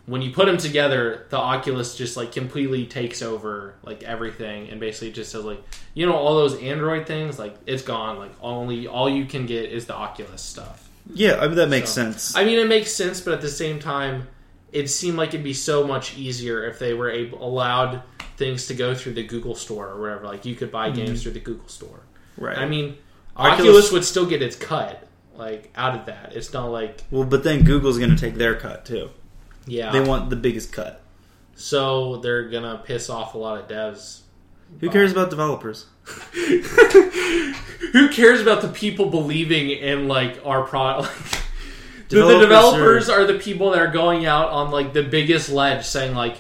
when 0.06 0.20
you 0.22 0.32
put 0.32 0.46
them 0.46 0.58
together, 0.58 1.26
the 1.30 1.38
Oculus 1.38 1.96
just 1.96 2.16
like 2.16 2.32
completely 2.32 2.86
takes 2.86 3.22
over 3.22 3.74
like 3.82 4.02
everything, 4.02 4.68
and 4.68 4.80
basically 4.80 5.12
just 5.12 5.32
says 5.32 5.44
like 5.44 5.62
you 5.94 6.06
know 6.06 6.14
all 6.14 6.34
those 6.34 6.60
Android 6.60 7.06
things, 7.06 7.38
like 7.38 7.54
it's 7.66 7.82
gone. 7.82 8.18
Like 8.18 8.32
only 8.42 8.86
all 8.86 9.08
you 9.08 9.24
can 9.24 9.46
get 9.46 9.70
is 9.70 9.86
the 9.86 9.94
Oculus 9.94 10.42
stuff. 10.42 10.88
Yeah, 11.12 11.36
I 11.36 11.46
mean 11.46 11.56
that 11.56 11.68
makes 11.68 11.90
So, 11.90 12.02
sense. 12.02 12.36
I 12.36 12.44
mean, 12.44 12.58
it 12.58 12.68
makes 12.68 12.92
sense, 12.92 13.20
but 13.20 13.34
at 13.34 13.40
the 13.40 13.48
same 13.48 13.78
time, 13.78 14.28
it 14.72 14.88
seemed 14.88 15.16
like 15.16 15.30
it'd 15.30 15.44
be 15.44 15.54
so 15.54 15.86
much 15.86 16.16
easier 16.16 16.64
if 16.64 16.78
they 16.78 16.94
were 16.94 17.10
able 17.10 17.44
allowed 17.44 18.02
things 18.36 18.66
to 18.66 18.74
go 18.74 18.94
through 18.94 19.14
the 19.14 19.24
Google 19.24 19.54
Store 19.54 19.88
or 19.88 20.00
whatever. 20.00 20.26
Like 20.26 20.44
you 20.44 20.54
could 20.54 20.70
buy 20.70 20.88
mm-hmm. 20.88 21.04
games 21.04 21.22
through 21.22 21.32
the 21.32 21.40
Google 21.40 21.68
Store. 21.68 22.00
right. 22.36 22.58
I 22.58 22.66
mean, 22.66 22.96
Oculus- 23.36 23.60
Oculus, 23.60 23.92
would 23.92 24.04
still 24.04 24.26
get 24.26 24.42
its 24.42 24.56
cut 24.56 25.06
like 25.34 25.70
out 25.74 25.98
of 25.98 26.06
that. 26.06 26.32
It's 26.34 26.52
not 26.52 26.66
like 26.66 27.02
well, 27.10 27.24
but 27.24 27.44
then 27.44 27.64
Google's 27.64 27.98
going 27.98 28.10
to 28.10 28.16
take 28.16 28.34
their 28.34 28.54
cut 28.54 28.84
too. 28.84 29.10
Yeah, 29.66 29.92
They 29.92 30.00
want 30.00 30.30
the 30.30 30.36
biggest 30.36 30.72
cut. 30.72 31.02
So 31.54 32.16
they're 32.16 32.48
gonna 32.48 32.82
piss 32.84 33.10
off 33.10 33.34
a 33.34 33.38
lot 33.38 33.60
of 33.60 33.68
devs. 33.68 34.20
Who 34.80 34.90
cares 34.90 35.12
about 35.12 35.30
developers? 35.30 35.86
Who 37.92 38.08
cares 38.08 38.40
about 38.40 38.62
the 38.62 38.70
people 38.72 39.10
believing 39.10 39.70
in 39.70 40.08
like 40.08 40.40
our 40.44 40.64
product? 40.64 41.12
the, 42.08 42.38
developers 42.38 43.08
are... 43.08 43.24
the 43.24 43.38
people 43.38 43.70
that 43.70 43.80
are 43.80 43.90
going 43.90 44.26
out 44.26 44.50
on 44.50 44.70
like 44.70 44.92
the 44.92 45.02
biggest 45.02 45.50
ledge, 45.50 45.84
saying 45.84 46.14
like, 46.14 46.38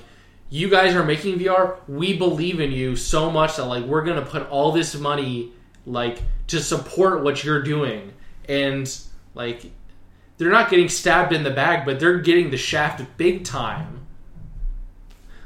"You 0.50 0.68
guys 0.68 0.94
are 0.94 1.04
making 1.04 1.38
VR. 1.38 1.76
We 1.86 2.16
believe 2.16 2.58
in 2.60 2.72
you 2.72 2.96
so 2.96 3.30
much 3.30 3.56
that 3.56 3.66
like 3.66 3.84
we're 3.84 4.04
gonna 4.04 4.24
put 4.24 4.48
all 4.48 4.72
this 4.72 4.94
money 4.94 5.52
like 5.86 6.22
to 6.48 6.60
support 6.60 7.22
what 7.22 7.44
you're 7.44 7.62
doing." 7.62 8.12
And 8.48 8.92
like, 9.34 9.70
they're 10.42 10.52
not 10.52 10.70
getting 10.70 10.88
stabbed 10.88 11.32
in 11.32 11.44
the 11.44 11.50
back, 11.50 11.84
but 11.84 12.00
they're 12.00 12.18
getting 12.18 12.50
the 12.50 12.56
shaft 12.56 13.02
big 13.16 13.44
time. 13.44 14.06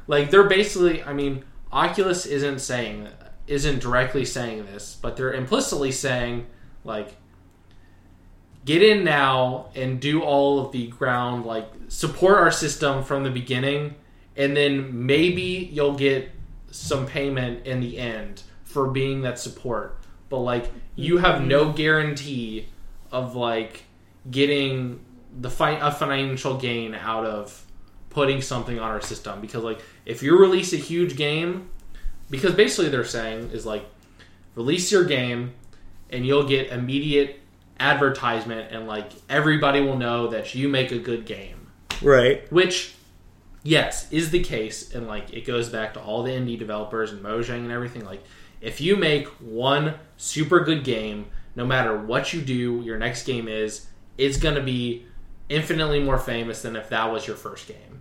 Like 0.06 0.30
they're 0.30 0.48
basically, 0.48 1.02
I 1.02 1.12
mean, 1.12 1.44
Oculus 1.72 2.26
isn't 2.26 2.60
saying 2.60 3.08
isn't 3.46 3.80
directly 3.80 4.24
saying 4.24 4.66
this, 4.66 4.96
but 5.00 5.16
they're 5.16 5.32
implicitly 5.32 5.92
saying 5.92 6.46
like 6.84 7.14
get 8.64 8.82
in 8.82 9.04
now 9.04 9.68
and 9.74 10.00
do 10.00 10.22
all 10.22 10.58
of 10.58 10.72
the 10.72 10.88
ground 10.88 11.44
like 11.44 11.68
support 11.88 12.38
our 12.38 12.50
system 12.50 13.04
from 13.04 13.22
the 13.22 13.30
beginning 13.30 13.94
and 14.36 14.56
then 14.56 15.06
maybe 15.06 15.70
you'll 15.72 15.94
get 15.94 16.30
some 16.72 17.06
payment 17.06 17.64
in 17.64 17.80
the 17.80 17.96
end 17.98 18.42
for 18.64 18.88
being 18.88 19.22
that 19.22 19.38
support. 19.38 19.98
But 20.28 20.40
like 20.40 20.72
you 20.96 21.18
have 21.18 21.42
no 21.42 21.66
mm-hmm. 21.66 21.76
guarantee 21.76 22.68
of 23.12 23.36
like 23.36 23.84
getting 24.30 25.00
the 25.38 25.50
fi- 25.50 25.86
a 25.86 25.90
financial 25.90 26.56
gain 26.56 26.94
out 26.94 27.26
of 27.26 27.66
putting 28.10 28.40
something 28.40 28.78
on 28.78 28.90
our 28.90 29.00
system. 29.00 29.40
Because 29.40 29.62
like 29.62 29.80
if 30.04 30.22
you 30.22 30.38
release 30.38 30.72
a 30.72 30.78
huge 30.78 31.16
game 31.16 31.68
because 32.30 32.54
basically 32.54 32.88
they're 32.88 33.04
saying 33.04 33.50
is 33.50 33.66
like 33.66 33.84
release 34.54 34.90
your 34.90 35.04
game 35.04 35.52
and 36.10 36.26
you'll 36.26 36.48
get 36.48 36.68
immediate 36.68 37.40
advertisement 37.78 38.72
and 38.72 38.86
like 38.86 39.10
everybody 39.28 39.80
will 39.80 39.98
know 39.98 40.28
that 40.28 40.54
you 40.54 40.68
make 40.68 40.92
a 40.92 40.98
good 40.98 41.26
game. 41.26 41.52
Right. 42.02 42.50
which 42.52 42.94
yes 43.62 44.10
is 44.12 44.30
the 44.30 44.42
case. 44.42 44.94
And 44.94 45.06
like 45.06 45.32
it 45.32 45.46
goes 45.46 45.68
back 45.68 45.94
to 45.94 46.00
all 46.00 46.22
the 46.22 46.32
indie 46.32 46.58
developers 46.58 47.12
and 47.12 47.22
mojang 47.22 47.58
and 47.58 47.72
everything. 47.72 48.04
Like 48.04 48.22
if 48.60 48.80
you 48.80 48.96
make 48.96 49.28
one 49.40 49.94
super 50.16 50.60
good 50.60 50.84
game 50.84 51.26
no 51.54 51.66
matter 51.66 51.98
what 51.98 52.32
you 52.32 52.40
do 52.40 52.82
your 52.82 52.98
next 52.98 53.24
game 53.24 53.48
is 53.48 53.86
it's 54.18 54.36
going 54.38 54.54
to 54.54 54.62
be 54.62 55.04
infinitely 55.48 56.02
more 56.02 56.18
famous 56.18 56.62
than 56.62 56.76
if 56.76 56.88
that 56.90 57.10
was 57.12 57.26
your 57.26 57.36
first 57.36 57.68
game 57.68 58.00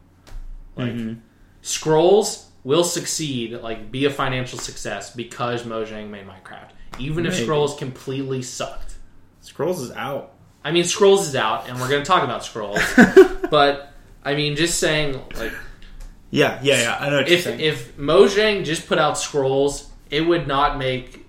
like 0.76 0.93
Mhm. 0.93 1.20
scrolls 1.61 2.49
will 2.63 2.84
succeed 2.84 3.53
like 3.61 3.91
be 3.91 4.05
a 4.05 4.09
financial 4.09 4.57
success 4.59 5.13
because 5.16 5.63
mojang 5.63 6.09
made 6.09 6.26
minecraft 6.28 6.70
even 6.99 7.26
if 7.26 7.36
scrolls 7.36 7.76
completely 7.78 8.41
sucked 8.41 8.93
Scrolls 9.41 9.80
is 9.80 9.91
out. 9.91 10.34
I 10.63 10.72
mean, 10.72 10.86
Scrolls 10.86 11.28
is 11.28 11.36
out, 11.36 11.70
and 11.70 11.80
we're 11.80 11.88
going 11.88 12.01
to 12.01 12.05
talk 12.07 12.24
about 12.24 12.43
Scrolls. 12.43 12.80
but 13.51 13.91
I 14.24 14.34
mean, 14.34 14.55
just 14.55 14.80
saying, 14.80 15.22
like, 15.36 15.53
Yeah, 16.32 16.59
yeah, 16.63 16.82
yeah. 16.82 16.97
I 16.99 17.09
know 17.11 17.18
what 17.18 17.28
you're 17.28 17.38
if 17.38 17.43
saying. 17.43 17.59
if 17.59 17.95
Mojang 17.95 18.66
just 18.66 18.88
put 18.88 18.97
out 18.97 19.20
Scrolls, 19.20 19.91
it 20.09 20.22
would 20.22 20.47
not 20.47 20.80
make. 20.80 21.28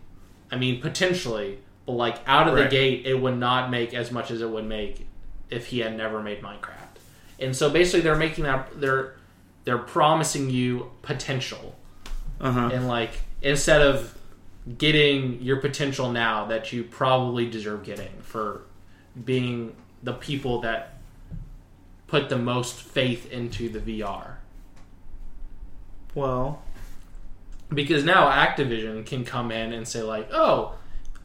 I 0.51 0.57
mean, 0.57 0.81
potentially, 0.81 1.59
but 1.87 1.93
like 1.93 2.19
out 2.27 2.49
of 2.49 2.57
the 2.57 2.67
gate, 2.67 3.07
it 3.07 3.15
would 3.15 3.39
not 3.39 3.71
make 3.71 3.95
as 3.95 4.11
much 4.11 4.31
as 4.31 4.41
it 4.41 4.51
would 4.51 4.67
make 4.67 5.07
if 5.51 5.69
he 5.69 5.79
had 5.79 5.97
never 5.97 6.23
made 6.23 6.43
Minecraft. 6.43 6.73
And 7.39 7.55
so 7.55 7.71
basically, 7.71 8.01
they're 8.01 8.17
making 8.17 8.45
that 8.45 8.81
they're 8.81 9.15
they're 9.65 9.79
promising 9.79 10.51
you 10.51 10.91
potential, 11.03 11.77
uh 12.41 12.51
huh. 12.53 12.71
and 12.73 12.89
like 12.89 13.13
instead 13.43 13.83
of 13.83 14.17
getting 14.79 15.41
your 15.41 15.59
potential 15.59 16.11
now 16.11 16.47
that 16.47 16.73
you 16.73 16.83
probably 16.83 17.49
deserve 17.49 17.85
getting 17.85 18.11
for 18.21 18.63
being 19.25 19.77
the 20.03 20.13
people 20.13 20.61
that 20.63 20.99
put 22.09 22.29
the 22.29 22.39
most 22.39 22.83
faith 22.83 23.31
into 23.31 23.69
the 23.69 23.79
VR. 23.79 24.35
Well, 26.15 26.63
Because 27.69 28.05
now 28.05 28.31
Activision 28.31 29.05
can 29.05 29.25
come 29.25 29.51
in 29.51 29.73
and 29.73 29.87
say 29.87 30.03
like, 30.03 30.29
"Oh, 30.33 30.75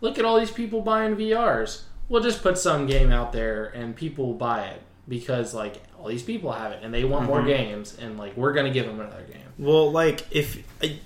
look 0.01 0.17
at 0.19 0.25
all 0.25 0.39
these 0.39 0.51
people 0.51 0.81
buying 0.81 1.15
VRs. 1.15 1.83
We'll 2.09 2.21
just 2.23 2.41
put 2.43 2.57
some 2.57 2.87
game 2.87 3.11
out 3.11 3.31
there 3.31 3.65
and 3.67 3.95
people 3.95 4.27
will 4.27 4.33
buy 4.33 4.65
it 4.65 4.81
because 5.07 5.53
like 5.53 5.81
all 5.99 6.07
these 6.07 6.23
people 6.23 6.51
have 6.51 6.71
it 6.73 6.79
and 6.83 6.93
they 6.93 7.03
want 7.05 7.25
more 7.25 7.41
Mhm. 7.41 7.47
games 7.47 7.97
and 7.99 8.17
like 8.17 8.35
we're 8.35 8.53
going 8.53 8.65
to 8.65 8.71
give 8.71 8.85
them 8.85 8.99
another 8.99 9.23
game." 9.23 9.37
well, 9.57 9.91
like 9.91 10.25
if 10.31 10.57
I, 10.83 10.97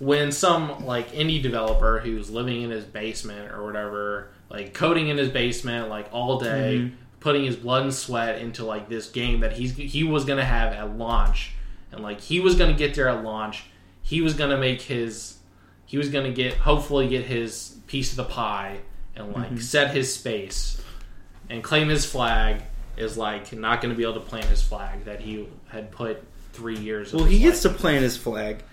when 0.00 0.32
some 0.32 0.84
like 0.84 1.12
indie 1.12 1.40
developer 1.42 2.00
who's 2.00 2.30
living 2.30 2.62
in 2.62 2.70
his 2.70 2.84
basement 2.84 3.52
or 3.52 3.64
whatever, 3.64 4.28
like 4.50 4.74
coding 4.74 5.08
in 5.08 5.16
his 5.16 5.28
basement 5.28 5.88
like 5.88 6.08
all 6.12 6.38
day, 6.40 6.78
Mhm. 6.82 6.92
putting 7.20 7.44
his 7.44 7.56
blood 7.56 7.82
and 7.84 7.94
sweat 7.94 8.38
into 8.40 8.64
like 8.64 8.88
this 8.88 9.08
game 9.08 9.40
that 9.40 9.52
he's 9.54 9.76
he 9.76 10.02
was 10.04 10.24
gonna 10.24 10.44
have 10.44 10.72
at 10.72 10.98
launch, 10.98 11.52
and 11.92 12.02
like 12.02 12.20
he 12.20 12.40
was 12.40 12.54
gonna 12.56 12.72
get 12.74 12.94
there 12.94 13.08
at 13.08 13.22
launch, 13.24 13.64
he 14.02 14.20
was 14.20 14.34
gonna 14.34 14.58
make 14.58 14.82
his, 14.82 15.36
he 15.94 15.98
was 15.98 16.08
gonna 16.08 16.32
get 16.32 16.54
hopefully 16.54 17.06
get 17.06 17.24
his 17.24 17.76
piece 17.86 18.10
of 18.10 18.16
the 18.16 18.24
pie 18.24 18.78
and 19.14 19.32
like 19.32 19.48
Mhm. 19.52 19.62
set 19.62 19.94
his 19.94 20.12
space, 20.12 20.82
and 21.48 21.62
claim 21.62 21.88
his 21.88 22.04
flag 22.04 22.62
is 22.96 23.16
like 23.16 23.52
not 23.52 23.80
gonna 23.80 23.94
be 23.94 24.02
able 24.02 24.14
to 24.14 24.18
plant 24.20 24.46
his 24.46 24.60
flag 24.60 25.04
that 25.04 25.20
he 25.20 25.46
had 25.68 25.92
put 25.92 26.24
three 26.52 26.76
years. 26.76 27.12
of 27.14 27.20
well, 27.20 27.28
he 27.28 27.38
gets 27.38 27.62
to 27.62 27.68
plant 27.68 28.02
his 28.02 28.16
flag. 28.16 28.64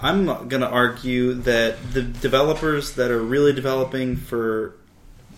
I'm 0.00 0.26
going 0.26 0.60
to 0.60 0.68
argue 0.68 1.34
that 1.34 1.92
the 1.92 2.02
developers 2.02 2.92
that 2.92 3.10
are 3.10 3.20
really 3.20 3.52
developing 3.52 4.14
for 4.14 4.74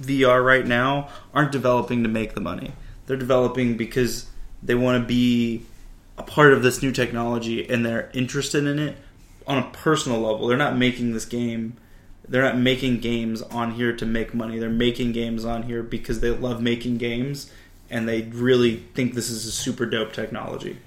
VR 0.03 0.43
right 0.43 0.67
now 0.67 1.09
aren't 1.33 1.53
developing 1.53 2.03
to 2.03 2.11
make 2.11 2.35
the 2.35 2.43
money. 2.43 2.73
They're 3.07 3.17
developing 3.17 3.79
because 3.79 4.27
they 4.63 4.75
want 4.75 5.03
to 5.03 5.07
be 5.09 5.63
a 6.19 6.23
part 6.23 6.53
of 6.53 6.63
this 6.63 6.83
new 6.83 6.93
technology 6.93 7.67
and 7.67 7.87
they're 7.87 8.11
interested 8.13 8.67
in 8.67 8.79
it 8.79 8.99
on 9.51 9.59
a 9.59 9.71
personal 9.71 10.21
level. 10.21 10.47
They're 10.47 10.57
not 10.57 10.77
making 10.77 11.13
this 11.13 11.25
game. 11.25 11.77
They're 12.29 12.43
not 12.43 12.57
making 12.57 13.01
games 13.01 13.43
on 13.43 13.73
here 13.73 13.95
to 13.97 14.07
make 14.07 14.33
money. 14.33 14.59
They're 14.59 14.71
making 14.71 15.13
games 15.13 15.45
on 15.45 15.65
here 15.65 15.83
because 15.83 16.21
they 16.21 16.31
love 16.31 16.63
making 16.63 16.99
games 16.99 17.51
and 17.91 18.09
they 18.09 18.23
really 18.23 18.77
think 18.95 19.15
this 19.15 19.29
is 19.29 19.47
a 19.47 19.53
super 19.53 19.85
dope 19.85 20.13
technology. 20.13 20.79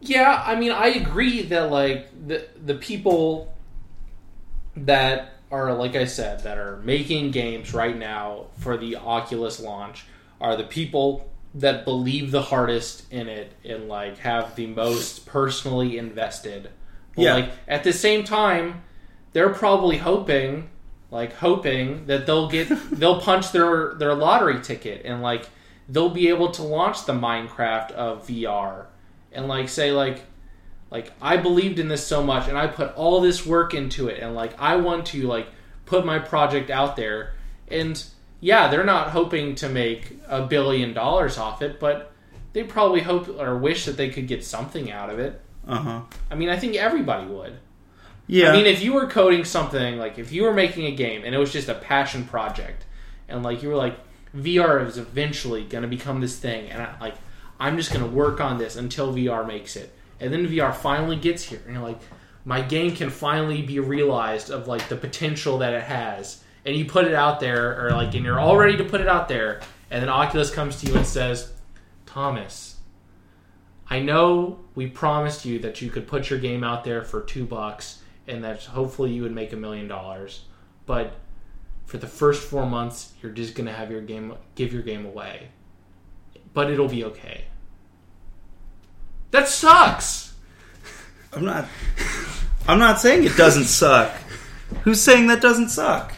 Yeah, 0.00 0.42
I 0.46 0.54
mean, 0.54 0.72
I 0.72 0.88
agree 0.88 1.42
that 1.42 1.70
like 1.70 2.08
the 2.26 2.48
the 2.64 2.74
people 2.74 3.54
that 4.76 5.34
are 5.50 5.74
like 5.74 5.96
I 5.96 6.04
said 6.04 6.44
that 6.44 6.56
are 6.58 6.78
making 6.78 7.32
games 7.32 7.74
right 7.74 7.96
now 7.96 8.46
for 8.58 8.76
the 8.76 8.96
Oculus 8.96 9.60
launch 9.60 10.04
are 10.40 10.56
the 10.56 10.64
people 10.64 11.30
that 11.54 11.84
believe 11.84 12.30
the 12.30 12.42
hardest 12.42 13.10
in 13.12 13.28
it 13.28 13.52
and 13.64 13.88
like 13.88 14.18
have 14.18 14.54
the 14.54 14.66
most 14.66 15.26
personally 15.26 15.98
invested. 15.98 16.70
But 17.16 17.22
Yeah. 17.22 17.34
like 17.34 17.50
at 17.66 17.84
the 17.84 17.92
same 17.92 18.24
time, 18.24 18.82
they're 19.32 19.50
probably 19.50 19.98
hoping 19.98 20.70
like 21.10 21.34
hoping 21.34 22.06
that 22.06 22.26
they'll 22.26 22.48
get 22.48 22.68
they'll 22.92 23.20
punch 23.20 23.52
their 23.52 23.94
their 23.94 24.14
lottery 24.14 24.60
ticket 24.60 25.02
and 25.04 25.22
like 25.22 25.48
they'll 25.88 26.10
be 26.10 26.28
able 26.28 26.50
to 26.52 26.62
launch 26.62 27.06
the 27.06 27.14
Minecraft 27.14 27.92
of 27.92 28.26
VR 28.26 28.86
and 29.32 29.48
like 29.48 29.68
say 29.68 29.90
like 29.92 30.22
like 30.90 31.12
I 31.20 31.36
believed 31.38 31.78
in 31.78 31.88
this 31.88 32.06
so 32.06 32.22
much 32.22 32.48
and 32.48 32.58
I 32.58 32.66
put 32.66 32.94
all 32.94 33.20
this 33.20 33.44
work 33.46 33.74
into 33.74 34.08
it 34.08 34.20
and 34.22 34.34
like 34.34 34.58
I 34.60 34.76
want 34.76 35.06
to 35.06 35.26
like 35.26 35.48
put 35.86 36.04
my 36.04 36.18
project 36.18 36.68
out 36.70 36.96
there 36.96 37.34
and 37.68 38.02
yeah 38.40 38.68
they're 38.68 38.84
not 38.84 39.10
hoping 39.10 39.54
to 39.56 39.68
make 39.68 40.18
a 40.28 40.42
billion 40.46 40.92
dollars 40.92 41.38
off 41.38 41.62
it 41.62 41.80
but 41.80 42.12
they 42.52 42.62
probably 42.62 43.00
hope 43.00 43.28
or 43.38 43.56
wish 43.56 43.84
that 43.86 43.96
they 43.96 44.10
could 44.10 44.26
get 44.26 44.44
something 44.44 44.90
out 44.90 45.10
of 45.10 45.18
it 45.18 45.40
Uh 45.68 45.76
huh. 45.76 46.00
I 46.30 46.34
mean 46.34 46.48
I 46.48 46.56
think 46.58 46.74
everybody 46.76 47.26
would 47.26 47.58
Yeah. 48.26 48.50
I 48.50 48.52
mean, 48.52 48.66
if 48.66 48.82
you 48.82 48.92
were 48.92 49.06
coding 49.06 49.44
something, 49.44 49.98
like 49.98 50.18
if 50.18 50.32
you 50.32 50.42
were 50.42 50.52
making 50.52 50.86
a 50.86 50.92
game 50.92 51.22
and 51.24 51.34
it 51.34 51.38
was 51.38 51.52
just 51.52 51.68
a 51.68 51.74
passion 51.74 52.24
project, 52.24 52.84
and 53.28 53.42
like 53.42 53.62
you 53.62 53.68
were 53.68 53.76
like, 53.76 53.98
VR 54.36 54.86
is 54.86 54.98
eventually 54.98 55.64
going 55.64 55.82
to 55.82 55.88
become 55.88 56.20
this 56.20 56.38
thing, 56.38 56.70
and 56.70 56.82
I, 56.82 56.94
like 57.00 57.14
I'm 57.58 57.76
just 57.76 57.92
going 57.92 58.04
to 58.04 58.10
work 58.10 58.40
on 58.40 58.58
this 58.58 58.76
until 58.76 59.12
VR 59.14 59.46
makes 59.46 59.76
it, 59.76 59.92
and 60.20 60.32
then 60.32 60.46
VR 60.46 60.74
finally 60.74 61.16
gets 61.16 61.42
here, 61.42 61.60
and 61.64 61.74
you're 61.74 61.82
like, 61.82 62.00
my 62.44 62.60
game 62.60 62.94
can 62.94 63.10
finally 63.10 63.62
be 63.62 63.80
realized 63.80 64.50
of 64.50 64.68
like 64.68 64.88
the 64.88 64.96
potential 64.96 65.58
that 65.58 65.72
it 65.72 65.82
has, 65.82 66.42
and 66.64 66.76
you 66.76 66.84
put 66.84 67.06
it 67.06 67.14
out 67.14 67.40
there, 67.40 67.86
or 67.86 67.90
like, 67.92 68.14
and 68.14 68.24
you're 68.24 68.38
all 68.38 68.56
ready 68.56 68.76
to 68.76 68.84
put 68.84 69.00
it 69.00 69.08
out 69.08 69.28
there, 69.28 69.60
and 69.90 70.02
then 70.02 70.08
Oculus 70.10 70.50
comes 70.50 70.80
to 70.80 70.86
you 70.86 70.96
and 70.96 71.06
says, 71.06 71.52
Thomas. 72.06 72.76
I 73.90 74.00
know 74.00 74.58
we 74.74 74.86
promised 74.86 75.44
you 75.44 75.58
that 75.60 75.80
you 75.80 75.90
could 75.90 76.06
put 76.06 76.28
your 76.28 76.38
game 76.38 76.62
out 76.62 76.84
there 76.84 77.02
for 77.02 77.22
two 77.22 77.44
bucks 77.44 78.02
and 78.26 78.44
that 78.44 78.64
hopefully 78.64 79.12
you 79.12 79.22
would 79.22 79.34
make 79.34 79.52
a 79.52 79.56
million 79.56 79.88
dollars. 79.88 80.44
But 80.84 81.14
for 81.86 81.96
the 81.96 82.06
first 82.06 82.42
four 82.42 82.66
months, 82.66 83.14
you're 83.22 83.32
just 83.32 83.54
gonna 83.54 83.72
have 83.72 83.90
your 83.90 84.02
game 84.02 84.34
give 84.54 84.72
your 84.72 84.82
game 84.82 85.06
away. 85.06 85.48
But 86.52 86.70
it'll 86.70 86.88
be 86.88 87.04
okay. 87.04 87.44
That 89.30 89.48
sucks. 89.48 90.34
I'm 91.32 91.44
not. 91.44 91.66
I'm 92.66 92.78
not 92.78 93.00
saying 93.00 93.24
it 93.24 93.36
doesn't 93.36 93.64
suck. 93.64 94.12
Who's 94.82 95.00
saying 95.00 95.28
that 95.28 95.40
doesn't 95.40 95.70
suck? 95.70 96.14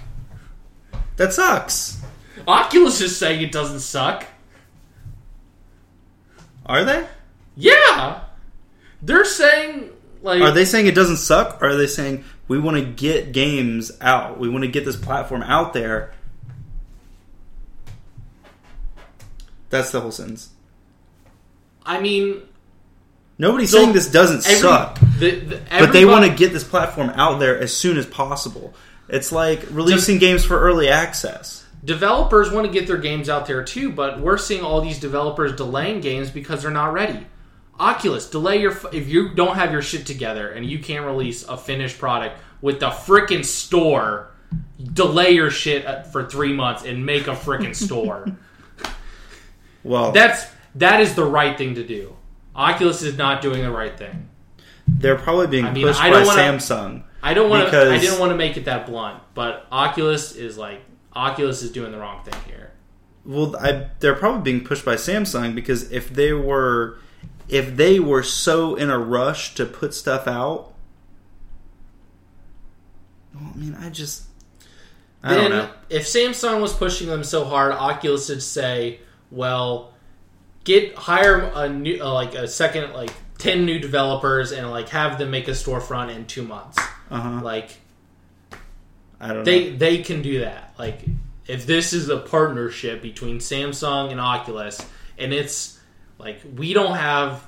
That 1.16 1.32
sucks. 1.32 2.00
Oculus 2.48 3.00
is 3.00 3.16
saying 3.16 3.42
it 3.42 3.52
doesn't 3.52 3.80
suck. 3.80 4.26
Are 6.66 6.84
they? 6.84 7.06
Yeah, 7.56 8.20
they're 9.02 9.24
saying 9.24 9.90
like 10.22 10.40
Are 10.42 10.50
they 10.50 10.64
saying 10.64 10.86
it 10.86 10.94
doesn't 10.94 11.16
suck? 11.18 11.62
Or 11.62 11.68
are 11.70 11.76
they 11.76 11.86
saying 11.86 12.24
we 12.48 12.58
want 12.58 12.76
to 12.76 12.84
get 12.84 13.32
games 13.32 13.92
out? 14.00 14.38
We 14.38 14.48
want 14.48 14.64
to 14.64 14.70
get 14.70 14.84
this 14.84 14.96
platform 14.96 15.42
out 15.42 15.72
there. 15.72 16.12
That's 19.70 19.90
the 19.92 20.00
whole 20.00 20.10
sentence. 20.12 20.50
I 21.86 22.00
mean, 22.00 22.42
Nobody's 23.38 23.70
So, 23.70 23.78
saying 23.78 23.94
this 23.94 24.10
doesn't 24.10 24.46
every- 24.46 24.58
suck, 24.60 24.98
the, 25.18 25.30
the, 25.40 25.60
but 25.70 25.92
they 25.94 26.04
want 26.04 26.26
to 26.26 26.36
get 26.36 26.52
this 26.52 26.62
platform 26.64 27.08
out 27.14 27.38
there 27.40 27.58
as 27.58 27.74
soon 27.74 27.96
as 27.96 28.04
possible. 28.04 28.74
It's 29.08 29.32
like 29.32 29.64
releasing 29.70 30.18
games 30.18 30.44
for 30.44 30.60
early 30.60 30.88
access. 30.88 31.64
developers 31.82 32.50
want 32.50 32.66
to 32.66 32.72
get 32.72 32.86
their 32.86 32.98
games 32.98 33.30
out 33.30 33.46
there 33.46 33.64
too, 33.64 33.90
but 33.92 34.20
we're 34.20 34.36
seeing 34.36 34.62
all 34.62 34.82
these 34.82 35.00
developers 35.00 35.56
delaying 35.56 36.00
games 36.02 36.30
because 36.30 36.60
they're 36.62 36.70
not 36.70 36.92
ready. 36.92 37.26
Oculus, 37.80 38.28
delay 38.28 38.60
your 38.60 38.76
if 38.92 39.08
you 39.08 39.30
don't 39.34 39.56
have 39.56 39.72
your 39.72 39.80
shit 39.82 40.04
together 40.06 40.50
and 40.50 40.64
you 40.66 40.78
can't 40.78 41.06
release 41.06 41.42
a 41.48 41.56
finished 41.56 41.98
product 41.98 42.38
with 42.60 42.78
the 42.78 42.90
frickin' 42.90 43.44
store. 43.44 44.28
Delay 44.92 45.30
your 45.30 45.50
shit 45.50 45.86
uh, 45.86 46.02
for 46.02 46.26
three 46.28 46.52
months 46.52 46.84
and 46.84 47.04
make 47.06 47.26
a 47.26 47.34
frickin' 47.34 47.74
store. 47.74 48.26
Well, 49.82 50.12
That's 50.12 50.46
that 50.74 51.00
is 51.00 51.14
the 51.14 51.24
right 51.24 51.56
thing 51.56 51.76
to 51.76 51.82
do. 51.84 52.14
Oculus 52.54 53.02
is 53.02 53.16
not 53.16 53.40
doing 53.40 53.62
the 53.62 53.70
right 53.70 53.96
thing. 53.96 54.28
they're 54.86 55.16
probably 55.16 55.46
being 55.46 55.64
I 55.64 55.72
mean, 55.72 55.86
pushed 55.86 56.00
I 56.02 56.10
by 56.10 56.18
don't 56.18 56.26
wanna- 56.26 56.42
Samsung. 56.42 57.02
I 57.22 57.32
don't 57.34 57.48
want 57.48 57.62
to. 57.62 57.66
Because- 57.66 57.90
I 57.92 57.98
didn't 57.98 58.18
want 58.18 58.30
to 58.32 58.36
make 58.36 58.56
it 58.58 58.66
that 58.66 58.86
blunt, 58.86 59.22
but 59.34 59.66
Oculus 59.72 60.34
is 60.36 60.58
like 60.58 60.82
Oculus 61.14 61.62
is 61.62 61.70
doing 61.72 61.92
the 61.92 61.98
wrong 61.98 62.22
thing 62.24 62.38
here. 62.46 62.72
Well, 63.24 63.56
I, 63.56 63.88
they're 64.00 64.14
probably 64.14 64.42
being 64.52 64.64
pushed 64.64 64.84
by 64.84 64.96
Samsung 64.96 65.54
because 65.54 65.90
if 65.92 66.10
they 66.10 66.32
were, 66.34 66.98
if 67.50 67.76
they 67.76 67.98
were 67.98 68.22
so 68.22 68.76
in 68.76 68.90
a 68.90 68.98
rush 68.98 69.54
to 69.56 69.66
put 69.66 69.92
stuff 69.92 70.26
out, 70.26 70.72
well, 73.34 73.52
I 73.54 73.58
mean, 73.58 73.74
I 73.74 73.90
just, 73.90 74.24
I 75.22 75.34
then, 75.34 75.50
don't 75.50 75.50
know. 75.50 75.70
if 75.88 76.04
Samsung 76.04 76.60
was 76.60 76.72
pushing 76.72 77.08
them 77.08 77.24
so 77.24 77.44
hard, 77.44 77.72
Oculus 77.72 78.28
would 78.28 78.42
say, 78.42 79.00
"Well, 79.30 79.92
get 80.64 80.94
hire 80.94 81.50
a 81.54 81.68
new 81.68 82.02
uh, 82.02 82.12
like 82.12 82.34
a 82.34 82.46
second 82.46 82.92
like 82.92 83.12
ten 83.38 83.64
new 83.64 83.78
developers 83.78 84.52
and 84.52 84.70
like 84.70 84.88
have 84.90 85.18
them 85.18 85.30
make 85.30 85.48
a 85.48 85.52
storefront 85.52 86.14
in 86.14 86.26
two 86.26 86.42
months." 86.42 86.78
Uh 87.10 87.20
huh. 87.20 87.40
Like 87.42 87.70
I 89.20 89.28
don't 89.28 89.38
know. 89.38 89.44
they 89.44 89.70
they 89.70 89.98
can 89.98 90.22
do 90.22 90.40
that. 90.40 90.74
Like 90.78 91.00
if 91.46 91.66
this 91.66 91.92
is 91.92 92.08
a 92.08 92.18
partnership 92.18 93.02
between 93.02 93.38
Samsung 93.38 94.12
and 94.12 94.20
Oculus, 94.20 94.84
and 95.18 95.32
it's 95.32 95.79
like 96.20 96.40
we 96.56 96.72
don't 96.72 96.96
have 96.96 97.46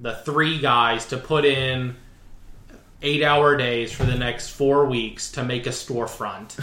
the 0.00 0.14
three 0.16 0.58
guys 0.58 1.06
to 1.06 1.16
put 1.16 1.44
in 1.44 1.96
eight 3.02 3.22
hour 3.22 3.56
days 3.56 3.92
for 3.92 4.04
the 4.04 4.14
next 4.16 4.48
four 4.48 4.86
weeks 4.86 5.32
to 5.32 5.44
make 5.44 5.66
a 5.66 5.70
storefront. 5.70 6.58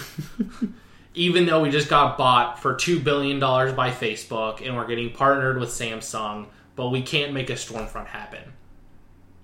Even 1.14 1.45
though 1.45 1.62
we 1.62 1.70
just 1.70 1.89
got 1.89 2.18
bought 2.18 2.59
for 2.59 2.74
two 2.76 2.99
billion 2.99 3.39
dollars 3.39 3.74
by 3.74 3.91
Facebook 3.91 4.66
and 4.66 4.76
we're 4.76 4.88
getting 4.88 5.12
partnered 5.12 5.59
with 5.59 5.70
Samsung, 5.70 6.47
but 6.76 6.89
we 6.89 7.01
can't 7.01 7.34
make 7.34 7.49
a 7.49 7.53
storefront 7.53 8.07
happen. 8.07 8.41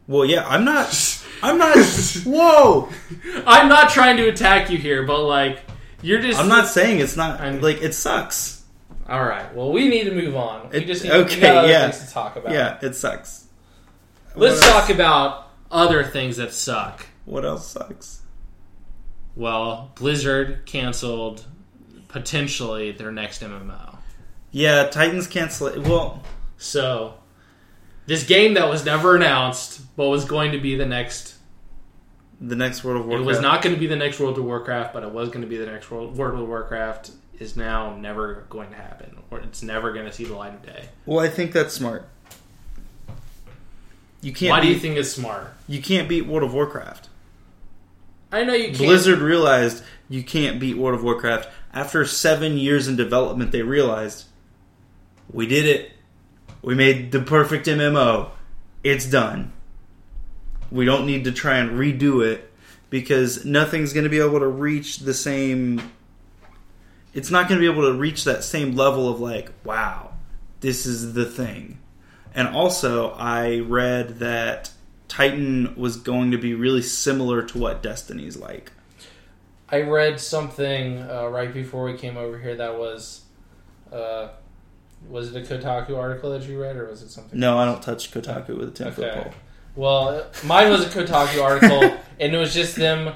Well, 0.08 0.26
yeah, 0.26 0.48
I'm 0.48 0.64
not. 0.64 1.24
I'm 1.44 1.58
not. 1.58 1.78
whoa! 2.26 2.90
I'm 3.46 3.68
not 3.70 3.90
trying 3.92 4.18
to 4.18 4.28
attack 4.30 4.70
you 4.70 4.78
here, 4.78 5.04
but 5.04 5.24
like 5.24 5.60
you're 6.02 6.22
just 6.22 6.40
I'm 6.40 6.48
not 6.48 6.68
saying 6.68 7.00
it's 7.00 7.16
not 7.18 7.40
I'm- 7.40 7.62
like 7.62 7.82
it 7.82 7.94
sucks. 7.94 8.57
All 9.08 9.24
right. 9.24 9.54
Well, 9.56 9.72
we 9.72 9.88
need 9.88 10.04
to 10.06 10.12
move 10.14 10.36
on. 10.36 10.70
We 10.70 10.84
just 10.86 11.04
need 11.04 11.12
okay, 11.12 11.40
got 11.40 11.56
other 11.58 11.68
yeah. 11.70 11.90
things 11.90 12.08
to 12.08 12.14
talk 12.14 12.36
about. 12.36 12.52
Yeah, 12.52 12.78
it 12.82 12.94
sucks. 12.94 13.46
Let's 14.36 14.60
talk 14.62 14.90
about 14.90 15.50
other 15.72 16.04
things 16.04 16.38
that 16.38 16.54
suck. 16.54 17.06
What 17.26 17.46
else 17.46 17.68
sucks? 17.72 18.22
Well, 19.36 19.92
Blizzard 19.96 20.66
canceled 20.66 21.46
potentially 22.08 22.92
their 22.92 23.12
next 23.12 23.42
MMO. 23.42 23.98
Yeah, 24.52 24.88
Titans 24.88 25.28
cancel. 25.28 25.82
Well, 25.82 26.24
So, 26.58 27.16
this 28.08 28.26
game 28.26 28.56
that 28.56 28.70
was 28.70 28.86
never 28.86 29.16
announced, 29.16 29.82
but 29.96 30.08
was 30.10 30.26
going 30.26 30.52
to 30.54 30.58
be 30.60 30.76
the 30.76 30.86
next. 30.86 31.36
the 32.42 32.56
next 32.56 32.84
World 32.84 33.02
of 33.02 33.08
Warcraft. 33.08 33.24
It 33.24 33.28
was 33.28 33.42
not 33.42 33.62
going 33.62 33.76
to 33.76 33.80
be 33.80 33.88
the 33.88 33.96
next 33.96 34.20
World 34.20 34.38
of 34.38 34.46
Warcraft, 34.46 34.94
but 34.94 35.04
it 35.04 35.12
was 35.12 35.30
going 35.30 35.42
to 35.42 35.48
be 35.48 35.58
the 35.58 35.66
next 35.66 35.92
World, 35.92 36.18
World 36.18 36.40
of 36.42 36.48
Warcraft. 36.48 37.12
Is 37.40 37.56
now 37.56 37.96
never 37.96 38.46
going 38.50 38.72
to 38.72 38.76
happen, 38.76 39.18
or 39.30 39.40
it's 39.40 39.62
never 39.62 39.94
going 39.94 40.06
to 40.06 40.12
see 40.12 40.24
the 40.26 40.36
light 40.36 40.56
of 40.56 40.66
day. 40.66 40.90
Well, 41.06 41.20
I 41.20 41.30
think 41.30 41.52
that's 41.52 41.74
smart. 41.74 42.10
You 44.22 44.34
can't. 44.34 44.50
Why 44.50 44.62
do 44.62 44.68
beat, 44.68 44.74
you 44.74 44.80
think 44.80 44.98
it's 44.98 45.12
smart? 45.12 45.54
you 45.68 45.82
can't 45.82 46.10
beat 46.10 46.26
World 46.26 46.44
of 46.44 46.54
Warcraft? 46.54 47.10
I 48.32 48.44
know 48.44 48.54
you 48.54 48.68
can't. 48.68 48.78
Blizzard 48.80 49.20
realized 49.20 49.84
you 50.10 50.24
can't 50.24 50.60
beat 50.60 50.78
World 50.78 50.96
of 50.98 51.04
Warcraft. 51.04 51.50
After 51.74 52.06
seven 52.06 52.58
years 52.58 52.88
in 52.88 52.96
development, 52.96 53.52
they 53.52 53.62
realized 53.62 54.26
we 55.32 55.46
did 55.46 55.66
it. 55.66 55.92
We 56.62 56.76
made 56.76 57.12
the 57.12 57.22
perfect 57.22 57.68
MMO. 57.68 58.32
It's 58.84 59.06
done. 59.06 59.54
We 60.72 60.86
don't 60.86 61.06
need 61.06 61.24
to 61.26 61.32
try 61.32 61.58
and 61.58 61.72
redo 61.72 62.26
it 62.26 62.52
because 62.90 63.46
nothing's 63.46 63.94
going 63.94 64.06
to 64.06 64.10
be 64.10 64.20
able 64.20 64.40
to 64.40 64.48
reach 64.48 65.00
the 65.00 65.14
same. 65.14 65.92
It's 67.18 67.32
not 67.32 67.50
going 67.50 67.60
to 67.60 67.68
be 67.68 67.72
able 67.72 67.92
to 67.92 67.98
reach 67.98 68.26
that 68.26 68.44
same 68.44 68.76
level 68.76 69.10
of 69.10 69.20
like, 69.20 69.52
wow, 69.64 70.12
this 70.60 70.86
is 70.86 71.14
the 71.16 71.26
thing. 71.26 71.80
And 72.36 72.48
also, 72.48 73.10
I 73.14 73.62
read 73.62 74.20
that 74.20 74.70
Titan 75.08 75.74
was 75.76 75.98
going 75.98 76.30
to 76.30 76.38
be 76.38 76.54
really 76.54 76.84
similar 76.84 77.42
to 77.42 77.58
what 77.58 77.82
Destiny's 77.82 78.38
like. 78.38 78.72
I 79.68 79.82
read 79.82 80.20
something 80.20 81.00
uh, 81.00 81.28
right 81.30 81.52
before 81.52 81.86
we 81.86 81.98
came 81.98 82.18
over 82.18 82.38
here 82.38 82.56
that 82.56 82.78
was, 82.78 83.22
uh, 83.92 84.28
was 85.10 85.36
it 85.36 85.44
a 85.44 85.56
Kotaku 85.56 85.98
article 85.98 86.30
that 86.38 86.44
you 86.44 86.62
read, 86.62 86.76
or 86.76 86.86
was 86.88 87.02
it 87.02 87.10
something? 87.10 87.40
No, 87.40 87.58
I 87.58 87.66
don't 87.66 87.82
touch 87.82 88.12
Kotaku 88.12 88.50
with 88.60 88.70
a 88.70 88.72
ten 88.72 88.92
foot 88.92 89.06
Okay. 89.06 89.24
pole. 89.24 89.34
Well, 89.76 90.28
mine 90.46 90.70
was 90.70 90.86
a 90.86 90.90
Kotaku 90.90 91.44
article, 91.44 91.98
and 92.20 92.36
it 92.36 92.38
was 92.38 92.54
just 92.54 92.76
them. 92.76 93.16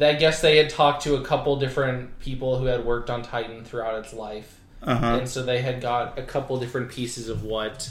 I 0.00 0.14
guess 0.14 0.40
they 0.40 0.56
had 0.58 0.70
talked 0.70 1.02
to 1.04 1.14
a 1.16 1.22
couple 1.24 1.56
different 1.56 2.18
people 2.20 2.58
who 2.58 2.66
had 2.66 2.84
worked 2.84 3.08
on 3.10 3.22
Titan 3.22 3.64
throughout 3.64 3.98
its 4.04 4.12
life, 4.12 4.60
Uh 4.82 4.94
huh. 4.96 5.06
and 5.20 5.28
so 5.28 5.42
they 5.42 5.60
had 5.62 5.80
got 5.80 6.18
a 6.18 6.22
couple 6.22 6.58
different 6.60 6.90
pieces 6.90 7.28
of 7.28 7.42
what 7.44 7.88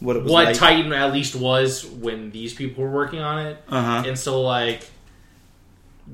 What 0.00 0.16
it 0.16 0.22
was 0.22 0.32
what 0.32 0.44
like. 0.46 0.56
Titan 0.56 0.92
at 0.92 1.12
least 1.12 1.34
was 1.36 1.84
when 1.86 2.30
these 2.30 2.54
people 2.54 2.84
were 2.84 2.90
working 2.90 3.20
on 3.20 3.46
it. 3.46 3.62
uh 3.68 3.82
huh. 3.82 4.08
and 4.08 4.18
so 4.18 4.40
like 4.42 4.88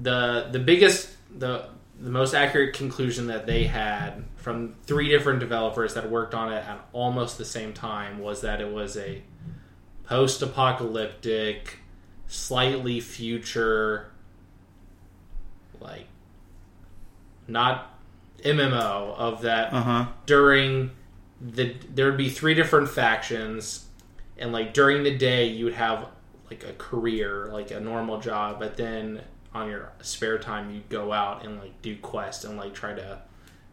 the 0.01 0.49
the 0.53 0.59
biggest 0.59 1.09
the 1.39 1.65
the 2.01 2.11
most 2.11 2.33
accurate 2.35 2.75
conclusion 2.75 3.27
that 3.29 3.47
they 3.47 3.65
had 3.65 4.23
from 4.37 4.75
three 4.85 5.09
different 5.09 5.41
developers 5.41 5.95
that 5.95 6.09
worked 6.09 6.33
on 6.35 6.53
it 6.53 6.57
at 6.57 6.79
almost 6.93 7.39
the 7.39 7.45
same 7.45 7.73
time 7.73 8.19
was 8.21 8.43
that 8.43 8.61
it 8.61 8.73
was 8.73 8.97
a 8.97 9.21
post-apocalyptic 10.05 11.79
slightly 12.29 13.01
future 13.01 14.11
like 15.81 16.07
not 17.47 17.99
MMO 18.45 19.15
of 19.17 19.43
that 19.43 19.73
Uh 19.73 19.83
huh. 19.83 20.07
during 20.27 20.91
the 21.41 21.75
there 21.95 22.07
would 22.07 22.17
be 22.19 22.29
three 22.31 22.55
different 22.55 22.89
factions 22.89 23.87
and 24.39 24.53
like 24.53 24.75
during 24.75 25.03
the 25.03 25.17
day 25.17 25.47
you 25.47 25.65
would 25.65 25.75
have 25.75 26.07
like 26.51 26.65
a 26.65 26.73
career 26.75 27.49
like 27.53 27.71
a 27.71 27.81
normal 27.81 28.21
job 28.21 28.59
but 28.59 28.77
then 28.77 29.21
on 29.55 29.69
your 29.69 29.93
spare 30.03 30.39
time 30.39 30.71
you'd 30.73 30.89
go 30.89 31.13
out 31.13 31.45
and 31.45 31.59
like 31.61 31.81
do 31.83 31.97
quests 31.99 32.45
and 32.45 32.57
like 32.57 32.75
try 32.75 32.93
to 32.93 33.19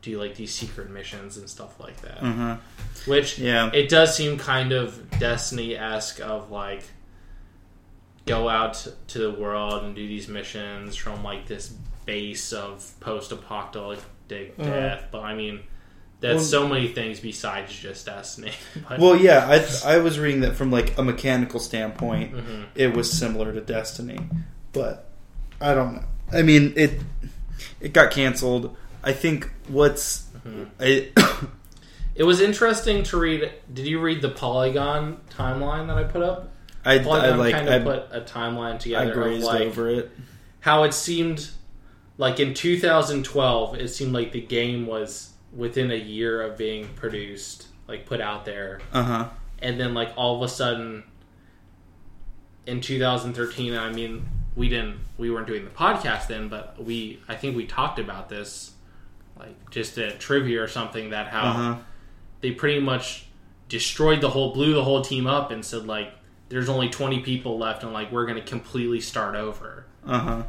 do 0.02 0.20
like 0.20 0.36
these 0.36 0.54
secret 0.54 0.90
missions 0.90 1.38
and 1.38 1.50
stuff 1.50 1.80
like 1.80 2.00
that 2.02 2.20
huh. 2.20 2.58
which 3.08 3.40
Yeah. 3.40 3.72
it 3.74 3.90
does 3.90 4.16
seem 4.16 4.38
kind 4.38 4.72
of 4.72 5.10
destiny-esque 5.20 6.20
of 6.22 6.52
like 6.52 6.84
go 8.28 8.48
out 8.50 8.88
to 9.08 9.18
the 9.20 9.32
world 9.32 9.84
and 9.84 9.96
do 9.96 10.08
these 10.08 10.28
missions 10.28 10.96
from 10.96 11.24
like 11.24 11.48
this 11.48 11.74
base 12.06 12.54
of 12.54 12.94
post-apocalyptic 13.00 14.56
Uh-huh. 14.60 14.70
death 14.70 15.06
but 15.12 15.22
i 15.24 15.36
mean 15.36 15.60
that's 16.22 16.36
Well- 16.36 16.44
so 16.44 16.68
many 16.68 16.88
things 16.88 17.20
besides 17.20 17.74
just 17.74 18.06
destiny 18.06 18.54
but, 18.90 19.00
Well, 19.00 19.16
yeah, 19.18 19.46
I 19.86 19.96
I 19.96 19.98
was 20.00 20.18
reading 20.18 20.42
that 20.42 20.56
from 20.56 20.72
like 20.72 20.98
a 20.98 21.04
mechanical 21.04 21.60
standpoint, 21.60 22.34
Mhm. 22.34 22.66
it 22.74 22.96
was 22.96 23.12
similar 23.12 23.52
to 23.52 23.60
Destiny, 23.62 24.20
but 24.72 25.10
I 25.62 25.74
don't 25.76 25.96
know. 25.96 26.04
I 26.34 26.42
mean, 26.42 26.74
it 26.78 27.02
it 27.82 27.92
got 27.94 28.12
canceled. 28.12 28.76
I 29.04 29.12
think 29.12 29.52
what's 29.68 30.24
Mhm. 30.48 30.68
I, 30.80 31.12
it 32.16 32.24
was 32.24 32.40
interesting 32.42 33.04
to 33.04 33.18
read 33.18 33.52
did 33.72 33.86
you 33.86 34.00
read 34.00 34.22
the 34.22 34.30
polygon 34.30 35.18
timeline 35.30 35.88
that 35.88 35.98
i 35.98 36.04
put 36.04 36.24
up 36.24 36.50
I, 36.86 36.94
I 37.00 37.36
like 37.36 37.54
kind 37.54 37.70
I, 37.70 37.76
of 37.76 37.84
put 37.84 38.08
a 38.12 38.22
timeline 38.22 38.76
I 38.76 38.78
together 38.78 39.10
of 39.12 39.14
grazed 39.16 39.44
like 39.44 39.62
over 39.62 39.90
it. 39.90 40.12
how 40.62 40.84
it 40.84 40.94
seemed 40.94 41.50
like 42.18 42.40
in 42.40 42.54
2012 42.54 43.76
it 43.76 43.88
seemed 43.90 44.14
like 44.14 44.32
the 44.32 44.42
game 44.42 44.86
was 44.88 45.34
within 45.56 45.92
a 45.92 45.96
year 45.96 46.42
of 46.42 46.58
being 46.58 46.88
produced 46.96 47.68
like 47.88 48.06
put 48.06 48.20
out 48.22 48.46
there 48.46 48.80
Uh 48.94 49.04
huh. 49.04 49.30
and 49.60 49.80
then 49.80 49.94
like 49.94 50.12
all 50.16 50.36
of 50.36 50.42
a 50.42 50.48
sudden 50.48 51.04
in 52.66 52.82
2013 52.82 53.76
i 53.76 53.92
mean 53.92 54.26
we 54.56 54.70
didn't 54.70 54.98
we 55.18 55.30
weren't 55.30 55.48
doing 55.48 55.64
the 55.66 55.72
podcast 55.72 56.28
then 56.28 56.48
but 56.48 56.82
we 56.84 57.20
i 57.28 57.36
think 57.36 57.56
we 57.56 57.66
talked 57.66 58.00
about 58.00 58.30
this 58.30 58.72
like 59.38 59.56
just 59.70 59.98
a 59.98 60.12
trivia 60.12 60.62
or 60.64 60.68
something 60.68 61.10
that 61.12 61.28
how 61.28 61.42
Uh 61.50 61.54
huh. 61.54 61.76
they 62.42 62.52
pretty 62.52 62.80
much 62.80 63.26
destroyed 63.70 64.22
the 64.22 64.30
whole 64.30 64.54
blew 64.54 64.74
the 64.74 64.84
whole 64.84 65.02
team 65.02 65.28
up 65.28 65.52
and 65.52 65.64
said 65.64 65.86
like 65.86 66.12
there's 66.50 66.70
only 66.70 66.88
20 66.90 67.20
people 67.22 67.58
left 67.58 67.84
and 67.84 67.92
like 67.94 68.12
we're 68.12 68.26
gonna 68.26 68.42
completely 68.42 69.02
start 69.02 69.36
over 69.36 69.86
Uh 70.06 70.20
huh. 70.20 70.44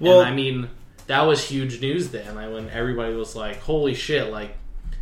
Well, 0.00 0.20
and 0.20 0.28
I 0.28 0.32
mean, 0.32 0.68
that 1.08 1.22
was 1.22 1.42
huge 1.44 1.80
news 1.80 2.10
then. 2.10 2.34
Like 2.36 2.52
when 2.52 2.70
everybody 2.70 3.14
was 3.14 3.34
like, 3.34 3.60
"Holy 3.60 3.94
shit!" 3.94 4.30
Like 4.30 4.54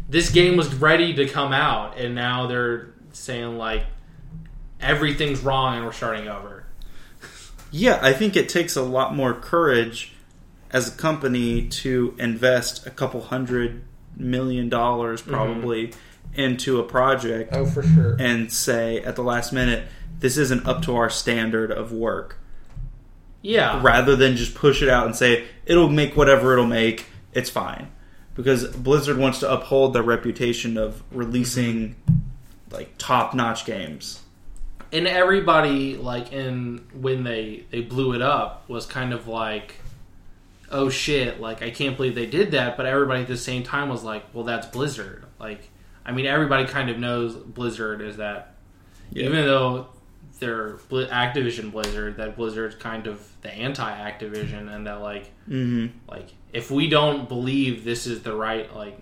this 0.08 0.30
game 0.30 0.56
was 0.56 0.74
ready 0.74 1.12
to 1.14 1.26
come 1.28 1.52
out, 1.52 1.98
and 1.98 2.14
now 2.14 2.46
they're 2.46 2.94
saying 3.12 3.58
like 3.58 3.84
everything's 4.80 5.40
wrong 5.40 5.76
and 5.76 5.84
we're 5.84 5.92
starting 5.92 6.28
over. 6.28 6.64
Yeah, 7.70 7.98
I 8.02 8.12
think 8.12 8.36
it 8.36 8.48
takes 8.48 8.76
a 8.76 8.82
lot 8.82 9.14
more 9.14 9.34
courage 9.34 10.12
as 10.70 10.88
a 10.88 10.96
company 10.96 11.68
to 11.68 12.14
invest 12.18 12.86
a 12.86 12.90
couple 12.90 13.20
hundred 13.22 13.82
million 14.16 14.68
dollars 14.68 15.20
mm-hmm. 15.20 15.30
probably 15.30 15.92
into 16.34 16.78
a 16.78 16.82
project 16.82 17.50
Oh, 17.52 17.64
for 17.66 17.82
sure. 17.82 18.16
and 18.18 18.52
say 18.52 19.00
at 19.00 19.16
the 19.16 19.22
last 19.22 19.52
minute 19.52 19.88
this 20.18 20.36
isn't 20.36 20.66
up 20.66 20.82
to 20.82 20.96
our 20.96 21.08
standard 21.08 21.70
of 21.70 21.92
work 21.92 22.38
Yeah, 23.46 23.80
rather 23.80 24.16
than 24.16 24.36
just 24.36 24.56
push 24.56 24.82
it 24.82 24.88
out 24.88 25.06
and 25.06 25.14
say 25.14 25.44
it'll 25.66 25.88
make 25.88 26.16
whatever 26.16 26.52
it'll 26.52 26.66
make 26.66 27.06
it's 27.32 27.50
fine. 27.50 27.92
Because 28.34 28.66
Blizzard 28.66 29.18
wants 29.18 29.38
to 29.40 29.52
uphold 29.52 29.92
their 29.92 30.02
reputation 30.02 30.76
of 30.76 31.02
releasing 31.12 31.94
like 32.70 32.98
top-notch 32.98 33.64
games. 33.64 34.20
And 34.92 35.06
everybody 35.06 35.96
like 35.96 36.32
in 36.32 36.86
when 36.92 37.22
they 37.22 37.64
they 37.70 37.82
blew 37.82 38.14
it 38.14 38.22
up 38.22 38.68
was 38.68 38.84
kind 38.84 39.12
of 39.12 39.28
like 39.28 39.76
oh 40.72 40.88
shit 40.88 41.40
like 41.40 41.62
i 41.62 41.70
can't 41.70 41.96
believe 41.96 42.16
they 42.16 42.26
did 42.26 42.50
that. 42.50 42.76
But 42.76 42.86
everybody 42.86 43.22
at 43.22 43.28
the 43.28 43.36
same 43.36 43.62
time 43.62 43.88
was 43.88 44.02
like 44.02 44.24
well 44.32 44.44
that's 44.44 44.66
blizzard. 44.66 45.24
Like 45.38 45.70
i 46.04 46.10
mean 46.10 46.26
everybody 46.26 46.66
kind 46.66 46.90
of 46.90 46.98
knows 46.98 47.36
blizzard 47.36 48.00
is 48.00 48.16
that. 48.16 48.54
Yeah. 49.12 49.26
even 49.26 49.44
though 49.44 49.86
they're 50.38 50.74
activision 50.90 51.70
blizzard 51.72 52.16
that 52.16 52.36
blizzard's 52.36 52.74
kind 52.76 53.06
of 53.06 53.26
the 53.42 53.50
anti-activision 53.50 54.72
and 54.74 54.86
that 54.86 55.00
like 55.00 55.30
hmm 55.46 55.86
like 56.08 56.28
if 56.52 56.70
we 56.70 56.88
don't 56.88 57.28
believe 57.28 57.84
this 57.84 58.06
is 58.06 58.22
the 58.22 58.34
right 58.34 58.74
like 58.74 58.98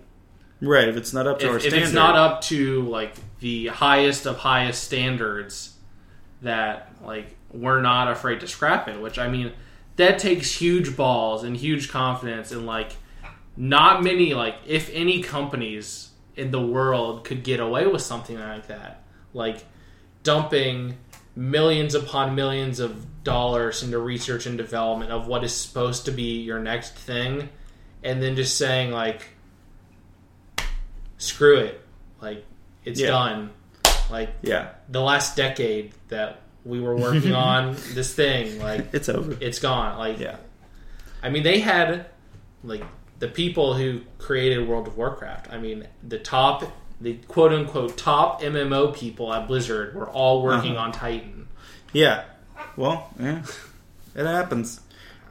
right 0.61 0.87
if 0.87 0.95
it's 0.95 1.13
not 1.13 1.27
up 1.27 1.39
to 1.39 1.49
our 1.49 1.57
if, 1.57 1.65
if 1.65 1.69
standard. 1.69 1.83
it's 1.85 1.93
not 1.93 2.15
up 2.15 2.41
to 2.41 2.81
like 2.83 3.13
the 3.39 3.67
highest 3.67 4.25
of 4.25 4.37
highest 4.37 4.83
standards 4.83 5.75
that 6.41 6.91
like 7.03 7.35
we're 7.51 7.81
not 7.81 8.09
afraid 8.09 8.39
to 8.39 8.47
scrap 8.47 8.87
it 8.87 8.99
which 9.01 9.19
i 9.19 9.27
mean 9.27 9.51
that 9.97 10.19
takes 10.19 10.51
huge 10.51 10.95
balls 10.95 11.43
and 11.43 11.57
huge 11.57 11.89
confidence 11.89 12.51
and 12.51 12.65
like 12.65 12.91
not 13.57 14.03
many 14.03 14.33
like 14.33 14.55
if 14.65 14.89
any 14.93 15.21
companies 15.21 16.09
in 16.35 16.51
the 16.51 16.61
world 16.61 17.23
could 17.23 17.43
get 17.43 17.59
away 17.59 17.87
with 17.87 18.01
something 18.01 18.37
like 18.37 18.67
that 18.67 19.03
like 19.33 19.63
dumping 20.23 20.97
millions 21.35 21.95
upon 21.95 22.33
millions 22.35 22.79
of 22.79 23.23
dollars 23.23 23.83
into 23.83 23.97
research 23.99 24.45
and 24.45 24.57
development 24.57 25.11
of 25.11 25.27
what 25.27 25.43
is 25.43 25.53
supposed 25.55 26.05
to 26.05 26.11
be 26.11 26.39
your 26.41 26.59
next 26.59 26.93
thing 26.95 27.49
and 28.03 28.21
then 28.21 28.35
just 28.35 28.57
saying 28.57 28.91
like 28.91 29.29
screw 31.17 31.57
it. 31.57 31.81
Like 32.21 32.45
it's 32.83 32.99
Yeah. 32.99 33.07
done. 33.07 33.49
Like 34.09 34.29
yeah. 34.41 34.69
the 34.89 35.01
last 35.01 35.35
decade 35.35 35.93
that 36.09 36.41
we 36.63 36.79
were 36.79 36.95
working 36.95 37.33
on 37.51 37.75
this 37.93 38.13
thing 38.13 38.59
like 38.59 38.93
it's 38.93 39.09
over. 39.09 39.35
it's 39.39 39.59
gone. 39.59 39.97
Like 39.97 40.19
yeah. 40.19 40.37
I 41.23 41.29
mean 41.29 41.43
they 41.43 41.59
had 41.59 42.07
like 42.63 42.83
the 43.19 43.27
people 43.27 43.73
who 43.73 44.01
created 44.19 44.67
world 44.67 44.87
of 44.87 44.97
warcraft. 44.97 45.51
I 45.51 45.57
mean 45.57 45.87
the 46.07 46.19
top 46.19 46.63
the 47.01 47.15
quote 47.27 47.51
unquote 47.53 47.97
top 47.97 48.41
mmo 48.41 48.95
people 48.95 49.33
at 49.33 49.47
blizzard 49.47 49.93
were 49.95 50.09
all 50.09 50.41
working 50.41 50.73
Uh-huh. 50.77 50.85
on 50.85 50.91
titan 50.91 51.47
Yeah. 51.93 52.23
Well, 52.77 53.09
yeah. 53.19 53.43
It 54.15 54.25
happens. 54.25 54.81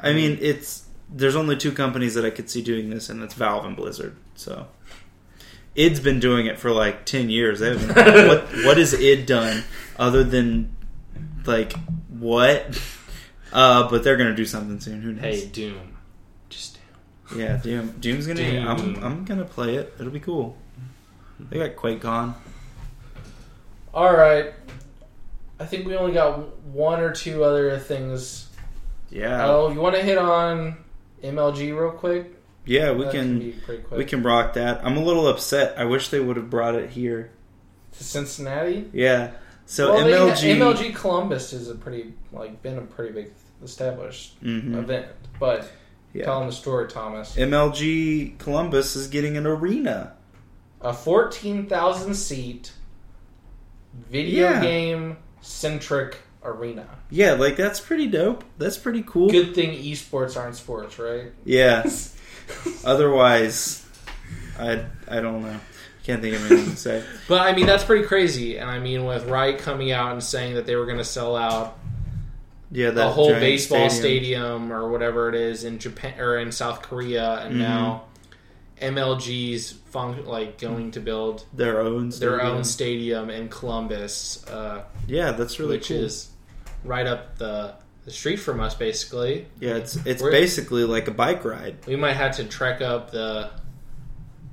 I 0.00 0.12
mean, 0.12 0.38
it's 0.40 0.84
there's 1.10 1.36
only 1.36 1.56
two 1.56 1.72
companies 1.72 2.14
that 2.14 2.24
I 2.24 2.30
could 2.30 2.48
see 2.48 2.62
doing 2.62 2.88
this, 2.90 3.08
and 3.10 3.22
it's 3.22 3.34
Valve 3.34 3.64
and 3.66 3.76
Blizzard. 3.76 4.16
So, 4.34 4.66
id's 5.74 6.00
been 6.00 6.20
doing 6.20 6.46
it 6.46 6.58
for 6.58 6.70
like 6.70 7.04
ten 7.04 7.28
years. 7.30 7.60
They 7.60 7.76
haven't, 7.76 7.94
what 8.28 8.44
what 8.64 8.76
has 8.78 8.94
id 8.94 9.26
done 9.26 9.62
other 9.98 10.24
than 10.24 10.74
like 11.46 11.74
what? 12.08 12.78
Uh, 13.52 13.88
but 13.90 14.02
they're 14.04 14.16
gonna 14.16 14.34
do 14.36 14.46
something 14.46 14.80
soon. 14.80 15.02
Who 15.02 15.12
knows? 15.12 15.22
hey 15.22 15.46
doom 15.46 15.96
just 16.48 16.78
doom 17.28 17.40
Yeah, 17.40 17.56
Doom. 17.58 17.94
Doom's 18.00 18.26
gonna. 18.26 18.40
Doom. 18.42 18.66
I'm 18.68 19.04
I'm 19.04 19.24
gonna 19.24 19.44
play 19.44 19.76
it. 19.76 19.92
It'll 19.98 20.12
be 20.12 20.20
cool. 20.20 20.56
They 21.50 21.58
got 21.58 21.76
QuakeCon. 21.76 22.34
all 23.92 24.12
right 24.16 24.52
i 25.60 25.64
think 25.64 25.86
we 25.86 25.94
only 25.96 26.12
got 26.12 26.58
one 26.66 27.00
or 27.00 27.12
two 27.12 27.44
other 27.44 27.78
things 27.78 28.48
Yeah, 29.10 29.46
oh 29.46 29.70
you 29.70 29.80
want 29.80 29.94
to 29.94 30.02
hit 30.02 30.18
on 30.18 30.76
mlg 31.22 31.58
real 31.58 31.90
quick 31.92 32.30
yeah. 32.66 32.92
We 32.92 33.04
That 33.04 33.12
can 33.12 33.60
quick. 33.66 33.90
we 33.90 34.06
can 34.06 34.22
rock 34.22 34.54
that. 34.54 34.80
I'm 34.86 34.96
a 34.96 35.02
little 35.04 35.28
upset. 35.28 35.74
I 35.76 35.84
wish 35.84 36.08
they 36.08 36.18
would 36.18 36.36
have 36.38 36.48
brought 36.48 36.74
it 36.74 36.88
here. 36.88 37.28
to 37.98 38.02
cincinnati 38.04 38.88
Yeah. 38.90 39.32
So 39.66 39.92
well, 39.92 40.06
MLG. 40.30 40.56
MLG 40.56 40.94
Columbus 40.94 41.52
is 41.52 41.68
a 41.68 41.74
pretty 41.74 42.14
like 42.32 42.62
been 42.62 42.78
a 42.78 42.80
pretty 42.80 43.12
big 43.12 43.32
established 43.62 44.42
Mhm. 44.42 44.78
event. 44.78 45.08
But 45.38 45.70
Yeah. 46.14 46.24
tell 46.24 46.38
them 46.38 46.48
the 46.48 46.54
story, 46.54 46.88
Thomas. 46.88 47.36
MLG 47.36 48.34
Columbus 48.38 48.96
is 48.96 49.08
getting 49.08 49.36
an 49.36 49.46
arena. 49.46 50.14
A 50.84 50.92
fourteen 50.92 51.66
thousand 51.66 52.14
seat 52.14 52.72
video 54.10 54.50
Yeah. 54.50 54.60
game 54.60 55.16
centric 55.40 56.18
arena. 56.44 56.86
Yeah, 57.10 57.32
like 57.32 57.56
that's 57.56 57.80
pretty 57.80 58.06
dope. 58.06 58.44
That's 58.58 58.76
pretty 58.76 59.02
cool. 59.06 59.30
Good 59.30 59.54
thing 59.54 59.70
esports 59.82 60.36
aren't 60.40 60.56
sports, 60.56 60.98
right? 60.98 61.32
Yeah. 61.44 61.88
Otherwise, 62.84 63.86
I 64.58 64.84
I 65.08 65.20
don't 65.20 65.42
know. 65.42 65.58
Can't 66.04 66.20
think 66.20 66.36
of 66.36 66.50
anything 66.50 66.70
to 66.72 66.76
say. 66.76 67.02
But 67.28 67.40
I 67.40 67.54
mean 67.54 67.64
that's 67.66 67.84
pretty 67.84 68.06
crazy. 68.06 68.58
And 68.58 68.70
I 68.70 68.78
mean 68.78 69.04
with 69.06 69.24
Riot 69.26 69.58
coming 69.60 69.90
out 69.90 70.12
and 70.12 70.22
saying 70.22 70.54
that 70.54 70.66
they 70.66 70.76
were 70.76 70.84
going 70.84 70.98
to 70.98 71.04
sell 71.04 71.34
out 71.34 71.78
Yeah, 72.70 72.86
that 72.90 72.94
the 72.94 73.08
whole 73.08 73.30
baseball 73.32 73.88
stadium. 73.88 74.70
or 74.70 74.90
whatever 74.90 75.30
it 75.30 75.34
is 75.34 75.64
in 75.64 75.78
Japan 75.78 76.20
or 76.20 76.36
in 76.36 76.52
South 76.52 76.82
Korea, 76.82 77.36
and 77.46 77.54
Mhm. 77.54 77.58
now 77.60 78.04
MLG's 78.80 79.72
fun- 79.72 80.24
like 80.26 80.58
going 80.58 80.90
to 80.92 81.00
build 81.00 81.46
their 81.54 81.80
own 81.80 82.10
their 82.10 82.38
stadium. 82.38 82.40
own 82.56 82.64
stadium 82.64 83.30
in 83.30 83.48
Columbus, 83.48 84.44
uh, 84.48 84.84
Yeah, 85.06 85.32
that's 85.32 85.58
really 85.58 85.76
which 85.76 85.88
cool. 85.88 85.98
is 85.98 86.28
right 86.84 87.06
up 87.06 87.38
the, 87.38 87.74
the 88.04 88.10
street 88.10 88.36
from 88.36 88.60
us. 88.60 88.74
Basically, 88.74 89.46
yeah, 89.60 89.74
it's 89.76 89.96
it's 90.04 90.22
We're- 90.22 90.32
basically 90.32 90.84
like 90.84 91.08
a 91.08 91.12
bike 91.12 91.44
ride. 91.44 91.76
we 91.86 91.96
might 91.96 92.14
have 92.14 92.36
to 92.36 92.44
trek 92.44 92.80
up 92.80 93.10
the 93.10 93.50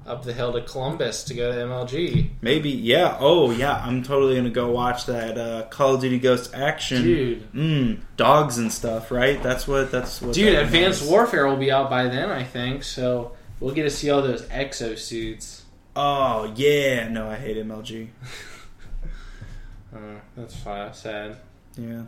up 0.06 0.24
the 0.24 0.34
hill 0.34 0.52
to 0.52 0.62
Columbus 0.62 1.26
to 1.26 1.36
go 1.36 1.52
to 1.52 1.58
MLG. 1.60 2.30
Maybe, 2.42 2.72
yeah. 2.72 3.18
Oh, 3.20 3.52
yeah. 3.52 3.76
I'm 3.86 4.02
totally 4.02 4.36
gonna 4.36 4.50
go 4.50 4.72
watch 4.72 5.06
that 5.06 5.38
uh, 5.38 5.68
Call 5.70 5.94
of 5.96 6.02
Duty 6.02 6.18
Ghost 6.18 6.56
Action. 6.56 7.04
Dude, 7.04 7.52
Mm, 7.54 8.00
dogs 8.18 8.58
and 8.58 8.72
stuff, 8.74 9.12
right? 9.12 9.42
That's 9.44 9.68
what. 9.68 9.92
That's 9.92 10.20
what. 10.22 10.34
dude, 10.34 10.56
that 10.56 10.64
Advanced. 10.64 11.08
Warfare 11.10 11.46
will 11.48 11.56
be 11.58 11.72
out 11.72 11.90
by 11.90 12.08
then, 12.08 12.32
I 12.32 12.44
think. 12.44 12.84
So 12.84 13.34
we'll 13.62 13.74
get 13.74 13.84
to 13.84 13.90
see 13.90 14.10
all 14.10 14.22
those 14.22 14.42
exosuits. 14.48 15.62
Oh 15.96 16.52
yeah, 16.58 17.08
no, 17.08 17.30
I 17.30 17.36
hate 17.38 17.56
MLG. 17.58 18.10
Uh, 19.94 20.00
that's 20.38 20.56
fine, 20.56 20.94
sad. 20.94 21.36
Yeah, 21.78 22.04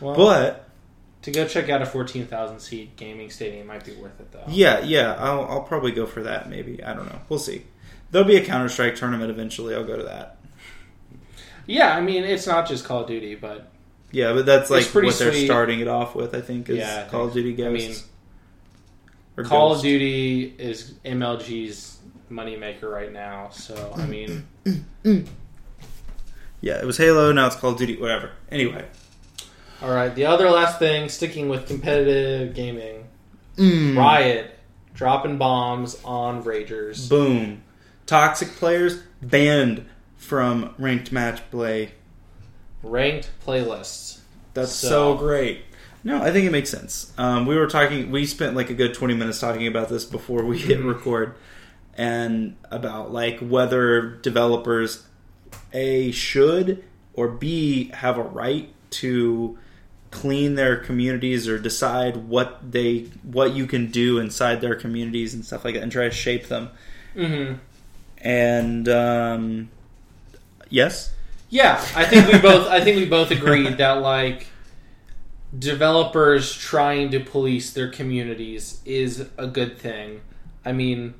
Well, 0.00 0.14
but 0.14 0.68
to 1.22 1.32
go 1.32 1.46
check 1.48 1.68
out 1.68 1.82
a 1.82 1.86
fourteen 1.86 2.26
thousand 2.28 2.60
seat 2.60 2.94
gaming 2.96 3.28
stadium 3.30 3.66
might 3.66 3.84
be 3.84 3.92
worth 3.94 4.20
it 4.20 4.30
though. 4.30 4.44
yeah, 4.48 4.80
yeah, 4.84 5.14
I'll 5.18 5.44
I'll 5.46 5.62
probably 5.62 5.90
go 5.90 6.06
for 6.06 6.22
that. 6.22 6.48
Maybe 6.48 6.82
I 6.84 6.94
don't 6.94 7.06
know. 7.06 7.18
We'll 7.28 7.40
see. 7.40 7.64
There'll 8.12 8.26
be 8.28 8.36
a 8.36 8.44
Counter 8.44 8.68
Strike 8.68 8.94
tournament 8.94 9.30
eventually. 9.30 9.74
I'll 9.74 9.84
go 9.84 9.96
to 9.96 10.04
that. 10.04 10.36
Yeah, 11.66 11.96
I 11.96 12.00
mean 12.00 12.24
it's 12.24 12.46
not 12.46 12.68
just 12.68 12.84
Call 12.84 13.02
of 13.02 13.06
Duty, 13.08 13.34
but 13.36 13.70
Yeah, 14.10 14.32
but 14.32 14.46
that's 14.46 14.68
like 14.70 14.84
what 14.86 15.16
they're 15.18 15.32
starting 15.32 15.78
it 15.80 15.86
off 15.88 16.14
with. 16.14 16.34
I 16.36 16.40
think 16.40 16.68
is 16.68 16.78
Yeah, 16.78 17.04
I 17.06 17.10
Call 17.10 17.26
of 17.26 17.32
Duty 17.34 17.52
I 17.52 17.68
Ghosts. 17.68 17.88
mean, 17.88 17.96
Or 19.42 19.48
Call 19.48 19.68
Ghost. 19.70 19.80
of 19.80 19.82
Duty 19.84 20.54
is 20.58 20.94
MLG's 21.04 21.98
moneymaker 22.30 22.90
right 22.90 23.12
now. 23.12 23.50
So 23.50 23.92
I 23.96 24.06
mean, 24.06 24.46
Yeah, 26.60 26.80
it 26.80 26.86
was 26.86 26.96
Halo. 26.96 27.32
Now 27.32 27.46
it's 27.48 27.56
Call 27.56 27.72
of 27.72 27.78
Duty. 27.78 27.96
Whatever. 27.96 28.30
Anyway, 28.50 28.84
All 29.82 29.90
right, 29.92 30.14
the 30.14 30.26
other 30.26 30.48
last 30.48 30.78
thing, 30.78 31.08
sticking 31.08 31.48
with 31.48 31.66
competitive 31.66 32.54
gaming, 32.54 33.08
Mm. 33.56 33.96
Riot 33.98 34.58
dropping 34.94 35.36
bombs 35.38 36.00
on 36.04 36.42
Ragers. 36.42 37.08
boom. 37.08 37.62
Toxic 38.06 38.48
players 38.56 39.02
banned 39.20 39.84
from 40.16 40.74
ranked 40.78 41.12
match 41.12 41.40
play. 41.50 41.90
Ranked 42.82 43.30
playlists. 43.46 44.18
That's 44.54 44.72
So- 44.72 44.88
so, 44.88 45.14
great. 45.16 45.62
No, 46.04 46.20
I 46.22 46.32
think 46.32 46.46
it 46.46 46.50
makes 46.52 46.70
sense. 46.70 47.12
Um, 47.16 47.46
we 47.46 47.56
were 47.56 47.66
talking. 47.68 48.10
We 48.10 48.26
spent 48.26 48.56
like 48.56 48.70
a 48.70 48.74
good 48.74 48.94
twenty 48.94 49.14
minutes 49.14 49.38
talking 49.40 49.66
about 49.66 49.88
this 49.88 50.04
before 50.04 50.44
we 50.44 50.58
hit 50.58 50.80
Mhm. 50.80 50.92
record, 50.94 51.34
and 51.96 52.56
about 52.70 53.12
like 53.12 53.38
whether 53.40 54.16
developers 54.22 55.04
a 55.72 56.10
should 56.10 56.82
or 57.14 57.28
b 57.28 57.90
have 57.94 58.18
a 58.18 58.22
right 58.22 58.68
to 58.90 59.58
clean 60.10 60.56
their 60.56 60.76
communities 60.76 61.48
or 61.48 61.58
decide 61.58 62.16
what 62.28 62.72
they 62.72 63.06
what 63.22 63.54
you 63.54 63.66
can 63.66 63.90
do 63.90 64.18
inside 64.18 64.60
their 64.60 64.74
communities 64.74 65.32
and 65.34 65.44
stuff 65.44 65.64
like 65.64 65.74
that 65.74 65.82
and 65.82 65.92
try 65.92 66.04
to 66.04 66.10
shape 66.10 66.48
them. 66.48 66.68
Mm-hmm. 67.16 67.54
And 68.18 68.88
um, 68.88 69.70
yes, 70.68 71.12
Yeah, 71.50 71.84
I 71.94 72.04
think 72.04 72.30
we 72.32 72.38
both. 72.38 72.66
I 72.68 72.80
think 72.80 72.96
we 72.96 73.06
both 73.06 73.30
agreed 73.30 73.78
that 73.78 74.00
like 74.02 74.46
developers 75.56 76.54
trying 76.54 77.10
to 77.10 77.20
police 77.20 77.72
their 77.72 77.90
communities 77.90 78.80
is 78.84 79.26
a 79.36 79.46
good 79.46 79.78
thing. 79.78 80.20
I 80.64 80.72
mean, 80.72 81.14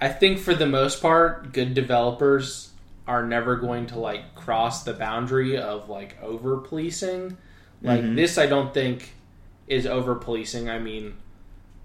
I 0.00 0.08
think 0.08 0.38
for 0.38 0.54
the 0.54 0.66
most 0.66 1.00
part, 1.00 1.52
good 1.52 1.74
developers 1.74 2.70
are 3.06 3.24
never 3.24 3.56
going 3.56 3.86
to 3.86 3.98
like 3.98 4.34
cross 4.34 4.82
the 4.84 4.92
boundary 4.92 5.56
of 5.56 5.88
like 5.88 6.16
over 6.22 6.58
policing. 6.58 7.36
Like 7.82 8.02
Mhm. 8.02 8.16
this, 8.16 8.38
I 8.38 8.46
don't 8.46 8.74
think 8.74 9.10
is 9.66 9.86
over 9.86 10.14
policing. 10.14 10.68
I 10.68 10.78
mean, 10.78 11.14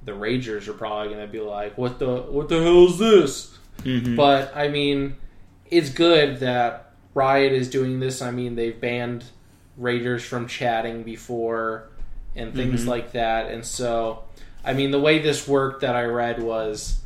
the 0.06 0.12
Ragers 0.14 0.68
are 0.68 0.74
probably 0.74 1.14
going 1.14 1.26
to 1.26 1.32
be 1.32 1.40
like, 1.40 1.78
"What 1.78 2.00
the 2.00 2.24
what 2.24 2.50
the 2.50 2.62
hell 2.62 2.88
is 2.88 2.98
this?" 2.98 3.58
Mhm. 3.84 4.16
But 4.16 4.52
I 4.56 4.68
mean, 4.68 5.16
it's 5.70 5.90
good 5.90 6.40
that 6.40 6.92
Riot 7.14 7.54
is 7.54 7.70
doing 7.70 8.00
this. 8.00 8.22
I 8.22 8.32
mean, 8.32 8.56
they've 8.56 8.80
banned 8.80 9.26
Raiders 9.78 10.24
from 10.24 10.48
chatting 10.48 11.04
before 11.04 11.90
and 12.36 12.54
things 12.56 12.84
Mhm. 12.84 12.88
like 12.88 13.12
that. 13.14 13.50
And 13.52 13.66
so, 13.66 14.24
I 14.64 14.74
mean, 14.74 14.92
the 14.92 15.00
way 15.00 15.20
this 15.20 15.48
worked 15.48 15.82
that 15.82 15.96
I 15.96 16.04
read 16.06 16.42
was 16.42 17.00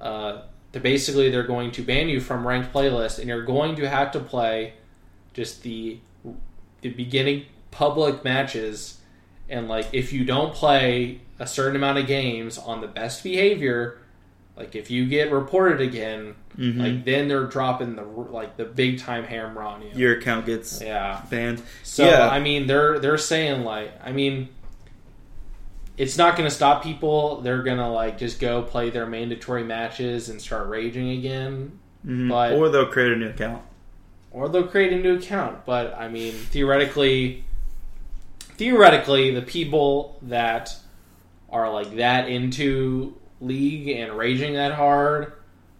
uh, 0.00 0.42
that 0.72 0.82
basically 0.82 1.30
they're 1.30 1.42
going 1.46 1.70
to 1.72 1.82
ban 1.82 2.08
you 2.10 2.20
from 2.20 2.46
ranked 2.46 2.72
playlist, 2.72 3.18
and 3.18 3.28
you're 3.28 3.44
going 3.44 3.76
to 3.76 3.88
have 3.88 4.12
to 4.12 4.20
play 4.20 4.74
just 5.32 5.62
the 5.62 5.98
the 6.82 6.90
beginning 6.90 7.46
public 7.70 8.22
matches. 8.24 8.98
And 9.48 9.68
like, 9.68 9.86
if 9.92 10.12
you 10.12 10.24
don't 10.24 10.52
play 10.52 11.20
a 11.38 11.46
certain 11.46 11.76
amount 11.76 11.98
of 11.98 12.06
games 12.06 12.58
on 12.58 12.80
the 12.82 12.86
best 12.88 13.22
behavior, 13.24 13.98
like 14.56 14.74
if 14.76 14.90
you 14.90 15.06
get 15.06 15.30
reported 15.32 15.80
again, 15.80 16.34
Mhm. 16.58 16.78
like 16.80 17.04
then 17.04 17.28
they're 17.28 17.46
dropping 17.46 17.96
the 17.96 18.02
like 18.02 18.56
the 18.56 18.64
big 18.64 18.98
time 18.98 19.24
hammer 19.24 19.62
on 19.62 19.82
you. 19.82 19.90
your 19.94 20.18
account 20.18 20.46
gets 20.46 20.80
yeah. 20.80 21.20
banned. 21.30 21.62
So 21.82 22.06
Yeah. 22.06 22.28
I 22.28 22.40
mean, 22.40 22.66
they're 22.66 22.98
they're 22.98 23.18
saying 23.18 23.64
like, 23.64 23.92
I 24.02 24.12
mean, 24.12 24.48
it's 25.98 26.16
not 26.18 26.36
going 26.36 26.48
to 26.48 26.54
stop 26.54 26.82
people. 26.82 27.40
They're 27.40 27.62
gonna 27.62 27.90
like 27.92 28.18
just 28.18 28.38
go 28.40 28.62
play 28.62 28.90
their 28.90 29.06
mandatory 29.06 29.64
matches 29.64 30.28
and 30.28 30.40
start 30.40 30.68
raging 30.68 31.10
again, 31.10 31.78
Mhm. 32.06 32.28
But- 32.28 32.52
or 32.52 32.68
they'll 32.68 32.86
create 32.86 33.12
a 33.12 33.16
new 33.16 33.28
account. 33.28 33.62
or 34.30 34.48
they'll 34.50 34.66
create 34.66 34.92
a 34.92 34.96
new 34.98 35.16
account. 35.16 35.64
But 35.64 35.94
I 35.98 36.08
mean, 36.08 36.32
theoretically, 36.34 37.42
theoretically, 38.58 39.34
the 39.34 39.42
people 39.42 40.18
that 40.22 40.74
are 41.50 41.72
like 41.72 41.96
that 41.96 42.28
into 42.28 43.14
League 43.40 43.88
and 43.88 44.12
raging 44.12 44.54
that 44.54 44.72
hard 44.72 45.32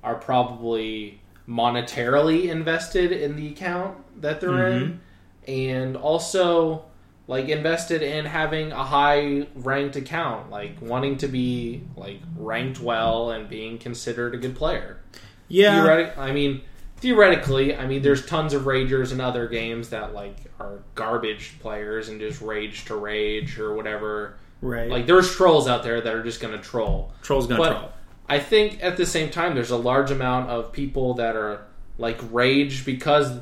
are 0.07 0.15
probably 0.15 1.21
monetarily 1.49 2.49
invested 2.49 3.13
in 3.13 3.37
the 3.37 3.49
account 3.49 3.97
that 4.23 4.41
they're 4.41 4.69
in, 4.69 4.83
mm-hmm. 4.83 5.51
and 5.51 5.97
also 5.97 6.85
like 7.29 7.49
invested 7.49 8.03
in 8.03 8.25
having 8.25 8.71
a 8.71 8.85
high 8.85 9.47
ranked 9.57 9.97
account, 9.97 10.49
like 10.49 10.77
wanting 10.81 11.17
to 11.19 11.27
be 11.27 11.83
like 11.97 12.21
ranked 12.37 12.81
well 12.81 13.31
and 13.33 13.49
being 13.49 13.79
considered 13.79 14.33
a 14.33 14.39
good 14.39 14.55
player. 14.55 15.01
Yeah, 15.49 15.83
Theoretic- 15.83 16.19
I 16.19 16.31
mean, 16.31 16.63
theoretically, 16.99 17.77
I 17.77 17.87
mean, 17.87 18.03
there's 18.03 18.25
tons 18.27 18.55
of 18.55 18.63
ragers 18.63 19.13
in 19.13 19.21
other 19.21 19.49
games 19.49 19.89
that 19.89 20.15
like 20.15 20.37
are 20.61 20.79
garbage 20.95 21.59
players 21.61 22.09
and 22.09 22.21
just 22.21 22.41
rage 22.41 22.85
to 22.87 22.95
rage 22.95 23.59
or 23.59 23.75
whatever. 23.75 24.39
right. 24.61 24.89
Like, 24.89 25.07
there's 25.07 25.35
trolls 25.35 25.67
out 25.69 25.83
there 25.83 26.01
that 26.01 26.15
are 26.15 26.23
just 26.23 26.41
going 26.41 26.57
to 26.57 26.63
troll. 26.63 27.13
Troll's 27.23 27.47
gonna 27.49 27.59
but- 27.61 27.71
troll. 27.71 27.91
I 28.29 28.39
think 28.41 28.83
at 28.83 28.97
the 28.97 29.07
same 29.07 29.31
time, 29.31 29.55
there's 29.55 29.71
a 29.71 29.77
large 29.77 30.11
amount 30.11 30.51
of 30.51 30.73
people 30.73 31.15
that 31.15 31.37
are 31.37 31.67
like 31.99 32.19
rage 32.31 32.85
because 32.85 33.39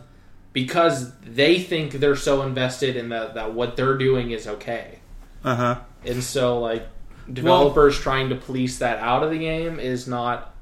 because 0.53 1.13
they 1.21 1.59
think 1.59 1.93
they're 1.93 2.15
so 2.17 2.43
invested 2.43 2.97
in 2.97 3.09
that 3.09 3.35
that 3.35 3.55
what 3.55 3.77
they're 3.77 3.99
doing 3.99 4.31
is 4.31 4.47
okay, 4.47 4.99
Uh 5.43 5.57
huh. 5.57 5.81
and 6.05 6.23
so 6.23 6.61
like 6.61 6.87
developers 7.33 7.99
trying 7.99 8.29
to 8.29 8.37
police 8.37 8.79
that 8.79 8.99
out 8.99 9.23
of 9.23 9.31
the 9.31 9.39
game 9.39 9.81
is 9.81 10.07
not 10.07 10.55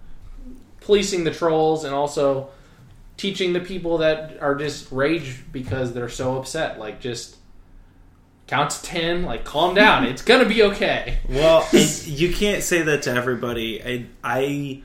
policing 0.80 1.24
the 1.24 1.30
trolls 1.30 1.84
and 1.84 1.94
also 1.94 2.48
teaching 3.16 3.52
the 3.52 3.60
people 3.60 3.98
that 3.98 4.38
are 4.40 4.54
just 4.54 4.90
rage 4.90 5.40
because 5.52 5.92
they're 5.92 6.08
so 6.08 6.38
upset 6.38 6.78
like 6.78 7.00
just 7.00 7.36
count 8.46 8.70
to 8.70 8.82
10 8.82 9.22
like 9.24 9.44
calm 9.44 9.74
down 9.74 10.04
it's 10.10 10.22
gonna 10.22 10.44
be 10.44 10.62
okay 10.62 11.18
Well, 11.28 11.66
you 12.04 12.32
can't 12.34 12.62
say 12.62 12.82
that 12.82 13.02
to 13.02 13.10
everybody. 13.12 13.82
I, 13.82 14.06
I, 14.22 14.82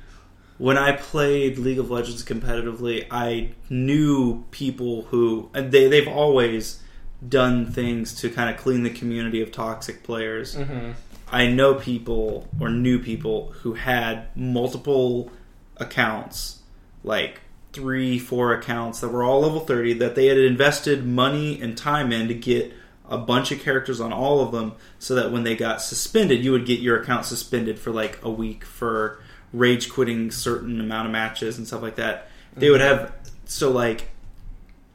when 0.57 0.77
I 0.77 0.93
played 0.93 1.57
League 1.57 1.79
of 1.79 1.91
Legends 1.91 2.23
competitively, 2.23 3.05
I 3.11 3.51
knew 3.69 4.45
people 4.51 5.03
who 5.03 5.49
they 5.53 5.87
they've 5.87 6.07
always 6.07 6.81
done 7.27 7.71
things 7.71 8.13
to 8.21 8.29
kind 8.29 8.49
of 8.49 8.57
clean 8.57 8.83
the 8.83 8.89
community 8.91 9.41
of 9.41 9.51
toxic 9.51 10.03
players. 10.03 10.55
hmm 10.55 10.91
I 11.29 11.47
know 11.47 11.73
people 11.75 12.47
or 12.57 12.69
knew 12.69 12.99
people 12.99 13.51
who 13.63 13.73
had 13.73 14.27
multiple 14.33 15.29
accounts, 15.75 16.61
like 17.03 17.41
three, 17.73 18.17
four 18.17 18.53
accounts 18.53 19.01
that 19.01 19.09
were 19.09 19.23
all 19.23 19.41
level 19.41 19.59
30 19.59 19.93
that 19.95 20.15
they 20.15 20.27
had 20.27 20.37
invested 20.37 21.05
money 21.05 21.61
and 21.61 21.77
time 21.77 22.11
in 22.13 22.27
to 22.29 22.33
get 22.33 22.71
a 23.09 23.17
bunch 23.17 23.51
of 23.51 23.61
characters 23.61 23.99
on 24.01 24.11
all 24.11 24.41
of 24.41 24.51
them 24.51 24.73
so 24.99 25.15
that 25.15 25.31
when 25.31 25.43
they 25.43 25.55
got 25.55 25.81
suspended, 25.81 26.43
you 26.43 26.51
would 26.51 26.65
get 26.65 26.79
your 26.79 27.01
account 27.01 27.25
suspended 27.25 27.79
for 27.79 27.91
like 27.91 28.19
a 28.23 28.29
week 28.29 28.65
for 28.65 29.19
rage 29.53 29.89
quitting 29.89 30.29
certain 30.31 30.79
amount 30.79 31.05
of 31.05 31.11
matches 31.11 31.57
and 31.57 31.65
stuff 31.65 31.81
like 31.81 31.95
that. 31.95 32.29
They 32.55 32.69
would 32.69 32.81
mm-hmm. 32.81 33.05
have 33.05 33.13
so 33.45 33.71
like 33.71 34.09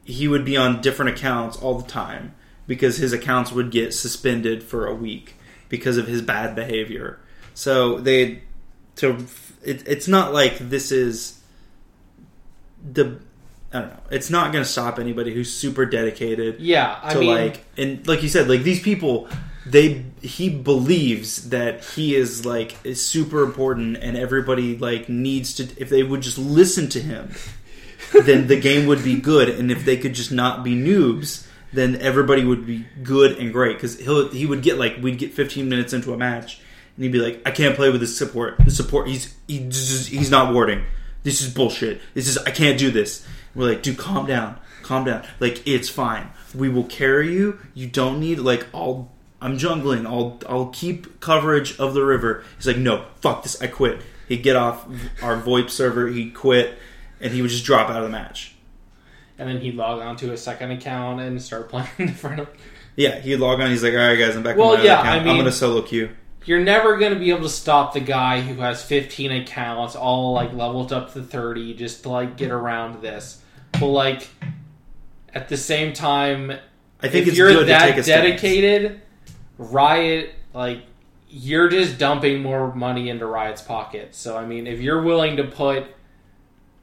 he 0.03 0.27
would 0.27 0.45
be 0.45 0.57
on 0.57 0.81
different 0.81 1.17
accounts 1.17 1.57
all 1.57 1.79
the 1.79 1.89
time 1.89 2.35
because 2.67 2.97
his 2.97 3.13
accounts 3.13 3.51
would 3.51 3.71
get 3.71 3.93
suspended 3.93 4.63
for 4.63 4.85
a 4.85 4.93
week 4.93 5.35
because 5.69 5.97
of 5.97 6.07
his 6.07 6.21
bad 6.21 6.55
behavior. 6.55 7.19
So 7.53 7.99
they 7.99 8.43
to 8.97 9.25
it, 9.63 9.87
it's 9.87 10.07
not 10.07 10.33
like 10.33 10.57
this 10.57 10.91
is 10.91 11.39
the 12.83 13.19
I 13.73 13.79
don't 13.79 13.89
know. 13.89 13.99
It's 14.11 14.29
not 14.29 14.51
going 14.51 14.63
to 14.63 14.69
stop 14.69 14.99
anybody 14.99 15.33
who's 15.33 15.51
super 15.51 15.85
dedicated 15.85 16.59
yeah 16.59 16.99
i 17.01 17.13
to 17.13 17.19
mean 17.19 17.35
like 17.35 17.65
and 17.77 18.07
like 18.07 18.21
you 18.21 18.29
said 18.29 18.47
like 18.47 18.61
these 18.61 18.81
people 18.81 19.27
they 19.65 20.05
he 20.21 20.49
believes 20.49 21.49
that 21.49 21.83
he 21.83 22.15
is 22.15 22.45
like 22.45 22.75
is 22.83 23.05
super 23.05 23.43
important 23.43 23.97
and 23.97 24.17
everybody 24.17 24.77
like 24.77 25.09
needs 25.09 25.55
to 25.55 25.63
if 25.81 25.89
they 25.89 26.03
would 26.03 26.21
just 26.21 26.37
listen 26.37 26.89
to 26.89 27.01
him 27.01 27.31
then 28.23 28.47
the 28.47 28.59
game 28.59 28.87
would 28.87 29.03
be 29.03 29.19
good. 29.19 29.49
And 29.49 29.71
if 29.71 29.85
they 29.85 29.97
could 29.97 30.13
just 30.13 30.31
not 30.31 30.63
be 30.63 30.75
noobs 30.75 31.47
then 31.71 31.95
everybody 32.01 32.45
would 32.45 32.67
be 32.67 32.85
good 33.01 33.39
and 33.39 33.51
great. 33.51 33.75
Because 33.77 33.99
he'll 33.99 34.29
he 34.29 34.45
would 34.45 34.61
get 34.61 34.77
like 34.77 34.97
we'd 35.01 35.17
get 35.17 35.33
15 35.33 35.67
minutes 35.67 35.91
into 35.91 36.13
a 36.13 36.17
match 36.17 36.61
and 36.95 37.03
he'd 37.03 37.11
be 37.11 37.17
like 37.17 37.41
i 37.47 37.51
can't 37.51 37.75
play 37.75 37.89
with 37.89 38.01
this 38.01 38.17
support 38.17 38.57
the 38.63 38.71
support. 38.71 39.07
He's 39.07 39.33
he 39.47 39.67
just, 39.67 40.09
he's 40.09 40.29
not 40.29 40.53
warding. 40.53 40.83
This 41.23 41.41
is 41.41 41.53
bullshit. 41.53 42.01
This 42.13 42.27
is 42.27 42.37
i 42.39 42.51
can't 42.51 42.77
do 42.77 42.91
this 42.91 43.25
we're 43.55 43.69
like 43.69 43.83
dude 43.83 43.97
calm 43.97 44.25
down 44.25 44.59
calm 44.81 45.05
down. 45.05 45.23
Like 45.39 45.65
it's 45.67 45.89
fine. 45.89 46.29
We 46.53 46.69
will 46.69 46.83
carry 46.83 47.31
you. 47.33 47.59
You 47.73 47.87
don't 47.87 48.19
need 48.19 48.39
like 48.39 48.67
i'll 48.73 49.11
i'm 49.41 49.57
jungling. 49.57 50.05
I'll 50.05 50.39
i'll 50.47 50.67
keep 50.67 51.19
coverage 51.19 51.77
of 51.79 51.93
the 51.93 52.03
river. 52.05 52.43
He's 52.57 52.67
like 52.67 52.77
no 52.77 53.05
fuck 53.21 53.43
this. 53.43 53.61
I 53.61 53.67
quit. 53.67 54.01
He'd 54.27 54.43
get 54.43 54.55
off 54.55 54.85
our 55.21 55.39
voip 55.41 55.69
server. 55.69 56.07
He'd 56.07 56.33
quit 56.33 56.77
and 57.21 57.31
he 57.33 57.41
would 57.41 57.51
just 57.51 57.65
drop 57.65 57.89
out 57.89 57.97
of 57.97 58.03
the 58.03 58.09
match. 58.09 58.55
And 59.39 59.49
then 59.49 59.61
he'd 59.61 59.75
log 59.75 60.01
on 60.01 60.15
to 60.17 60.31
a 60.33 60.37
second 60.37 60.71
account 60.71 61.21
and 61.21 61.41
start 61.41 61.69
playing 61.69 61.87
different. 61.97 62.47
yeah 62.95 63.19
he'd 63.19 63.37
log 63.37 63.59
on. 63.61 63.69
He's 63.69 63.83
like 63.83 63.93
all 63.93 63.99
right 63.99 64.15
guys 64.17 64.35
i'm 64.35 64.43
back 64.43 64.57
Well, 64.57 64.83
yeah. 64.83 64.99
I 65.01 65.19
mean- 65.19 65.29
i'm 65.29 65.37
gonna 65.37 65.51
solo 65.51 65.81
queue. 65.81 66.09
You're 66.45 66.59
never 66.59 66.97
going 66.97 67.13
to 67.13 67.19
be 67.19 67.29
able 67.29 67.43
to 67.43 67.49
stop 67.49 67.93
the 67.93 68.01
guy 68.01 68.41
who 68.41 68.55
has 68.59 68.83
15 68.83 69.31
accounts, 69.31 69.95
all 69.95 70.33
like 70.33 70.51
leveled 70.51 70.91
up 70.91 71.13
to 71.13 71.23
30, 71.23 71.73
just 71.75 72.03
to 72.03 72.09
like 72.09 72.35
get 72.35 72.51
around 72.51 73.01
this. 73.01 73.41
But 73.83 73.91
like, 73.91 74.27
at 75.33 75.49
the 75.49 75.57
same 75.57 75.93
time, 75.93 76.51
I 77.01 77.07
think 77.09 77.23
if 77.23 77.27
it's 77.29 77.37
you're 77.37 77.49
good 77.51 77.59
to 77.61 77.65
that 77.65 77.97
a 77.97 78.01
dedicated, 78.01 79.01
Riot 79.57 80.33
like 80.53 80.83
you're 81.29 81.67
just 81.67 81.97
dumping 81.97 82.41
more 82.41 82.73
money 82.75 83.09
into 83.09 83.25
Riot's 83.25 83.61
pocket. 83.61 84.15
So 84.15 84.37
I 84.37 84.45
mean, 84.45 84.67
if 84.67 84.79
you're 84.79 85.01
willing 85.01 85.37
to 85.37 85.43
put 85.43 85.83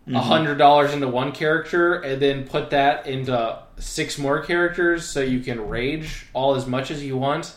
a 0.07 0.11
Mhm. 0.11 0.17
hundred 0.23 0.59
dollars 0.59 0.93
into 0.93 1.07
one 1.09 1.31
character 1.33 1.95
and 1.95 2.21
then 2.21 2.45
put 2.45 2.71
that 2.71 3.07
into 3.07 3.59
six 3.79 4.19
more 4.19 4.41
characters 4.43 5.07
so 5.07 5.21
you 5.21 5.41
can 5.41 5.69
rage 5.69 6.27
all 6.33 6.55
as 6.57 6.67
much 6.67 6.91
as 6.91 7.03
you 7.05 7.17
want, 7.17 7.53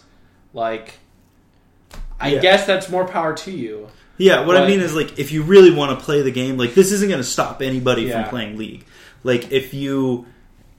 like 0.54 1.00
I 2.20 2.30
Yeah. 2.30 2.40
guess 2.42 2.66
that's 2.66 2.90
more 2.90 3.06
power 3.06 3.34
to 3.34 3.52
you. 3.52 3.88
Yeah, 4.18 4.46
what 4.46 4.56
I 4.56 4.68
mean 4.68 4.80
is 4.80 4.94
like 4.94 5.18
if 5.18 5.32
you 5.32 5.42
really 5.42 5.72
want 5.72 5.98
to 5.98 6.06
play 6.06 6.22
the 6.22 6.32
game, 6.32 6.58
like 6.58 6.76
this 6.76 6.92
isn't 6.92 7.10
going 7.10 7.20
to 7.22 7.28
stop 7.28 7.62
anybody 7.62 8.04
Yeah. 8.04 8.22
from 8.22 8.30
playing 8.30 8.58
League. 8.58 8.86
Like 9.24 9.52
if 9.52 9.74
you, 9.74 10.26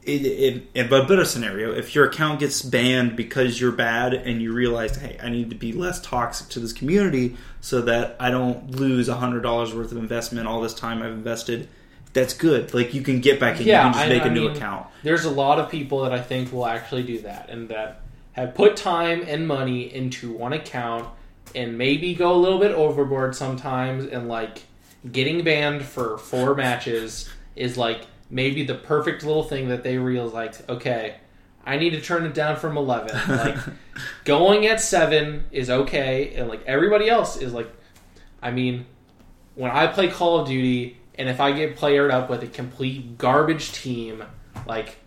in, 0.05 0.25
in, 0.25 0.67
in 0.75 0.87
a 0.87 1.07
better 1.07 1.25
scenario, 1.25 1.73
if 1.73 1.95
your 1.95 2.07
account 2.07 2.41
gets 2.41 2.63
banned 2.63 3.17
because 3.17 3.61
you're 3.61 3.73
bad 3.73 4.15
and 4.15 4.43
you 4.43 4.53
realize, 4.53 4.97
hey, 4.97 5.19
I 5.23 5.31
need 5.31 5.51
to 5.51 5.57
be 5.57 5.73
less 5.73 6.01
toxic 6.01 6.49
to 6.51 6.61
this 6.61 6.73
community 6.73 7.37
so 7.61 7.81
that 7.83 8.17
I 8.21 8.31
don't 8.31 8.73
lose 8.73 9.09
a 9.09 9.15
hundred 9.15 9.41
dollars 9.43 9.75
worth 9.75 9.93
of 9.93 9.99
investment 9.99 10.47
all 10.47 10.61
this 10.61 10.75
time 10.75 11.03
I've 11.03 11.13
invested. 11.13 11.69
That's 12.13 12.35
good. 12.35 12.75
Like 12.75 12.95
you 12.95 13.03
can 13.03 13.21
get 13.21 13.41
back 13.41 13.61
in. 13.61 13.67
Yeah, 13.67 13.89
you 13.89 13.93
can 13.93 13.93
just 13.95 14.07
I- 14.07 14.09
make 14.09 14.23
a 14.23 14.27
I 14.27 14.35
new 14.35 14.49
account. 14.49 14.87
There's 15.03 15.25
a 15.25 15.31
lot 15.31 15.59
of 15.59 15.71
people 15.71 16.03
that 16.03 16.13
I 16.13 16.21
think 16.21 16.53
will 16.53 16.67
actually 16.67 17.03
do 17.03 17.21
that 17.21 17.51
and 17.51 17.69
that 17.71 18.03
have 18.33 18.55
put 18.55 18.77
time 18.77 19.25
and 19.27 19.49
money 19.49 19.93
into 19.93 20.33
one 20.33 20.53
account 20.53 21.09
and 21.55 21.79
maybe 21.79 22.15
go 22.15 22.35
a 22.35 22.37
little 22.37 22.59
bit 22.59 22.73
overboard 22.73 23.35
sometimes 23.35 24.05
and 24.07 24.29
like 24.29 24.63
getting 25.11 25.45
banned 25.45 25.85
for 25.85 26.19
four 26.19 26.55
matches 26.55 27.29
is 27.57 27.77
like 27.77 28.07
maybe 28.35 28.65
the 28.65 28.75
perfect 28.75 29.25
little 29.25 29.45
thing 29.45 29.69
that 29.69 29.83
they 29.83 29.97
realize 29.97 30.33
like 30.35 30.69
okay 30.69 31.17
I 31.67 31.79
need 31.79 31.91
to 31.91 32.01
turn 32.01 32.27
it 32.27 32.35
down 32.35 32.57
from 32.57 32.77
11 32.77 33.29
like 33.37 33.57
going 34.25 34.67
at 34.67 34.81
7 34.81 35.45
is 35.51 35.71
okay 35.71 36.35
and 36.35 36.49
like 36.49 36.63
everybody 36.67 37.09
else 37.09 37.37
is 37.37 37.53
like 37.53 37.71
I 38.43 38.51
mean 38.51 38.87
when 39.55 39.71
I 39.71 39.87
play 39.87 40.09
Call 40.09 40.41
of 40.41 40.49
Duty 40.49 40.99
and 41.17 41.29
if 41.29 41.41
I 41.41 41.53
get 41.53 41.77
playered 41.77 42.11
up 42.11 42.29
with 42.29 42.43
a 42.43 42.47
complete 42.47 43.19
garbage 43.19 43.73
team, 43.73 44.25
like 44.67 44.99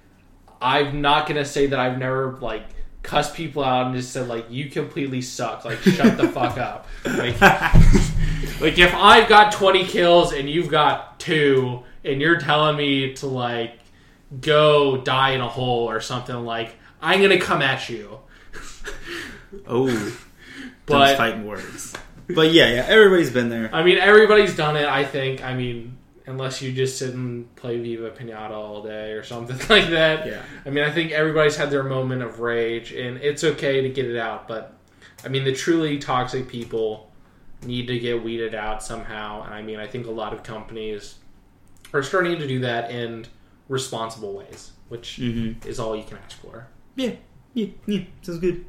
I'm 0.62 1.02
not 1.02 1.28
gonna 1.28 1.46
say 1.46 1.68
that 1.68 1.80
I've 1.80 1.98
never 1.98 2.38
like 2.40 2.64
cussed 3.04 3.36
people 3.36 3.64
out 3.64 3.88
and 3.88 3.96
just 3.96 4.12
said 4.12 4.28
like 4.28 4.46
you 4.50 4.70
completely 4.70 5.22
suck, 5.22 5.66
like 5.66 5.80
shut 5.80 6.18
the 6.18 6.30
fuck 6.30 6.58
up. 6.58 6.88
Like, 7.06 7.40
like 8.62 8.78
if 8.78 8.94
I've 8.94 9.28
got 9.28 9.52
20 9.52 9.86
kills 9.86 10.34
and 10.34 10.50
you've 10.50 10.70
got 10.70 11.20
two, 11.20 11.84
and 12.08 12.22
you're 12.22 12.40
telling 12.40 12.78
me 12.78 13.14
to 13.16 13.28
like 13.28 13.80
go 14.42 14.98
die 14.98 15.32
in 15.32 15.42
a 15.42 15.48
hole 15.48 15.90
or 15.90 16.02
something, 16.02 16.36
like 16.36 16.76
I'm 17.02 17.22
gonna 17.22 17.40
come 17.40 17.62
at 17.62 17.90
you. 17.90 18.20
oh, 19.68 19.88
those 19.88 20.18
But 20.86 21.18
fighting 21.18 21.46
words. 21.46 21.94
But 22.28 22.52
yeah, 22.52 22.74
yeah, 22.74 22.86
everybody's 22.88 23.32
been 23.32 23.50
there. 23.50 23.70
I 23.74 23.84
mean, 23.84 23.98
everybody's 23.98 24.56
done 24.56 24.76
it. 24.76 24.86
I 24.86 25.06
think. 25.06 25.44
I 25.44 25.54
mean, 25.54 25.98
unless 26.26 26.62
you 26.62 26.74
just 26.74 27.00
sit 27.00 27.14
and 27.14 27.54
play 27.56 27.80
Viva 27.80 28.12
Pinata 28.12 28.52
all 28.52 28.84
day 28.84 29.12
or 29.12 29.24
something 29.24 29.58
like 29.70 29.90
that. 29.92 30.28
Yeah. 30.28 30.44
I 30.66 30.70
mean, 30.70 30.84
I 30.84 30.92
think 30.92 31.12
everybody's 31.12 31.56
had 31.56 31.72
their 31.72 31.84
moment 31.84 32.22
of 32.22 32.40
rage, 32.40 32.92
and 32.92 33.18
it's 33.18 33.44
okay 33.44 33.82
to 33.82 33.90
get 33.90 34.06
it 34.06 34.18
out. 34.18 34.48
But 34.48 34.78
I 35.24 35.30
mean, 35.30 35.46
the 35.46 35.54
truly 35.54 35.98
toxic 36.00 36.48
people 36.48 37.12
need 37.64 37.88
to 37.88 37.98
get 37.98 38.24
weeded 38.24 38.54
out 38.54 38.84
somehow. 38.84 39.44
And 39.44 39.54
I 39.54 39.62
mean, 39.62 39.80
I 39.80 39.88
think 39.88 40.06
a 40.06 40.12
lot 40.12 40.34
of 40.34 40.44
companies 40.44 41.16
are 41.94 42.04
starting 42.04 42.38
to 42.40 42.48
do 42.48 42.60
that 42.62 42.92
in 42.92 43.26
responsible 43.70 44.34
ways, 44.34 44.72
which 44.90 45.18
hmm 45.18 45.54
is 45.66 45.80
all 45.80 45.96
you 45.96 46.04
can 46.04 46.18
ask 46.18 46.38
for. 46.42 46.68
Yeah, 46.96 47.12
yeah, 47.54 47.68
yeah. 47.86 48.02
Sounds 48.22 48.40
good. 48.40 48.66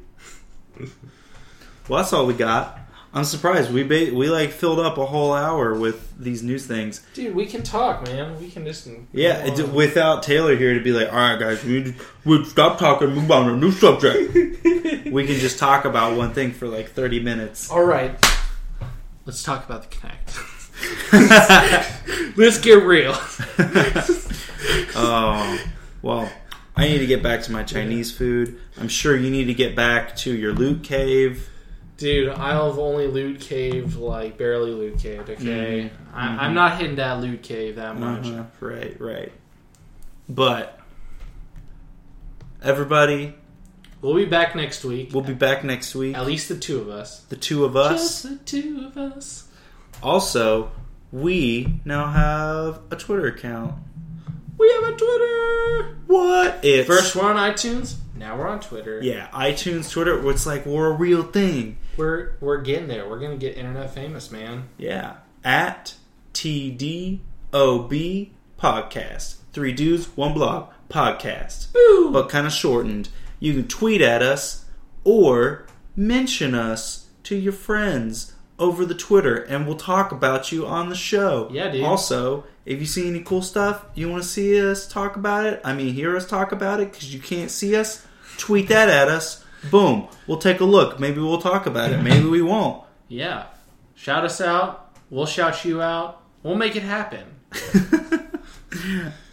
well, 1.87 2.01
that's 2.01 2.13
all 2.13 2.25
we 2.25 2.33
got. 2.33 2.77
I'm 3.11 3.23
surprised 3.23 3.71
we 3.71 3.81
ba- 3.81 4.11
we 4.13 4.29
like 4.29 4.51
filled 4.51 4.79
up 4.79 4.99
a 4.99 5.05
whole 5.07 5.33
hour 5.33 5.73
with 5.73 6.13
these 6.19 6.43
news 6.43 6.67
things. 6.67 7.03
Dude, 7.15 7.33
we 7.35 7.47
can 7.47 7.63
talk, 7.63 8.05
man. 8.05 8.39
We 8.39 8.51
can 8.51 8.65
just 8.65 8.87
Yeah, 9.11 9.45
it, 9.47 9.69
without 9.69 10.21
Taylor 10.21 10.55
here 10.55 10.75
to 10.75 10.79
be 10.79 10.91
like, 10.91 11.11
all 11.11 11.17
right, 11.17 11.39
guys, 11.39 11.63
we 11.63 11.81
need 11.81 11.95
we 12.23 12.43
stop 12.45 12.77
talking, 12.77 13.09
move 13.15 13.31
on 13.31 13.47
to 13.47 13.53
a 13.53 13.57
new 13.57 13.71
subject. 13.71 14.33
we 15.11 15.25
can 15.25 15.37
just 15.39 15.57
talk 15.57 15.85
about 15.85 16.15
one 16.15 16.33
thing 16.33 16.51
for 16.51 16.67
like 16.67 16.91
30 16.91 17.19
minutes. 17.21 17.71
All 17.71 17.83
right, 17.83 18.11
let's 19.25 19.41
talk 19.41 19.65
about 19.65 19.89
the 19.89 19.95
Kinect. 19.95 20.57
Let's 22.37 22.59
get 22.59 22.83
real. 22.83 23.13
oh, 24.95 25.59
well, 26.01 26.31
I 26.75 26.87
need 26.87 26.99
to 26.99 27.05
get 27.07 27.21
back 27.23 27.41
to 27.43 27.51
my 27.51 27.63
Chinese 27.63 28.11
food. 28.15 28.59
I'm 28.79 28.87
sure 28.87 29.15
you 29.15 29.29
need 29.29 29.45
to 29.45 29.53
get 29.53 29.75
back 29.75 30.15
to 30.17 30.33
your 30.33 30.53
loot 30.53 30.83
cave. 30.83 31.49
Dude, 31.97 32.29
I've 32.29 32.79
only 32.79 33.07
loot 33.07 33.41
caved, 33.41 33.97
like, 33.97 34.37
barely 34.37 34.71
loot 34.71 34.99
caved, 34.99 35.29
okay? 35.29 35.91
Mhm. 35.91 36.13
I, 36.13 36.27
Mhm. 36.27 36.39
I'm 36.39 36.53
not 36.53 36.77
hitting 36.79 36.95
that 36.95 37.19
loot 37.19 37.41
cave 37.43 37.75
that 37.75 37.99
much. 37.99 38.27
Uh-huh, 38.27 38.43
Right, 38.61 38.95
right. 39.01 39.31
But 40.29 40.79
everybody, 42.63 43.35
We'll 44.01 44.15
be 44.15 44.23
back 44.25 44.55
next 44.55 44.85
week. 44.85 45.09
we'll 45.13 45.23
be 45.25 45.33
back 45.33 45.65
next 45.65 45.93
week. 45.93 46.15
At 46.15 46.25
least 46.25 46.47
the 46.47 46.55
two 46.55 46.79
of 46.79 46.87
us. 46.89 47.19
The 47.27 47.35
two 47.35 47.65
of 47.65 47.75
us. 47.75 48.01
Just 48.01 48.23
the 48.23 48.35
two 48.45 48.85
of 48.87 48.97
us. 48.97 49.43
Also, 50.01 50.71
we 51.11 51.81
now 51.85 52.07
have 52.07 52.81
a 52.91 52.95
Twitter 52.95 53.27
account. 53.27 53.75
We 54.57 54.69
have 54.71 54.93
a 54.93 54.97
Twitter! 54.97 55.97
What? 56.07 56.59
It's 56.63 56.87
First 56.87 57.15
we're 57.15 57.29
on 57.29 57.35
iTunes, 57.35 57.95
now 58.15 58.37
we're 58.37 58.47
on 58.47 58.59
Twitter. 58.59 59.01
yeah, 59.01 59.27
iTunes, 59.29 59.89
Twitter. 59.91 60.29
It's 60.29 60.45
like 60.45 60.65
we're 60.65 60.87
a 60.91 60.95
real 60.95 61.23
thing. 61.23 61.77
We're, 61.97 62.33
we're 62.41 62.61
getting 62.61 62.87
there. 62.87 63.07
We're 63.09 63.19
gonna 63.19 63.37
get 63.37 63.57
internet 63.57 63.93
famous, 63.93 64.31
man. 64.31 64.69
Yeah, 64.77 65.17
at 65.43 65.95
TDOB 66.33 67.19
podcast. 68.59 69.35
Three 69.53 69.71
dudes, 69.73 70.05
one 70.17 70.33
blog 70.33 70.69
podcast. 70.89 71.71
Boo! 71.73 72.09
but 72.11 72.29
kind 72.29 72.45
of 72.45 72.53
shortened. 72.53 73.09
You 73.39 73.53
can 73.53 73.67
tweet 73.67 74.01
at 74.01 74.21
us 74.21 74.65
or 75.03 75.65
mention 75.95 76.53
us 76.53 77.07
to 77.23 77.35
your 77.35 77.53
friends 77.53 78.33
over 78.59 78.85
the 78.85 78.93
Twitter, 78.95 79.35
and 79.37 79.65
we'll 79.65 79.77
talk 79.77 80.11
about 80.11 80.51
you 80.51 80.65
on 80.67 80.89
the 80.89 80.95
show. 80.95 81.47
Yeah, 81.51 81.69
dude. 81.69 81.83
Also, 81.83 82.43
if 82.65 82.79
you 82.79 82.85
see 82.85 83.07
any 83.07 83.21
cool 83.21 83.41
stuff, 83.41 83.85
you 83.95 84.09
want 84.09 84.21
to 84.23 84.29
see 84.29 84.59
us 84.69 84.87
talk 84.87 85.15
about 85.15 85.45
it. 85.45 85.61
I 85.63 85.73
mean, 85.73 85.93
hear 85.93 86.15
us 86.15 86.27
talk 86.27 86.51
about 86.51 86.79
it 86.79 86.91
because 86.91 87.13
you 87.13 87.19
can't 87.19 87.49
see 87.49 87.75
us. 87.75 88.05
Tweet 88.37 88.67
that 88.69 88.89
at 88.89 89.07
us. 89.07 89.43
Boom. 89.71 90.07
We'll 90.27 90.37
take 90.37 90.59
a 90.59 90.65
look. 90.65 90.99
Maybe 90.99 91.19
we'll 91.19 91.41
talk 91.41 91.65
about 91.65 91.91
it. 91.91 92.01
Maybe 92.01 92.25
we 92.27 92.41
won't. 92.41 92.83
yeah. 93.07 93.45
Shout 93.95 94.23
us 94.23 94.39
out. 94.39 94.95
We'll 95.09 95.25
shout 95.25 95.65
you 95.65 95.81
out. 95.81 96.21
We'll 96.43 96.55
make 96.55 96.75
it 96.77 96.83
happen. 96.83 97.25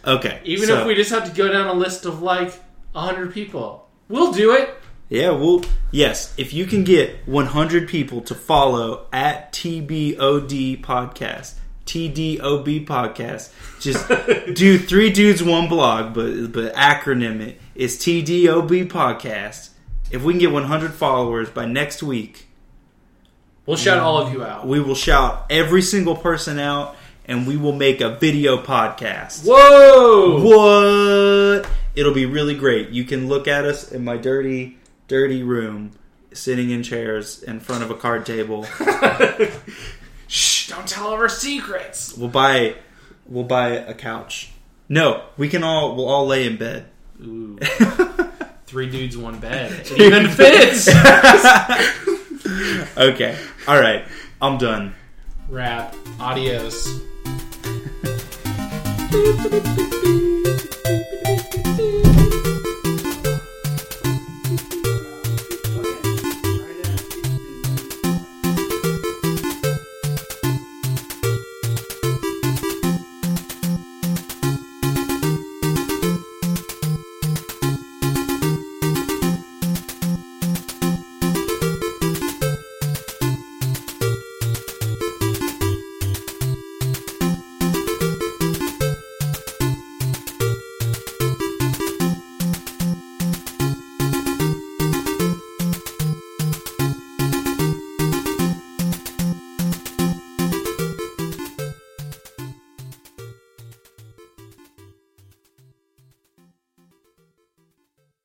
Okay. 0.05 0.39
Even 0.45 0.67
so- 0.67 0.79
if 0.81 0.87
we 0.87 0.95
just 0.95 1.09
have 1.11 1.29
to 1.29 1.35
go 1.35 1.51
down 1.51 1.67
a 1.67 1.73
list 1.73 2.05
of 2.05 2.21
like 2.21 2.53
100 2.93 3.33
people. 3.33 3.89
We'll 4.07 4.31
do 4.31 4.53
it. 4.53 4.76
Yeah, 5.09 5.31
well, 5.31 5.63
yes. 5.91 6.33
If 6.37 6.53
you 6.53 6.65
can 6.65 6.83
get 6.83 7.25
100 7.27 7.87
people 7.87 8.21
to 8.21 8.35
follow 8.35 9.07
at 9.13 9.53
TBOD 9.53 10.81
podcast, 10.83 11.53
TDOB 11.85 12.85
podcast, 12.85 13.51
just 13.79 14.05
do 14.55 14.77
three 14.77 15.09
dudes 15.11 15.41
one 15.41 15.69
blog, 15.69 16.13
but 16.13 16.51
but 16.51 16.73
acronym 16.73 17.39
it. 17.39 17.59
It's 17.73 17.95
TDOB 17.95 18.89
podcast. 18.89 19.69
If 20.11 20.23
we 20.23 20.33
can 20.33 20.39
get 20.39 20.51
100 20.51 20.93
followers 20.93 21.49
by 21.49 21.65
next 21.65 22.03
week, 22.03 22.47
We'll 23.65 23.77
shout 23.77 23.97
um, 23.99 24.05
all 24.05 24.17
of 24.21 24.31
you 24.33 24.43
out. 24.43 24.65
we 24.67 24.79
will 24.79 24.95
shout 24.95 25.45
every 25.49 25.81
single 25.81 26.15
person 26.15 26.59
out, 26.59 26.95
and 27.25 27.45
we 27.47 27.55
will 27.57 27.73
make 27.73 28.01
a 28.01 28.15
video 28.15 28.61
podcast. 28.61 29.45
Whoa! 29.45 30.41
What? 30.41 31.69
It'll 31.95 32.13
be 32.13 32.25
really 32.25 32.55
great. 32.55 32.89
You 32.89 33.03
can 33.05 33.27
look 33.27 33.47
at 33.47 33.65
us 33.65 33.91
in 33.91 34.03
my 34.05 34.15
dirty, 34.17 34.76
dirty 35.07 35.43
room, 35.43 35.91
sitting 36.33 36.69
in 36.69 36.83
chairs 36.83 37.41
in 37.43 37.59
front 37.59 37.83
of 37.83 37.91
a 37.91 37.95
card 37.95 38.25
table. 38.25 38.63
Shh! 40.27 40.69
Don't 40.69 40.87
tell 40.87 41.09
our 41.09 41.29
secrets. 41.29 42.15
We'll 42.17 42.29
buy, 42.29 42.75
we'll 43.25 43.43
buy 43.45 43.69
a 43.69 43.93
couch. 43.93 44.51
No, 44.89 45.23
we 45.37 45.49
can 45.49 45.63
all, 45.63 45.95
we'll 45.95 46.07
all 46.07 46.27
lay 46.27 46.45
in 46.45 46.57
bed. 46.57 46.87
Ooh. 47.21 47.57
Three 48.67 48.89
dudes, 48.89 49.17
one 49.17 49.39
bed. 49.39 49.71
It 49.91 50.01
even 50.01 50.29
fits. 50.29 50.87
okay, 52.97 53.37
all 53.67 53.79
right, 53.79 54.05
I'm 54.41 54.57
done. 54.57 54.93
Wrap. 55.49 55.95
Adios. 56.19 56.87